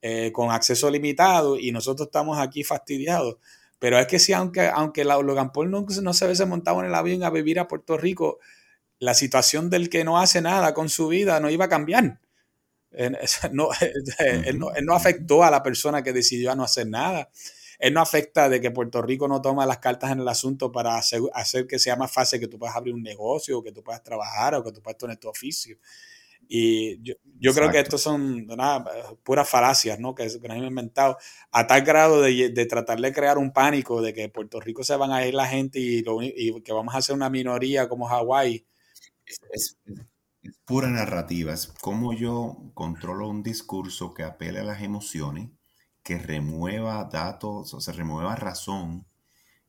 [0.02, 3.36] eh, con acceso limitado, y nosotros estamos aquí fastidiados.
[3.82, 6.96] Pero es que si aunque, aunque Logan Paul no, no se hubiese montado en el
[6.96, 8.40] avión a vivir a Puerto Rico,
[9.00, 12.20] la situación del que no hace nada con su vida no iba a cambiar.
[13.54, 13.70] No,
[14.20, 17.30] él, no, él no afectó a la persona que decidió a no hacer nada
[17.82, 20.98] él no afecta de que Puerto Rico no toma las cartas en el asunto para
[20.98, 24.04] hacer, que sea más fácil que tú puedas abrir un negocio, o que tú puedas
[24.04, 25.78] trabajar, o que tú puedas tener tu oficio.
[26.48, 27.02] Y
[27.40, 28.48] yo, creo que estos son
[29.24, 30.14] puras falacias, ¿no?
[30.14, 31.18] Que, nos han inventado
[31.52, 35.12] a tal grado de, tratar de crear un pánico de que Puerto Rico se van
[35.12, 36.04] a ir la gente y,
[36.62, 38.66] que vamos a ser una minoría como Hawái.
[39.26, 39.78] Es, es,
[40.66, 45.50] pura narrativa, es como yo controlo un discurso que apele a las emociones
[46.04, 49.06] que remueva datos, o se remueva razón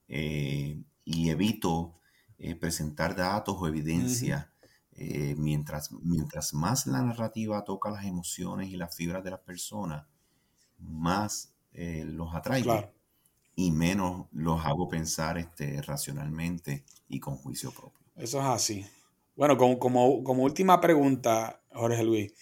[0.09, 1.99] eh, y evito
[2.39, 4.52] eh, presentar datos o evidencia.
[5.05, 10.07] Eh, mientras, mientras más la narrativa toca las emociones y las fibras de las personas,
[10.79, 12.93] más los atraigo
[13.55, 18.01] y menos los hago pensar este, racionalmente y con juicio propio.
[18.17, 18.87] Eso es así.
[19.37, 22.33] Bueno, como, como, última pregunta, Jorge Luis,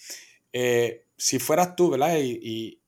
[0.52, 2.16] eh, si fueras tú, ¿verdad?
[2.20, 2.78] Y,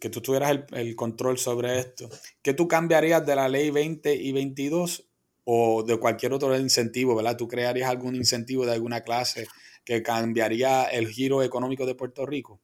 [0.00, 2.08] que tú tuvieras el, el, control sobre esto,
[2.42, 5.07] ¿qué tú cambiarías de la ley 20 y 22
[5.50, 7.34] o de cualquier otro incentivo, ¿verdad?
[7.34, 9.48] ¿Tú crearías algún incentivo de alguna clase
[9.82, 12.60] que cambiaría el giro económico de Puerto Rico?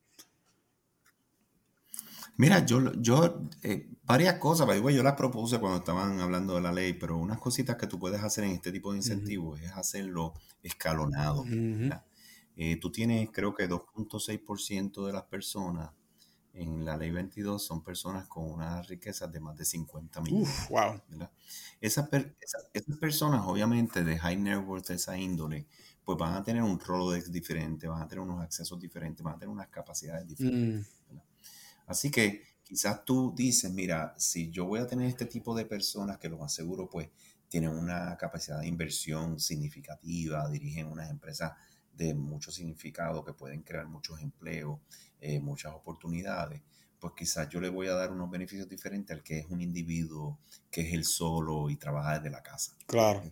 [2.37, 6.93] Mira, yo, yo eh, varias cosas, yo las propuse cuando estaban hablando de la ley,
[6.93, 11.47] pero unas cositas que tú puedes hacer en este tipo de incentivos es hacerlo escalonado.
[12.55, 15.89] Eh, tú tienes, creo que 2.6% de las personas
[16.55, 20.69] en la ley 22 son personas con una riqueza de más de 50 millones.
[20.71, 21.01] wow.
[21.81, 22.09] Esas,
[23.01, 25.67] personas, obviamente, de high net worth, de esa índole,
[26.05, 29.39] pues van a tener un rol diferente, van a tener unos accesos diferentes, van a
[29.39, 30.89] tener unas capacidades diferentes.
[31.11, 31.19] Mm.
[31.87, 36.19] Así que quizás tú dices, mira, si yo voy a tener este tipo de personas
[36.19, 37.11] que los aseguro, pues
[37.49, 41.53] tienen una capacidad de inversión significativa, dirigen unas empresas
[41.97, 44.81] de mucho significado que pueden crear muchos empleos,
[45.25, 46.61] eh, muchas oportunidades,
[47.01, 50.39] pues quizás yo le voy a dar unos beneficios diferentes al que es un individuo
[50.71, 52.77] que es el solo y trabaja desde la casa.
[52.85, 53.23] Claro.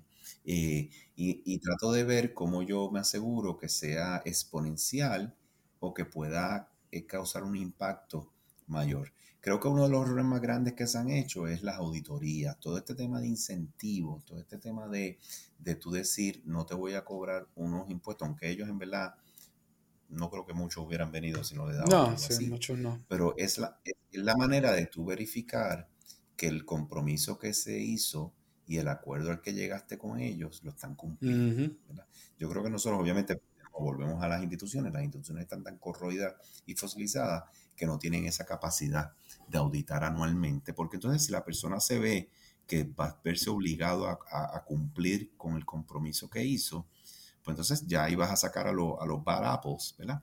[0.46, 5.36] Eh, y, trato de ver cómo yo me aseguro que sea exponencial
[5.80, 8.32] o que pueda eh, causar un impacto
[8.68, 9.12] mayor.
[9.40, 12.58] Creo que uno de los errores más grandes que se han hecho es las auditorías,
[12.58, 15.18] todo este tema de incentivos, todo este tema de,
[15.58, 19.14] de tú decir, no te voy a cobrar unos impuestos, aunque ellos en verdad
[20.12, 21.90] no creo que muchos hubieran venido si no le daban.
[21.90, 23.04] No, sí, muchos no.
[23.08, 25.88] Pero es la, es la manera de tú verificar
[26.36, 28.32] que el compromiso que se hizo
[28.66, 31.76] y el acuerdo al que llegaste con ellos lo están cumpliendo.
[32.38, 33.40] Yo creo que nosotros, obviamente,
[33.80, 36.34] volvemos a las instituciones, las instituciones están tan corroídas
[36.66, 37.44] y fosilizadas
[37.74, 39.12] que no tienen esa capacidad
[39.48, 42.30] de auditar anualmente, porque entonces si la persona se ve
[42.66, 46.86] que va a verse obligado a, cumplir con el compromiso que hizo,
[47.42, 50.22] pues entonces ya ahí vas a sacar a, a los bad apples, ¿verdad?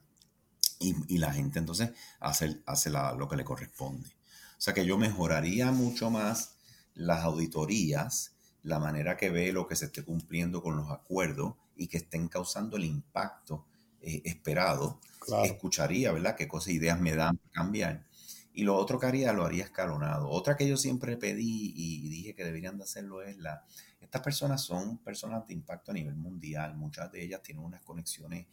[0.79, 1.91] Y, la gente entonces
[2.21, 4.07] hace, hace lo que le corresponde.
[4.09, 6.55] O sea que yo mejoraría mucho más
[6.93, 11.87] las auditorías, la manera que ve lo que se esté cumpliendo con los acuerdos y
[11.87, 13.65] que estén causando el impacto
[14.01, 15.01] eh, esperado.
[15.43, 16.37] Escucharía, ¿verdad?
[16.37, 18.05] Qué cosas, ideas me dan para cambiar.
[18.53, 20.29] Y lo otro que haría, lo haría escalonado.
[20.29, 23.65] Otra que yo siempre pedí y dije que deberían de hacerlo es la...
[24.09, 26.75] Estas personas son personas de impacto a nivel mundial.
[26.75, 28.47] Muchas de ellas tienen unas conexiones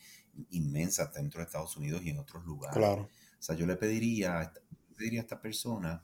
[0.51, 2.77] inmensas dentro de Estados Unidos y en otros lugares.
[2.77, 3.05] Claro.
[3.05, 4.53] O sea, yo le pediría,
[4.95, 6.03] pediría a estas personas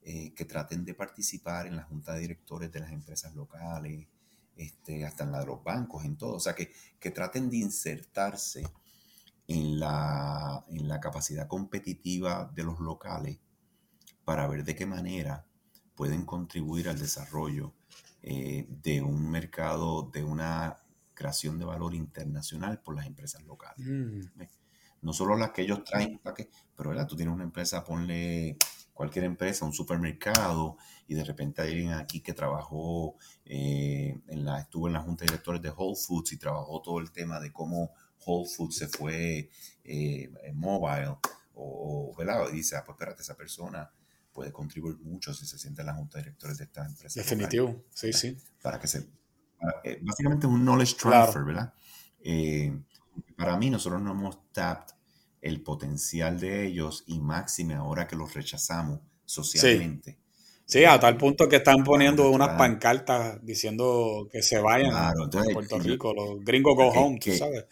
[0.00, 4.08] eh, que traten de participar en la junta de directores de las empresas locales,
[4.56, 6.36] este, hasta en la de los bancos, en todo.
[6.36, 8.66] O sea, que, que traten de insertarse
[9.46, 13.38] en la, en la capacidad competitiva de los locales
[14.24, 15.44] para ver de qué manera
[15.94, 17.74] pueden contribuir al desarrollo
[18.26, 20.78] eh, de un mercado, de una
[21.12, 23.86] creación de valor internacional por las empresas locales.
[23.86, 24.42] Mm.
[25.02, 26.18] No solo las que ellos traen,
[26.74, 27.06] pero ¿verdad?
[27.06, 28.56] tú tienes una empresa, ponle
[28.94, 34.60] cualquier empresa, un supermercado, y de repente hay alguien aquí que trabajó, eh, en la,
[34.60, 37.52] estuvo en la junta de directores de Whole Foods y trabajó todo el tema de
[37.52, 37.90] cómo
[38.24, 39.50] Whole Foods se fue
[39.84, 41.18] eh, mobile,
[41.52, 42.46] o, ¿verdad?
[42.50, 43.90] Y dice, ah, pues espérate, esa persona
[44.34, 47.20] puede contribuir mucho si se siente en la junta de directores de esta empresa.
[47.20, 48.36] Definitivo, sí, sí.
[48.60, 49.08] Para que se...
[49.84, 51.72] Eh, básicamente es un knowledge transfer, ¿verdad?
[53.36, 54.94] para mí nosotros no hemos tapped
[55.42, 60.18] el potencial de ellos y máxime ahora que los rechazamos socialmente.
[60.66, 60.86] Sí.
[60.86, 65.12] a tal punto que están poniendo unas pancartas diciendo que se vayan a
[65.52, 67.66] Puerto Rico, los gringos go home, sabes.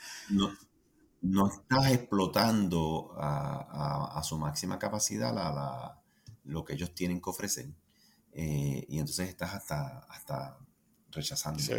[1.23, 6.02] No, estás explotando a, su máxima capacidad la,
[6.45, 7.67] lo que ellos tienen que ofrecer.
[8.33, 10.59] Eh, y entonces estás hasta, hasta
[11.11, 11.61] rechazando.
[11.61, 11.75] Sí.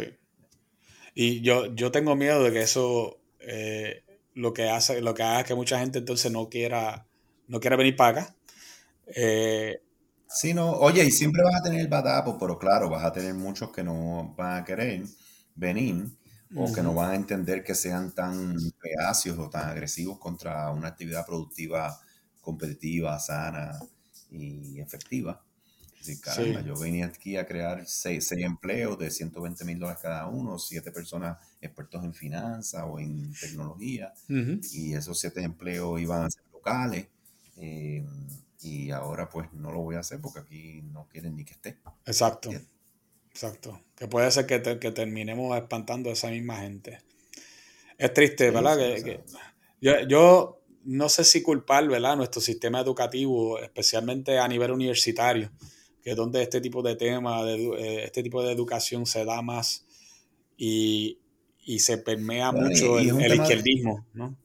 [1.14, 4.04] Y yo, yo tengo miedo de que eso eh,
[4.34, 7.06] lo que hace, lo que haga que mucha gente entonces no quiera,
[7.48, 8.36] no quiera venir para acá.
[9.06, 9.80] Eh,
[10.28, 13.34] sí, no, oye, y siempre vas a tener el badapo, pero claro, vas a tener
[13.34, 15.02] muchos que no van a querer
[15.54, 16.06] venir
[16.56, 20.88] o que no van a entender que sean tan reacios o tan agresivos contra una
[20.88, 22.00] actividad productiva
[22.40, 23.78] competitiva, sana
[24.34, 25.40] y efectiva.
[26.04, 30.58] Sí, caramba, yo venía aquí a crear seis, empleos de 120 mil dólares cada uno,
[30.58, 36.42] siete personas expertos en finanzas o en tecnología, y esos siete empleos iban a ser
[36.52, 37.06] locales,
[37.56, 38.04] eh,
[38.60, 41.78] y ahora pues no lo voy a hacer porque aquí no quieren ni que esté.
[42.04, 42.50] Exacto,
[43.30, 43.80] exacto.
[43.96, 46.98] Que puede ser que, que, terminemos espantando a esa misma gente.
[47.96, 48.76] Es triste, ¿verdad?
[48.76, 49.22] que,
[49.80, 52.16] yo, yo no sé si culpar, ¿verdad?
[52.16, 55.50] Nuestro sistema educativo, especialmente a nivel universitario
[56.04, 59.40] que es donde este tipo de tema, de, eh, este tipo de educación se da
[59.40, 59.86] más.
[60.56, 61.18] Y,
[61.64, 64.36] y se permea mucho el, izquierdismo, ¿no?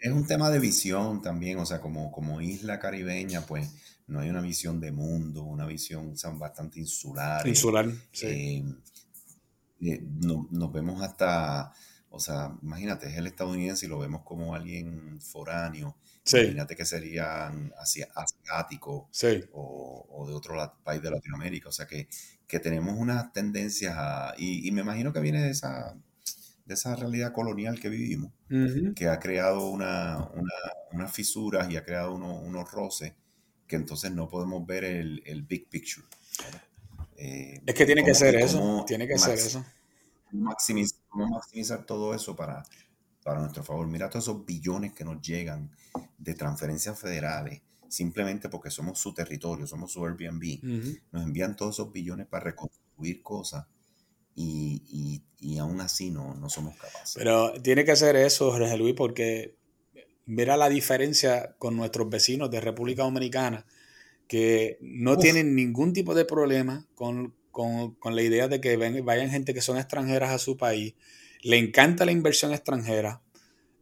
[0.00, 3.70] Es un tema de visión también, o sea, como, como isla caribeña, pues
[4.08, 7.46] no hay una visión de mundo, una visión bastante insular.
[7.46, 8.26] Insular, sí.
[8.26, 8.64] Eh,
[9.82, 11.72] eh, nos vemos hasta,
[12.10, 15.96] o sea, imagínate, es el estadounidense y lo vemos como alguien foráneo.
[16.32, 19.08] Imagínate que serían asiáticos
[19.52, 21.68] o, de otro país de Latinoamérica.
[21.68, 22.08] O sea, que,
[22.46, 25.96] que tenemos unas tendencias a, y, me imagino que viene de esa,
[26.64, 28.32] de esa realidad colonial que vivimos,
[28.94, 30.30] que ha creado una,
[30.92, 33.14] unas fisuras y ha creado unos roces
[33.66, 36.06] que entonces no podemos ver el, el big picture.
[37.16, 39.64] Eh, es que tiene que ser eso, tiene que ser eso.
[40.32, 42.64] Maximizar, maximizar todo eso para,
[43.24, 43.86] para nuestro favor.
[43.86, 45.70] Mira todos esos billones que nos llegan
[46.18, 50.62] de transferencias federales, simplemente porque somos su territorio, somos su Airbnb.
[51.12, 53.66] Nos envían todos esos billones para reconstruir cosas
[54.34, 57.16] y, y, aún así no, no somos capaces.
[57.16, 59.56] Pero tiene que ser eso, Jorge Luis, porque
[60.26, 63.66] mira la diferencia con nuestros vecinos de República Dominicana,
[64.28, 67.34] que no tienen ningún tipo de problema con,
[68.14, 70.94] la idea de que vayan gente que son extranjeras a su país,
[71.42, 73.22] le encanta la inversión extranjera,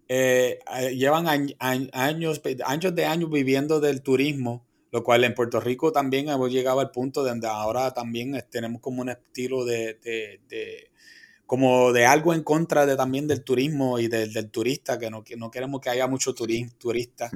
[0.09, 0.61] eh,
[0.95, 6.51] llevan años, años de años viviendo del turismo, lo cual en Puerto Rico también hemos
[6.51, 9.99] llegado al punto donde ahora también tenemos como un estilo de,
[11.45, 15.51] como de algo en contra de también del turismo y del, turista, que no, no
[15.51, 17.31] queremos que haya mucho turista.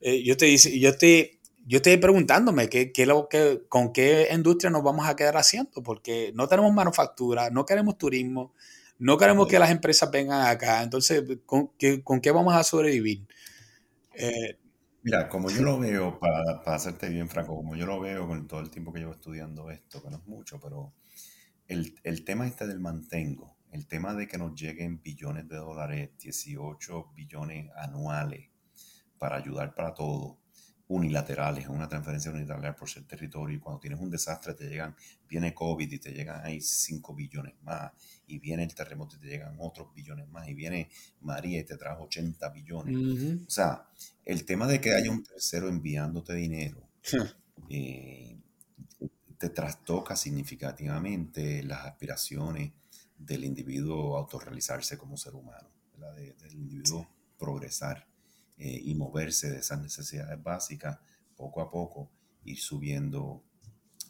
[0.00, 4.70] Eh, yo, estoy, yo, estoy, yo estoy preguntándome qué, qué lo que, con qué industria
[4.70, 8.52] nos vamos a quedar haciendo, porque no tenemos manufactura, no queremos turismo,
[8.98, 10.82] no queremos que las empresas vengan acá.
[10.82, 13.26] Entonces, ¿con qué, con qué vamos a sobrevivir?
[14.14, 14.58] Eh,
[15.02, 18.46] Mira, como yo lo veo, para, para hacerte bien franco, como yo lo veo con
[18.46, 20.94] todo el tiempo que llevo estudiando esto, que no es mucho, pero
[21.66, 26.10] el, el tema este del mantengo, el tema de que nos lleguen billones de dólares,
[26.18, 28.50] 18 billones anuales
[29.18, 30.38] para ayudar para todo,
[30.88, 34.94] unilaterales, una transferencia unilateral por ser territorio, y cuando tienes un desastre te llegan,
[35.28, 37.92] viene COVID y te llegan ahí 5 billones más,
[38.26, 40.90] y viene el terremoto y te llegan otros billones más, y viene
[41.22, 43.44] María y te trajo 80 billones.
[43.46, 43.88] O sea,
[44.24, 46.86] el tema de que haya un tercero enviándote dinero
[47.70, 48.36] eh,
[49.38, 52.72] te trastoca significativamente las aspiraciones
[53.18, 57.08] del individuo a autorrealizarse como ser humano, del individuo
[57.38, 58.06] progresar.
[58.56, 60.98] Eh, y moverse de esas necesidades básicas
[61.36, 62.08] poco a poco,
[62.44, 63.42] ir subiendo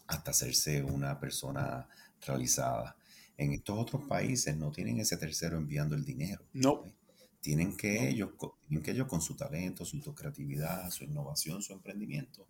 [0.06, 1.88] hasta hacerse una persona
[2.20, 2.96] realizada.
[3.38, 6.44] En estos otros países no tienen ese tercero enviando el dinero.
[6.52, 6.84] No.
[7.40, 8.30] Tienen que, ellos,
[8.66, 12.46] tienen que ellos con su talento, su creatividad, su innovación, su emprendimiento,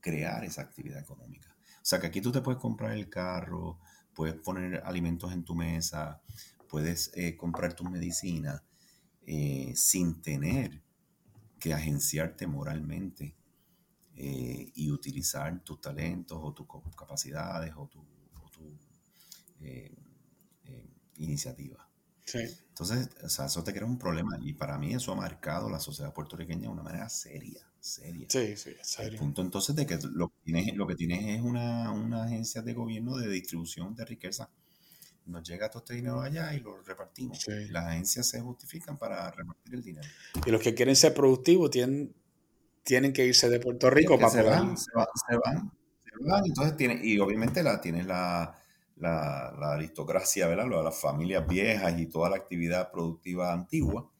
[0.00, 1.54] crear esa actividad económica.
[1.76, 3.78] O sea que aquí tú te puedes comprar el carro,
[4.14, 6.20] puedes poner alimentos en tu mesa,
[6.68, 8.62] puedes eh, comprar tus medicinas
[9.26, 10.82] eh, sin tener
[11.62, 13.36] que agenciarte moralmente
[14.16, 16.66] eh, y utilizar tus talentos o tus
[16.96, 18.04] capacidades o tu,
[19.60, 19.94] eh,
[20.64, 21.88] eh, iniciativa.
[22.34, 25.78] Entonces, o sea, eso te crea un problema y para mí eso ha marcado la
[25.78, 28.26] sociedad puertorriqueña de una manera seria, seria.
[28.28, 29.12] Sí, sí, seria.
[29.12, 32.62] El punto entonces de que lo que tienes, lo que tienes es una, una agencia
[32.62, 34.50] de gobierno de distribución de riqueza
[35.26, 37.44] nos llega todo este dinero allá y lo repartimos.
[37.70, 40.08] Las agencias se justifican para repartir el dinero.
[40.44, 42.14] Y los que quieren ser productivos tienen,
[42.82, 45.72] tienen que irse de Puerto Rico para se van, se, van, se, van,
[46.44, 48.58] Entonces tiene, y obviamente la, tienes la,
[48.96, 50.66] la, la aristocracia, ¿verdad?
[50.82, 54.10] Las familias viejas y toda la actividad productiva antigua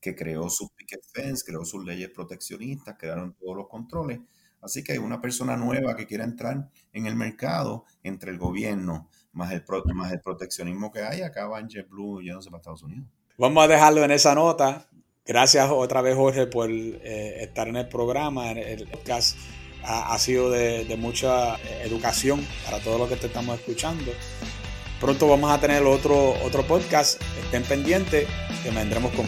[0.00, 4.20] que creó sus picket fence, creó sus leyes proteccionistas, crearon todos los controles.
[4.62, 9.08] Así que hay una persona nueva que quiera entrar en el mercado entre el gobierno,
[9.32, 13.06] más el, más el proteccionismo que hay, acá va en JetBlue yéndose para Estados Unidos.
[13.38, 14.86] Vamos a dejarlo en esa nota.
[15.24, 18.50] Gracias otra vez, Jorge, por eh, estar en el programa.
[18.50, 19.38] El podcast
[19.82, 24.12] ha, sido de, mucha educación para todos los que te estamos escuchando.
[25.00, 27.20] Pronto vamos a tener otro, otro podcast.
[27.42, 28.28] Estén pendientes
[28.62, 29.26] que vendremos con